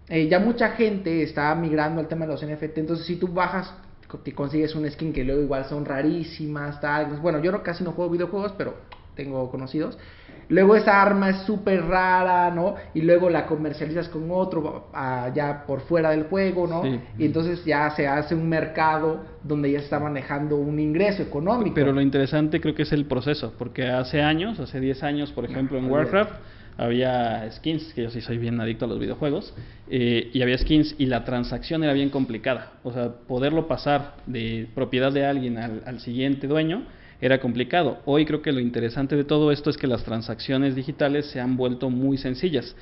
eh, 0.08 0.30
ya 0.30 0.40
mucha 0.40 0.70
gente 0.70 1.24
está 1.24 1.54
migrando 1.56 2.00
al 2.00 2.08
tema 2.08 2.26
de 2.26 2.32
los 2.32 2.42
NFT, 2.42 2.78
entonces 2.78 3.06
si 3.06 3.18
tú 3.18 3.28
bajas, 3.28 3.76
te 4.24 4.32
consigues 4.32 4.74
un 4.76 4.90
skin 4.90 5.12
que 5.12 5.26
luego 5.26 5.42
igual 5.42 5.66
son 5.66 5.84
rarísimas, 5.84 6.80
tal, 6.80 7.08
bueno, 7.22 7.42
yo 7.44 7.62
casi 7.64 7.84
no 7.84 7.92
juego 7.92 8.12
videojuegos, 8.12 8.54
pero 8.58 8.76
tengo 9.14 9.52
conocidos. 9.52 9.98
Luego 10.48 10.74
esa 10.78 11.02
arma 11.02 11.32
es 11.32 11.42
súper 11.42 11.84
rara, 11.84 12.50
¿no? 12.50 12.76
Y 12.94 13.02
luego 13.02 13.30
la 13.30 13.46
comercializas 13.46 14.08
con 14.08 14.32
otro 14.32 14.88
allá 14.94 15.66
por 15.68 15.82
fuera 15.82 16.12
del 16.12 16.24
juego, 16.24 16.66
¿no? 16.66 16.86
Y 17.18 17.26
entonces 17.26 17.66
ya 17.66 17.90
se 17.90 18.08
hace 18.08 18.36
un 18.36 18.48
mercado 18.48 19.20
donde 19.44 19.70
ya 19.70 19.80
está 19.80 20.00
manejando 20.00 20.56
un 20.56 20.80
ingreso 20.80 21.24
económico. 21.24 21.76
Pero 21.76 21.92
lo 21.92 22.00
interesante 22.00 22.62
creo 22.62 22.74
que 22.74 22.84
es 22.84 22.94
el 22.94 23.06
proceso, 23.06 23.54
porque 23.58 23.90
hace 23.90 24.22
años, 24.22 24.62
hace 24.62 24.80
10 24.80 25.04
años, 25.04 25.34
por 25.34 25.44
ejemplo, 25.44 25.78
en 25.78 25.92
Warcraft 25.92 26.32
había 26.78 27.50
skins, 27.52 27.94
que 27.94 28.04
yo 28.04 28.10
sí 28.10 28.22
soy 28.22 28.38
bien 28.38 28.60
adicto 28.60 28.86
a 28.86 28.88
los 28.88 29.00
videojuegos, 29.00 29.54
eh, 29.90 30.30
y 30.34 30.42
había 30.42 30.58
skins 30.58 30.96
y 30.98 31.06
la 31.06 31.24
transacción 31.24 31.84
era 31.84 31.94
bien 31.94 32.10
complicada. 32.10 32.74
O 32.84 32.94
sea, 32.94 33.10
poderlo 33.28 33.68
pasar 33.68 34.16
de 34.26 34.68
propiedad 34.74 35.12
de 35.12 35.26
alguien 35.26 35.58
al, 35.58 36.00
siguiente 36.00 36.48
dueño 36.48 36.84
era 37.20 37.40
complicado. 37.40 38.00
Hoy 38.06 38.26
creo 38.26 38.42
que 38.42 38.52
lo 38.52 38.60
interesante 38.60 39.16
de 39.16 39.24
todo 39.24 39.52
esto 39.52 39.70
es 39.70 39.78
que 39.78 39.86
las 39.86 40.04
transacciones 40.04 40.76
digitales 40.76 41.28
se 41.28 41.40
han 41.40 41.56
vuelto 41.56 41.90
muy 41.90 42.18
sencillas. 42.18 42.76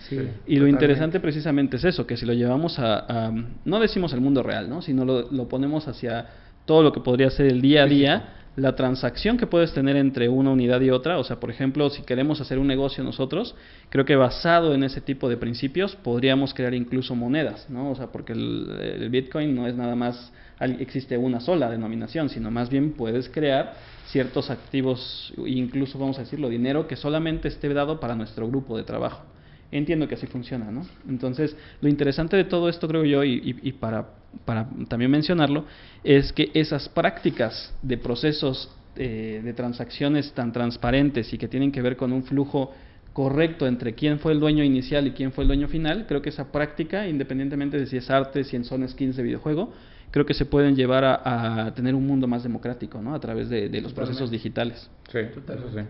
y 0.48 0.56
lo 0.56 0.68
interesante 0.68 1.20
precisamente 1.20 1.78
es 1.78 1.84
eso, 1.84 2.08
que 2.08 2.16
si 2.16 2.26
lo 2.26 2.34
llevamos 2.34 2.80
a, 2.80 3.34
no 3.66 3.80
decimos 3.80 4.14
el 4.14 4.22
mundo 4.22 4.42
real, 4.44 4.70
¿no? 4.70 4.82
sino 4.82 5.04
lo, 5.04 5.30
lo 5.30 5.50
ponemos 5.50 5.88
hacia 5.88 6.26
todo 6.66 6.84
lo 6.84 6.94
que 6.94 7.02
podría 7.02 7.30
ser 7.32 7.48
el 7.48 7.62
día 7.62 7.84
a 7.84 7.88
día 7.88 8.39
la 8.56 8.76
transacción 8.76 9.38
que 9.38 9.48
puedes 9.48 9.74
tener 9.74 9.96
entre 9.96 10.30
una 10.30 10.52
unidad 10.52 10.82
y 10.82 10.90
otra, 10.90 11.18
o 11.18 11.24
sea, 11.24 11.40
por 11.40 11.50
ejemplo, 11.50 11.90
si 11.90 12.02
queremos 12.02 12.42
hacer 12.42 12.60
un 12.60 12.68
negocio 12.68 13.04
nosotros, 13.04 13.56
creo 13.90 14.06
que 14.06 14.16
basado 14.16 14.74
en 14.74 14.84
ese 14.84 15.02
tipo 15.02 15.30
de 15.30 15.38
principios 15.38 15.96
podríamos 15.96 16.54
crear 16.54 16.74
incluso 16.74 17.16
monedas, 17.16 17.70
¿no? 17.70 17.92
O 17.92 17.96
sea, 17.96 18.08
porque 18.08 18.34
el, 18.34 19.08
Bitcoin 19.10 19.56
no 19.56 19.68
es 19.68 19.76
nada 19.76 19.96
más, 19.96 20.32
existe 20.60 21.18
una 21.18 21.40
sola 21.40 21.70
denominación, 21.70 22.30
sino 22.30 22.52
más 22.52 22.70
bien 22.70 22.94
puedes 22.94 23.30
crear 23.30 23.76
ciertos 24.08 24.50
activos, 24.50 25.34
incluso 25.46 25.98
vamos 25.98 26.18
a 26.18 26.22
decirlo, 26.22 26.50
dinero 26.50 26.88
que 26.88 26.96
solamente 26.96 27.48
esté 27.48 27.74
dado 27.74 28.00
para 28.00 28.16
nuestro 28.16 28.48
grupo 28.48 28.76
de 28.76 28.84
trabajo. 28.84 29.24
Entiendo 29.72 30.08
que 30.08 30.16
así 30.16 30.28
funciona, 30.28 30.72
¿no? 30.72 30.86
Entonces, 31.08 31.56
lo 31.82 31.90
interesante 31.90 32.36
de 32.36 32.44
todo 32.44 32.70
esto, 32.70 32.88
creo 32.88 33.06
yo, 33.06 33.24
y, 33.24 33.60
y 33.62 33.72
para 33.74 34.20
para 34.46 34.68
también 34.88 35.12
mencionarlo, 35.12 35.66
es 36.04 36.32
que 36.34 36.52
esas 36.54 36.90
prácticas 36.90 37.74
de 37.82 37.98
procesos 37.98 38.70
eh, 38.96 39.42
de 39.44 39.54
transacciones 39.54 40.34
tan 40.34 40.52
transparentes 40.52 41.34
y 41.34 41.38
que 41.38 41.48
tienen 41.48 41.72
que 41.72 41.82
ver 41.82 41.96
con 41.96 42.12
un 42.12 42.24
flujo 42.24 42.74
correcto 43.14 43.68
entre 43.68 43.96
quién 43.96 44.20
fue 44.20 44.32
el 44.34 44.40
dueño 44.40 44.64
inicial 44.64 45.08
y 45.08 45.12
quién 45.12 45.32
fue 45.32 45.44
el 45.44 45.48
dueño 45.48 45.68
final, 45.68 46.06
creo 46.08 46.22
que 46.22 46.30
esa 46.30 46.52
práctica, 46.52 47.08
independientemente 47.08 47.78
de 47.78 47.86
si 47.88 47.98
es 47.98 48.10
arte, 48.10 48.44
si 48.44 48.64
son 48.64 48.88
skins 48.88 49.16
de 49.16 49.24
videojuego, 49.24 49.74
creo 50.12 50.26
que 50.26 50.34
se 50.34 50.46
pueden 50.46 50.76
llevar 50.76 51.04
a, 51.06 51.72
tener 51.76 51.96
un 51.96 52.06
mundo 52.06 52.28
más 52.28 52.44
democrático, 52.44 53.02
¿no? 53.02 53.14
A 53.14 53.20
través 53.20 53.50
de, 53.50 53.70
los 53.82 53.94
procesos 53.94 54.32
digitales. 54.32 54.90
Sí, 55.12 55.20
eso 55.20 55.72
sí. 55.74 55.82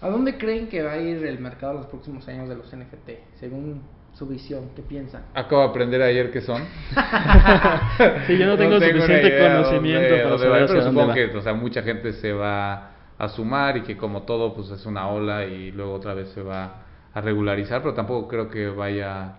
¿A 0.00 0.08
dónde 0.08 0.38
creen 0.38 0.68
que 0.68 0.82
va 0.82 0.92
a 0.92 0.98
ir 0.98 1.24
el 1.26 1.40
mercado 1.40 1.72
en 1.72 1.78
los 1.78 1.86
próximos 1.86 2.26
años 2.28 2.48
de 2.48 2.54
los 2.54 2.74
NFT? 2.74 3.36
Según 3.40 3.82
su 4.12 4.26
visión, 4.26 4.70
¿qué 4.76 4.82
piensan? 4.82 5.24
Acabo 5.34 5.62
de 5.62 5.68
aprender 5.68 6.02
ayer 6.02 6.30
qué 6.30 6.40
son. 6.40 6.62
sí, 8.26 8.38
yo 8.38 8.46
no 8.46 8.56
tengo, 8.56 8.74
suficiente 8.80 9.38
conocimiento 9.38 10.14
para 10.22 10.38
saber 10.38 10.66
pero 10.68 10.82
supongo 10.82 11.14
que 11.14 11.24
o 11.36 11.42
sea, 11.42 11.54
mucha 11.54 11.82
gente 11.82 12.12
se 12.12 12.32
va 12.32 12.90
a 13.18 13.28
sumar 13.28 13.76
y 13.76 13.82
que 13.82 13.96
como 13.96 14.22
todo 14.22 14.54
pues 14.54 14.70
es 14.70 14.86
una 14.86 15.08
ola 15.08 15.44
y 15.44 15.72
luego 15.72 15.94
otra 15.94 16.14
vez 16.14 16.28
se 16.30 16.42
va 16.42 16.82
a 17.12 17.20
regularizar, 17.20 17.82
pero 17.82 17.94
tampoco 17.94 18.28
creo 18.28 18.48
que 18.48 18.68
vaya 18.68 19.38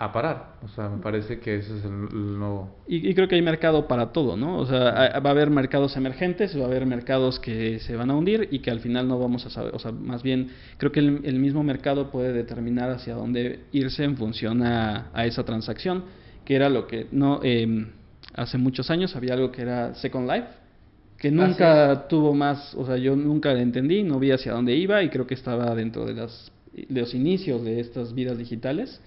a 0.00 0.12
parar. 0.12 0.54
O 0.64 0.68
sea, 0.68 0.88
me 0.88 0.96
parece 1.02 1.40
que 1.40 1.56
ese 1.56 1.76
es 1.76 1.84
el, 1.84 2.38
nuevo. 2.38 2.74
Y, 2.88 3.12
creo 3.12 3.28
que 3.28 3.34
hay 3.34 3.42
mercado 3.42 3.86
para 3.86 4.12
todo, 4.12 4.34
¿no? 4.34 4.56
O 4.56 4.64
sea, 4.64 5.20
va 5.20 5.28
a 5.28 5.32
haber 5.32 5.50
mercados 5.50 5.94
emergentes, 5.94 6.58
va 6.58 6.62
a 6.62 6.68
haber 6.68 6.86
mercados 6.86 7.38
que 7.38 7.78
se 7.80 7.94
van 7.96 8.10
a 8.10 8.16
hundir 8.16 8.48
y 8.50 8.60
que 8.60 8.70
al 8.70 8.80
final 8.80 9.06
no 9.06 9.18
vamos 9.18 9.44
a 9.44 9.50
saber. 9.50 9.74
O 9.74 9.78
sea, 9.78 9.92
más 9.92 10.22
bien, 10.22 10.52
creo 10.78 10.90
que 10.90 11.00
el, 11.00 11.38
mismo 11.38 11.62
mercado 11.62 12.10
puede 12.10 12.32
determinar 12.32 12.88
hacia 12.88 13.14
dónde 13.14 13.60
irse 13.72 14.02
en 14.02 14.16
función 14.16 14.62
a, 14.62 15.10
esa 15.26 15.44
transacción, 15.44 16.04
que 16.46 16.56
era 16.56 16.70
lo 16.70 16.86
que 16.86 17.06
no. 17.12 17.40
Eh, 17.42 17.86
hace 18.34 18.56
muchos 18.56 18.90
años 18.90 19.14
había 19.16 19.34
algo 19.34 19.52
que 19.52 19.60
era 19.60 19.94
Second 19.96 20.30
Life 20.30 20.48
que 21.18 21.30
nunca 21.30 22.06
tuvo 22.08 22.32
más, 22.32 22.74
o 22.74 22.86
sea, 22.86 22.96
yo 22.96 23.14
nunca 23.14 23.52
le 23.52 23.60
entendí, 23.60 24.02
no 24.02 24.18
vi 24.18 24.30
hacia 24.30 24.52
dónde 24.52 24.74
iba 24.74 25.02
y 25.02 25.10
creo 25.10 25.26
que 25.26 25.34
estaba 25.34 25.74
dentro 25.74 26.06
de, 26.06 26.14
las, 26.14 26.50
de 26.72 27.00
los 27.00 27.12
inicios 27.12 27.62
de 27.62 27.80
estas 27.80 28.14
vidas 28.14 28.38
digitales 28.38 29.02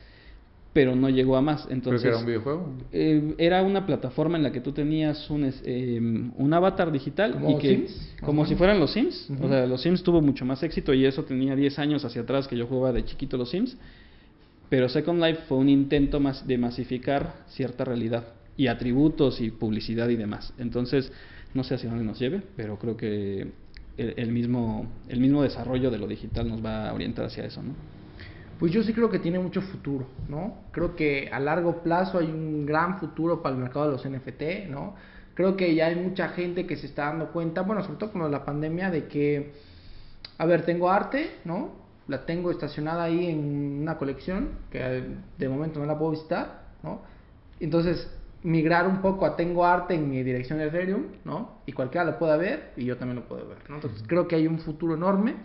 pero 0.73 0.95
no 0.95 1.07
llegó 1.09 1.37
a 1.37 1.41
más. 1.41 1.67
Entonces, 1.69 2.05
era 2.05 2.17
un 2.17 2.25
videojuego? 2.25 2.73
Eh, 2.91 3.35
era 3.37 3.61
una 3.61 3.85
plataforma 3.85 4.37
en 4.37 4.43
la 4.43 4.51
que 4.51 4.59
tú 4.59 4.71
tenías 4.71 5.29
un, 5.29 5.49
eh, 5.63 5.99
un 6.35 6.53
avatar 6.53 6.91
digital. 6.91 7.33
¿Como 7.33 7.51
y 7.51 7.57
que, 7.59 7.69
Sims? 7.69 8.13
Como 8.21 8.45
si 8.45 8.55
fueran 8.55 8.79
los 8.79 8.91
Sims. 8.91 9.29
O 9.39 9.47
sea, 9.47 9.67
los 9.67 9.81
Sims 9.81 10.01
tuvo 10.01 10.19
mucho 10.21 10.45
más 10.45 10.63
éxito 10.63 10.93
y 10.93 11.05
eso 11.05 11.23
tenía 11.23 11.55
10 11.55 11.77
años 11.77 12.03
hacia 12.03 12.23
atrás 12.23 12.47
que 12.47 12.57
yo 12.57 12.65
jugaba 12.65 12.91
de 12.91 13.05
chiquito 13.05 13.37
los 13.37 13.51
Sims. 13.51 13.77
Pero 14.69 14.89
Second 14.89 15.21
Life 15.21 15.41
fue 15.47 15.57
un 15.57 15.69
intento 15.69 16.19
más 16.19 16.47
de 16.47 16.57
masificar 16.57 17.45
cierta 17.49 17.85
realidad 17.85 18.25
y 18.57 18.65
atributos 18.65 19.39
y 19.41 19.51
publicidad 19.51 20.09
y 20.09 20.15
demás. 20.15 20.53
Entonces, 20.57 21.11
no 21.53 21.63
sé 21.63 21.75
hacia 21.75 21.89
dónde 21.89 22.03
nos 22.03 22.19
lleve, 22.19 22.41
pero 22.55 22.79
creo 22.79 22.97
que 22.97 23.47
el, 23.97 24.13
el 24.17 24.31
mismo, 24.31 24.87
el 25.07 25.19
mismo 25.19 25.43
desarrollo 25.43 25.91
de 25.91 25.99
lo 25.99 26.07
digital 26.07 26.49
nos 26.49 26.65
va 26.65 26.89
a 26.89 26.93
orientar 26.93 27.25
hacia 27.25 27.45
eso, 27.45 27.61
¿no? 27.61 27.75
Pues 28.63 28.71
yo 28.71 28.81
sí 28.81 28.93
creo 28.93 29.09
que 29.09 29.19
tiene 29.19 29.39
mucho 29.39 29.61
futuro, 29.61 30.07
¿no? 30.29 30.63
Creo 30.71 30.95
que 30.95 31.29
a 31.29 31.41
largo 31.41 31.83
plazo 31.83 32.19
hay 32.19 32.27
un 32.27 32.65
gran 32.65 32.97
futuro 32.97 33.41
para 33.41 33.55
el 33.55 33.61
mercado 33.61 33.87
de 33.87 33.91
los 33.91 34.09
NFT, 34.09 34.69
¿no? 34.69 34.95
Creo 35.33 35.57
que 35.57 35.75
ya 35.75 35.87
hay 35.87 35.97
mucha 35.97 36.29
gente 36.29 36.65
que 36.65 36.77
se 36.77 36.85
está 36.85 37.07
dando 37.07 37.33
cuenta, 37.33 37.63
bueno, 37.63 37.83
sobre 37.83 37.97
todo 37.97 38.13
con 38.13 38.31
la 38.31 38.45
pandemia, 38.45 38.89
de 38.89 39.09
que, 39.09 39.51
a 40.37 40.45
ver, 40.45 40.63
tengo 40.63 40.89
arte, 40.89 41.29
¿no? 41.43 41.71
La 42.07 42.25
tengo 42.25 42.51
estacionada 42.51 43.03
ahí 43.03 43.25
en 43.25 43.81
una 43.81 43.97
colección, 43.97 44.51
que 44.71 45.07
de 45.37 45.49
momento 45.49 45.81
no 45.81 45.85
la 45.85 45.99
puedo 45.99 46.11
visitar, 46.11 46.67
¿no? 46.83 47.01
Entonces, 47.59 48.09
migrar 48.43 48.87
un 48.87 49.01
poco 49.01 49.25
a 49.25 49.35
tengo 49.35 49.65
arte 49.65 49.95
en 49.95 50.09
mi 50.09 50.23
dirección 50.23 50.59
de 50.59 50.67
Ethereum, 50.67 51.07
¿no? 51.25 51.57
Y 51.65 51.73
cualquiera 51.73 52.05
lo 52.05 52.17
pueda 52.17 52.37
ver 52.37 52.71
y 52.77 52.85
yo 52.85 52.95
también 52.95 53.17
lo 53.17 53.27
puedo 53.27 53.45
ver, 53.45 53.57
¿no? 53.67 53.75
Entonces, 53.75 54.01
creo 54.07 54.29
que 54.29 54.37
hay 54.37 54.47
un 54.47 54.59
futuro 54.59 54.95
enorme. 54.95 55.35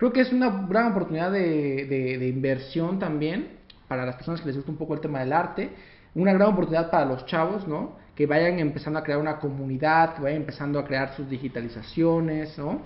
Creo 0.00 0.14
que 0.14 0.22
es 0.22 0.32
una 0.32 0.66
gran 0.66 0.92
oportunidad 0.92 1.30
de, 1.30 1.84
de, 1.84 2.26
inversión 2.26 2.98
también 2.98 3.48
para 3.86 4.06
las 4.06 4.16
personas 4.16 4.40
que 4.40 4.46
les 4.46 4.56
gusta 4.56 4.70
un 4.70 4.78
poco 4.78 4.94
el 4.94 5.00
tema 5.00 5.20
del 5.20 5.30
arte. 5.30 5.68
Una 6.14 6.32
gran 6.32 6.48
oportunidad 6.48 6.90
para 6.90 7.04
los 7.04 7.26
chavos, 7.26 7.68
¿no? 7.68 7.96
Que 8.14 8.24
vayan 8.24 8.58
empezando 8.60 8.98
a 8.98 9.02
crear 9.02 9.18
una 9.18 9.38
comunidad, 9.38 10.14
que 10.14 10.22
vayan 10.22 10.40
empezando 10.40 10.78
a 10.78 10.86
crear 10.86 11.14
sus 11.16 11.28
digitalizaciones, 11.28 12.56
¿no? 12.56 12.80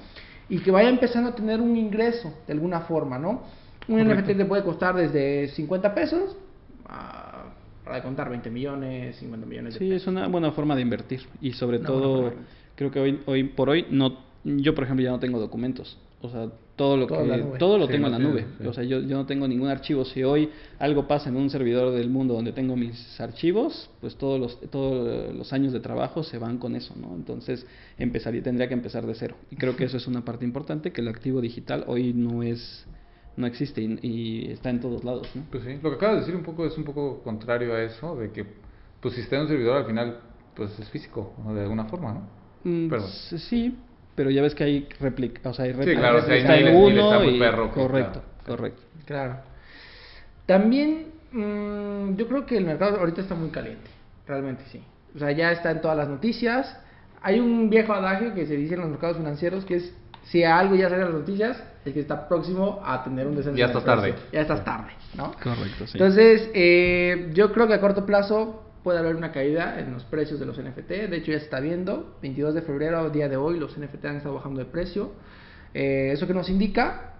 Y 0.48 0.58
que 0.58 0.72
vayan 0.72 0.94
empezando 0.94 1.30
a 1.30 1.36
tener 1.36 1.60
un 1.60 1.76
ingreso 1.76 2.34
de 2.48 2.52
alguna 2.52 2.80
forma, 2.80 3.16
¿no? 3.16 3.44
Un 3.86 4.00
NFT 4.00 4.36
te 4.36 4.44
puede 4.44 4.64
costar 4.64 4.96
desde 4.96 5.46
50 5.50 5.94
pesos 5.94 6.36
a, 6.86 7.44
para 7.84 8.02
contar 8.02 8.28
20 8.28 8.50
millones, 8.50 9.14
50 9.18 9.46
millones. 9.46 9.74
De 9.74 9.78
sí, 9.78 9.92
es 9.92 10.08
una 10.08 10.26
buena 10.26 10.50
forma 10.50 10.74
de 10.74 10.82
invertir 10.82 11.20
y 11.40 11.52
sobre 11.52 11.78
todo 11.78 12.32
creo 12.74 12.90
que 12.90 12.98
hoy, 12.98 13.20
hoy 13.26 13.44
por 13.44 13.70
hoy 13.70 13.86
no, 13.88 14.18
yo 14.42 14.74
por 14.74 14.82
ejemplo 14.82 15.04
ya 15.04 15.12
no 15.12 15.20
tengo 15.20 15.38
documentos. 15.38 15.96
O 16.20 16.28
sea, 16.28 16.48
todo 16.76 16.96
lo 16.96 17.06
que 17.06 17.58
todo 17.58 17.78
lo 17.78 17.86
tengo 17.86 18.06
en 18.06 18.12
la 18.12 18.18
nube. 18.18 18.46
O 18.66 18.72
sea, 18.72 18.82
yo, 18.82 19.00
yo 19.00 19.16
no 19.16 19.26
tengo 19.26 19.46
ningún 19.46 19.68
archivo. 19.68 20.04
Si 20.04 20.22
hoy 20.24 20.50
algo 20.78 21.06
pasa 21.06 21.28
en 21.28 21.36
un 21.36 21.48
servidor 21.50 21.92
del 21.92 22.10
mundo 22.10 22.34
donde 22.34 22.52
tengo 22.52 22.76
mis 22.76 23.20
archivos, 23.20 23.90
pues 24.00 24.16
todos 24.16 24.40
los 24.40 24.60
todos 24.70 25.34
los 25.34 25.52
años 25.52 25.72
de 25.72 25.80
trabajo 25.80 26.22
se 26.22 26.38
van 26.38 26.58
con 26.58 26.74
eso, 26.74 26.94
¿no? 26.96 27.14
Entonces, 27.14 27.66
empezaría 27.98 28.42
tendría 28.42 28.68
que 28.68 28.74
empezar 28.74 29.06
de 29.06 29.14
cero. 29.14 29.36
Y 29.50 29.56
creo 29.56 29.76
que 29.76 29.84
eso 29.84 29.96
es 29.96 30.06
una 30.06 30.24
parte 30.24 30.44
importante 30.44 30.92
que 30.92 31.00
el 31.00 31.08
activo 31.08 31.40
digital 31.40 31.84
hoy 31.86 32.12
no 32.12 32.42
es 32.42 32.86
no 33.36 33.46
existe 33.46 33.82
y, 33.82 34.50
está 34.50 34.70
en 34.70 34.80
todos 34.80 35.02
lados, 35.04 35.28
¿no? 35.34 35.42
Pues 35.50 35.64
sí, 35.64 35.78
lo 35.82 35.90
que 35.90 35.96
acabas 35.96 36.16
de 36.16 36.20
decir 36.20 36.36
un 36.36 36.44
poco 36.44 36.66
es 36.66 36.76
un 36.78 36.84
poco 36.84 37.20
contrario 37.22 37.74
a 37.74 37.82
eso 37.82 38.16
de 38.16 38.30
que 38.30 38.46
pues 39.00 39.14
si 39.14 39.22
está 39.22 39.36
en 39.36 39.42
un 39.42 39.48
servidor 39.48 39.76
al 39.76 39.86
final 39.86 40.20
pues 40.54 40.78
es 40.78 40.88
físico, 40.90 41.32
de 41.52 41.62
alguna 41.62 41.86
forma, 41.86 42.12
¿no? 42.12 42.44
Mm, 42.64 42.90
sí, 43.36 43.76
pero 44.14 44.30
ya 44.30 44.42
ves 44.42 44.54
que 44.54 44.64
hay 44.64 44.88
réplica, 45.00 45.50
o 45.50 45.54
sea, 45.54 45.64
hay 45.64 45.72
réplica. 45.72 45.92
Sí, 45.92 45.98
claro, 45.98 46.18
está 46.18 46.56
en 46.56 46.76
uno 46.76 47.24
y, 47.24 47.38
perro, 47.38 47.70
correcto, 47.70 48.22
correcto. 48.46 48.82
Claro. 49.06 49.36
También 50.46 51.06
mmm, 51.32 52.16
yo 52.16 52.28
creo 52.28 52.46
que 52.46 52.56
el 52.56 52.64
mercado 52.64 52.98
ahorita 52.98 53.20
está 53.20 53.34
muy 53.34 53.50
caliente, 53.50 53.90
realmente 54.26 54.64
sí. 54.70 54.82
O 55.14 55.18
sea, 55.18 55.30
ya 55.32 55.52
está 55.52 55.70
en 55.70 55.80
todas 55.80 55.96
las 55.96 56.08
noticias. 56.08 56.78
Hay 57.22 57.40
un 57.40 57.70
viejo 57.70 57.92
adagio 57.92 58.34
que 58.34 58.46
se 58.46 58.56
dice 58.56 58.74
en 58.74 58.80
los 58.80 58.90
mercados 58.90 59.16
financieros 59.16 59.64
que 59.64 59.76
es 59.76 59.94
si 60.24 60.42
algo 60.42 60.74
ya 60.74 60.88
sale 60.88 61.02
en 61.02 61.12
las 61.12 61.20
noticias, 61.20 61.62
es 61.84 61.92
que 61.92 62.00
está 62.00 62.28
próximo 62.28 62.80
a 62.84 63.04
tener 63.04 63.26
un 63.26 63.36
descenso. 63.36 63.58
Ya 63.58 63.66
está 63.66 63.84
tarde. 63.84 64.14
Ya 64.32 64.40
estás 64.40 64.64
tarde, 64.64 64.92
¿no? 65.16 65.32
Correcto, 65.32 65.86
sí. 65.86 65.92
Entonces, 65.94 66.50
eh, 66.54 67.30
yo 67.34 67.52
creo 67.52 67.66
que 67.66 67.74
a 67.74 67.80
corto 67.80 68.06
plazo 68.06 68.63
puede 68.84 68.98
haber 68.98 69.16
una 69.16 69.32
caída 69.32 69.80
en 69.80 69.92
los 69.92 70.04
precios 70.04 70.38
de 70.38 70.46
los 70.46 70.62
NFT. 70.62 70.88
De 71.08 71.16
hecho, 71.16 71.32
ya 71.32 71.38
se 71.38 71.46
está 71.46 71.58
viendo. 71.58 72.16
22 72.20 72.54
de 72.54 72.62
febrero, 72.62 73.08
día 73.10 73.28
de 73.28 73.36
hoy, 73.36 73.58
los 73.58 73.76
NFT 73.76 74.04
han 74.04 74.16
estado 74.16 74.34
bajando 74.34 74.60
de 74.60 74.66
precio. 74.66 75.12
Eh, 75.72 76.10
¿Eso 76.12 76.26
que 76.26 76.34
nos 76.34 76.50
indica? 76.50 77.14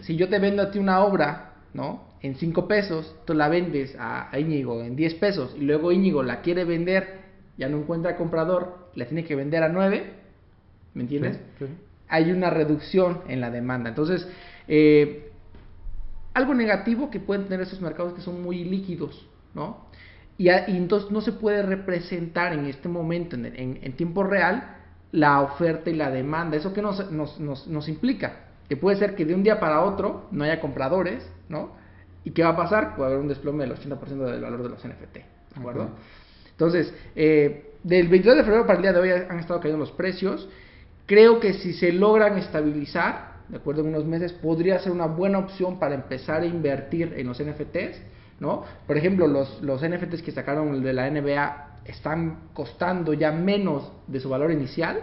Si 0.00 0.16
yo 0.16 0.28
te 0.28 0.38
vendo 0.38 0.62
a 0.62 0.70
ti 0.70 0.78
una 0.78 1.04
obra, 1.04 1.52
¿no? 1.74 2.08
En 2.22 2.34
5 2.34 2.66
pesos, 2.66 3.14
tú 3.26 3.34
la 3.34 3.48
vendes 3.48 3.94
a, 3.98 4.30
Íñigo 4.38 4.82
en 4.82 4.96
10 4.96 5.14
pesos 5.14 5.54
y 5.56 5.60
luego 5.60 5.92
Íñigo 5.92 6.22
la 6.22 6.40
quiere 6.40 6.64
vender, 6.64 7.20
ya 7.58 7.68
no 7.68 7.76
encuentra 7.76 8.16
comprador, 8.16 8.88
la 8.94 9.04
tiene 9.04 9.24
que 9.24 9.36
vender 9.36 9.62
a 9.62 9.68
9, 9.68 10.12
¿me 10.94 11.02
entiendes? 11.02 11.38
Hay 12.08 12.32
una 12.32 12.48
reducción 12.48 13.20
en 13.28 13.42
la 13.42 13.50
demanda. 13.50 13.90
Entonces, 13.90 14.26
eh, 14.66 15.30
algo 16.32 16.54
negativo 16.54 17.10
que 17.10 17.20
pueden 17.20 17.44
tener 17.44 17.60
esos 17.60 17.82
mercados 17.82 18.14
que 18.14 18.22
son 18.22 18.42
muy 18.42 18.64
líquidos, 18.64 19.28
¿no? 19.54 19.85
Y, 20.38 20.48
entonces 20.48 21.10
no 21.10 21.20
se 21.20 21.32
puede 21.32 21.62
representar 21.62 22.52
en 22.52 22.66
este 22.66 22.88
momento, 22.88 23.36
en, 23.36 23.92
tiempo 23.96 24.22
real, 24.22 24.76
la 25.12 25.40
oferta 25.40 25.88
y 25.88 25.94
la 25.94 26.10
demanda. 26.10 26.56
¿Eso 26.56 26.74
qué 26.74 26.82
nos, 26.82 27.10
nos, 27.10 27.40
nos, 27.40 27.88
implica? 27.88 28.44
Que 28.68 28.76
puede 28.76 28.98
ser 28.98 29.14
que 29.14 29.24
de 29.24 29.34
un 29.34 29.42
día 29.42 29.58
para 29.58 29.82
otro 29.82 30.28
no 30.32 30.44
haya 30.44 30.60
compradores, 30.60 31.26
¿no? 31.48 31.70
¿Y 32.24 32.32
qué 32.32 32.42
va 32.42 32.50
a 32.50 32.56
pasar? 32.56 32.96
Puede 32.96 33.10
haber 33.10 33.20
un 33.20 33.28
desplome 33.28 33.64
del 33.64 33.76
80% 33.76 34.08
del 34.08 34.40
valor 34.42 34.62
de 34.62 34.68
los 34.68 34.84
NFT, 34.84 35.14
¿de 35.14 35.24
acuerdo? 35.58 35.90
Entonces, 36.50 36.92
eh, 37.14 37.72
del 37.82 38.08
22 38.08 38.36
de 38.38 38.44
febrero 38.44 38.66
para 38.66 38.76
el 38.76 38.82
día 38.82 38.92
de 38.92 38.98
hoy 38.98 39.10
han 39.10 39.38
estado 39.38 39.60
cayendo 39.60 39.78
los 39.78 39.92
precios. 39.92 40.48
Creo 41.06 41.38
que 41.38 41.54
si 41.54 41.72
se 41.72 41.92
logran 41.92 42.36
estabilizar, 42.36 43.36
de 43.48 43.56
acuerdo 43.56 43.82
en 43.82 43.88
unos 43.88 44.04
meses, 44.04 44.32
podría 44.32 44.80
ser 44.80 44.92
una 44.92 45.06
buena 45.06 45.38
opción 45.38 45.78
para 45.78 45.94
empezar 45.94 46.42
a 46.42 46.46
invertir 46.46 47.14
en 47.16 47.26
los 47.28 47.40
NFTs 47.40 48.02
¿no? 48.40 48.64
Por 48.86 48.96
ejemplo, 48.96 49.26
los, 49.26 49.62
los 49.62 49.82
NFTs 49.82 50.22
que 50.22 50.32
sacaron 50.32 50.82
de 50.82 50.92
la 50.92 51.10
NBA 51.10 51.80
están 51.84 52.48
costando 52.52 53.12
ya 53.12 53.32
menos 53.32 53.92
de 54.06 54.20
su 54.20 54.28
valor 54.28 54.50
inicial, 54.50 55.00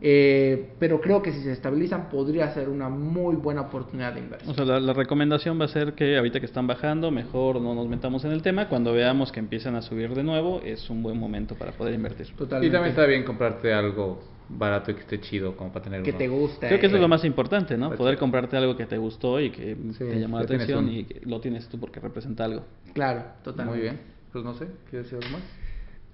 eh, 0.00 0.72
pero 0.78 1.00
creo 1.00 1.22
que 1.22 1.32
si 1.32 1.40
se 1.42 1.52
estabilizan 1.52 2.10
podría 2.10 2.52
ser 2.52 2.68
una 2.68 2.88
muy 2.88 3.34
buena 3.36 3.62
oportunidad 3.62 4.12
de 4.12 4.20
inversión. 4.20 4.50
O 4.50 4.54
sea, 4.54 4.64
la, 4.64 4.92
recomendación 4.92 5.58
va 5.58 5.64
a 5.64 5.68
ser 5.68 5.94
que 5.94 6.18
ahorita 6.18 6.38
que 6.38 6.46
están 6.46 6.66
bajando, 6.66 7.10
mejor 7.10 7.60
no 7.60 7.74
nos 7.74 7.88
metamos 7.88 8.24
en 8.24 8.32
el 8.32 8.42
tema. 8.42 8.68
Cuando 8.68 8.92
veamos 8.92 9.32
que 9.32 9.40
empiezan 9.40 9.74
a 9.74 9.82
subir 9.82 10.14
de 10.14 10.22
nuevo, 10.22 10.60
es 10.62 10.90
un 10.90 11.02
buen 11.02 11.18
momento 11.18 11.54
para 11.54 11.72
poder 11.72 11.94
invertir. 11.94 12.26
Y 12.38 12.46
también 12.46 12.84
está 12.84 13.06
bien 13.06 13.24
comprarte 13.24 13.72
algo 13.72 14.20
barato 14.48 14.90
y 14.90 14.94
que 14.94 15.00
esté 15.00 15.20
chido 15.20 15.56
como 15.56 15.72
para 15.72 15.84
tener 15.84 16.02
que 16.02 16.12
te 16.12 16.28
guste. 16.28 16.66
Creo 16.66 16.80
que 16.80 16.86
eso 16.86 16.96
es 16.96 17.02
lo 17.02 17.08
más 17.08 17.24
importante 17.24 17.76
no 17.76 17.88
pues 17.88 17.98
poder 17.98 18.18
comprarte 18.18 18.56
algo 18.56 18.76
que 18.76 18.86
te 18.86 18.98
gustó 18.98 19.40
y 19.40 19.50
que 19.50 19.76
te 19.98 20.20
llamó 20.20 20.38
la 20.38 20.44
atención 20.44 20.88
y 20.90 21.04
que 21.04 21.20
lo 21.24 21.40
tienes 21.40 21.68
tú 21.68 21.78
porque 21.78 22.00
representa 22.00 22.44
algo. 22.44 22.64
Claro 22.92 23.24
totalmente. 23.42 23.78
Muy 23.78 23.82
bien. 23.82 24.00
Pues 24.32 24.44
no 24.44 24.54
sé 24.54 24.66
quieres 24.90 25.10
decir 25.10 25.18
algo 25.22 25.38
más 25.38 25.42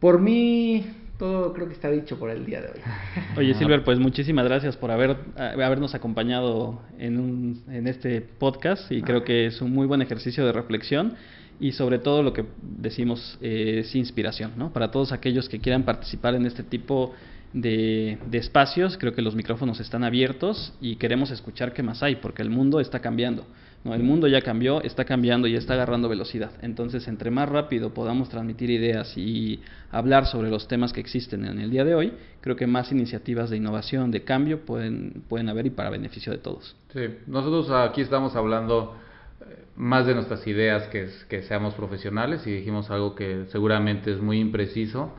por 0.03 0.21
mí 0.21 0.85
todo 1.17 1.53
creo 1.53 1.69
que 1.69 1.75
está 1.75 1.89
dicho 1.89 2.19
por 2.19 2.29
el 2.29 2.45
día 2.45 2.61
de 2.61 2.67
hoy. 2.67 2.81
Oye 3.37 3.55
Silver 3.55 3.85
pues 3.85 4.01
muchísimas 4.01 4.45
gracias 4.45 4.77
por 4.77 4.91
haber 4.91 5.17
habernos 5.37 5.95
acompañado 5.95 6.83
en 6.99 7.21
un, 7.21 7.63
en 7.71 7.87
este 7.87 8.21
podcast 8.21 8.91
y 8.91 9.01
creo 9.03 9.23
que 9.23 9.47
es 9.47 9.63
un 9.63 9.73
muy 9.73 9.87
buen 9.87 10.03
ejercicio 10.03 10.45
de 10.45 10.51
reflexión 10.51 11.15
y 11.61 11.71
sobre 11.71 12.01
todo 12.01 12.25
lo 12.25 12.33
que 12.33 12.45
decimos 12.61 13.39
eh, 13.41 13.83
es 13.85 13.95
inspiración, 13.95 14.55
¿no? 14.57 14.73
Para 14.73 14.91
todos 14.91 15.13
aquellos 15.13 15.49
que 15.49 15.61
quieran 15.61 15.85
participar 15.85 16.35
en 16.35 16.47
este 16.47 16.65
tipo 16.65 17.15
de, 17.53 18.19
espacios, 18.33 18.97
creo 18.99 19.13
que 19.13 19.23
los 19.23 19.35
micrófonos 19.35 19.81
están 19.81 20.05
abiertos 20.05 20.73
y 20.81 20.97
queremos 20.97 21.31
escuchar 21.31 21.73
qué 21.73 21.83
más 21.83 22.03
hay, 22.03 22.17
porque 22.17 22.43
el 22.43 22.51
mundo 22.51 22.81
está 22.81 23.01
cambiando. 23.01 23.47
¿no? 23.85 23.95
El 23.95 24.03
mundo 24.03 24.29
ya 24.29 24.41
cambió, 24.43 24.81
está 24.83 25.05
cambiando 25.05 25.49
y 25.49 25.57
está 25.57 25.75
agarrando 25.75 26.09
velocidad. 26.09 26.53
Entonces, 26.63 27.09
entre 27.09 27.31
más 27.31 27.49
rápido 27.49 27.93
podamos 27.93 28.29
transmitir 28.29 28.71
ideas 28.71 29.17
y 29.17 29.61
hablar 29.91 30.27
sobre 30.27 30.51
los 30.51 30.69
temas 30.69 30.93
que 30.93 31.01
existen 31.01 31.45
en 31.45 31.59
el 31.59 31.71
día 31.71 31.85
de 31.85 31.95
hoy, 31.95 32.13
creo 32.41 32.57
que 32.57 32.67
más 32.67 32.91
iniciativas 32.93 33.51
de 33.51 33.57
innovación, 33.57 34.11
de 34.11 34.25
cambio 34.25 34.65
pueden, 34.65 35.23
pueden 35.29 35.49
haber 35.49 35.67
y 35.67 35.71
para 35.71 35.91
beneficio 35.91 36.33
de 36.33 36.39
todos. 36.39 36.77
Sí, 36.93 37.01
nosotros 37.27 37.71
aquí 37.71 38.01
estamos 38.01 38.37
hablando 38.37 38.97
eh, 39.41 39.65
más 39.77 40.07
de 40.07 40.15
nuestras 40.15 40.47
ideas 40.47 40.87
que, 40.89 41.09
que 41.29 41.43
seamos 41.43 41.75
profesionales 41.75 42.47
y 42.47 42.53
dijimos 42.53 42.91
algo 42.91 43.15
que 43.15 43.47
seguramente 43.51 44.13
es 44.13 44.21
muy 44.21 44.39
impreciso 44.39 45.13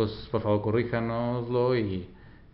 pues 0.00 0.28
por 0.30 0.40
favor 0.40 0.62
corríjanoslo 0.62 1.76
y, 1.76 2.08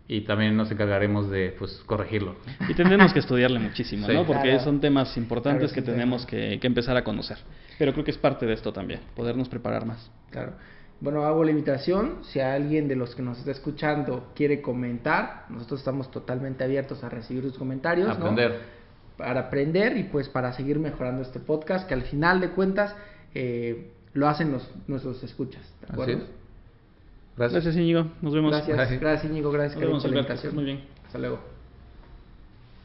y 0.05 0.21
también 0.25 0.57
nos 0.57 0.69
encargaremos 0.69 1.29
de 1.29 1.55
pues 1.57 1.81
corregirlo. 1.85 2.35
Y 2.67 2.73
tendremos 2.73 3.13
que 3.13 3.19
estudiarle 3.19 3.57
muchísimo, 3.57 4.05
¿no? 4.05 4.25
Porque 4.25 4.59
son 4.59 4.81
temas 4.81 5.15
importantes 5.15 5.71
que 5.71 5.81
tenemos 5.81 6.25
que, 6.25 6.59
que, 6.59 6.67
empezar 6.67 6.97
a 6.97 7.05
conocer. 7.05 7.37
Pero 7.79 7.93
creo 7.93 8.03
que 8.03 8.11
es 8.11 8.17
parte 8.17 8.45
de 8.45 8.51
esto 8.51 8.73
también, 8.73 8.99
podernos 9.15 9.47
preparar 9.47 9.85
más. 9.85 10.11
Claro. 10.29 10.55
Bueno, 10.99 11.23
hago 11.23 11.41
la 11.45 11.51
invitación, 11.51 12.17
si 12.23 12.41
alguien 12.41 12.89
de 12.89 12.97
los 12.97 13.15
que 13.15 13.21
nos 13.21 13.37
está 13.37 13.51
escuchando 13.51 14.33
quiere 14.35 14.61
comentar, 14.61 15.45
nosotros 15.47 15.79
estamos 15.79 16.11
totalmente 16.11 16.65
abiertos 16.65 17.01
a 17.05 17.07
recibir 17.07 17.43
sus 17.43 17.57
comentarios. 17.57 18.09
Aprender. 18.09 18.59
Para 19.15 19.39
aprender 19.39 19.95
y 19.95 20.03
pues 20.03 20.27
para 20.27 20.51
seguir 20.51 20.79
mejorando 20.79 21.21
este 21.21 21.39
podcast, 21.39 21.87
que 21.87 21.93
al 21.93 22.01
final 22.01 22.41
de 22.41 22.49
cuentas 22.49 22.93
eh, 23.33 23.93
lo 24.13 24.27
hacen 24.27 24.51
los, 24.51 24.69
nuestros 24.87 25.23
escuchas. 25.23 25.63
¿De 25.79 25.93
acuerdo? 25.93 26.36
Gracias. 27.37 27.75
Íñigo. 27.75 28.07
Nos 28.21 28.33
vemos. 28.33 28.51
Gracias, 28.51 28.99
gracias, 28.99 29.31
Íñigo. 29.31 29.51
Gracias, 29.51 29.79
Nos 29.79 30.03
vemos, 30.03 30.53
Muy 30.53 30.63
bien. 30.63 30.83
Hasta 31.05 31.19
luego. 31.19 31.56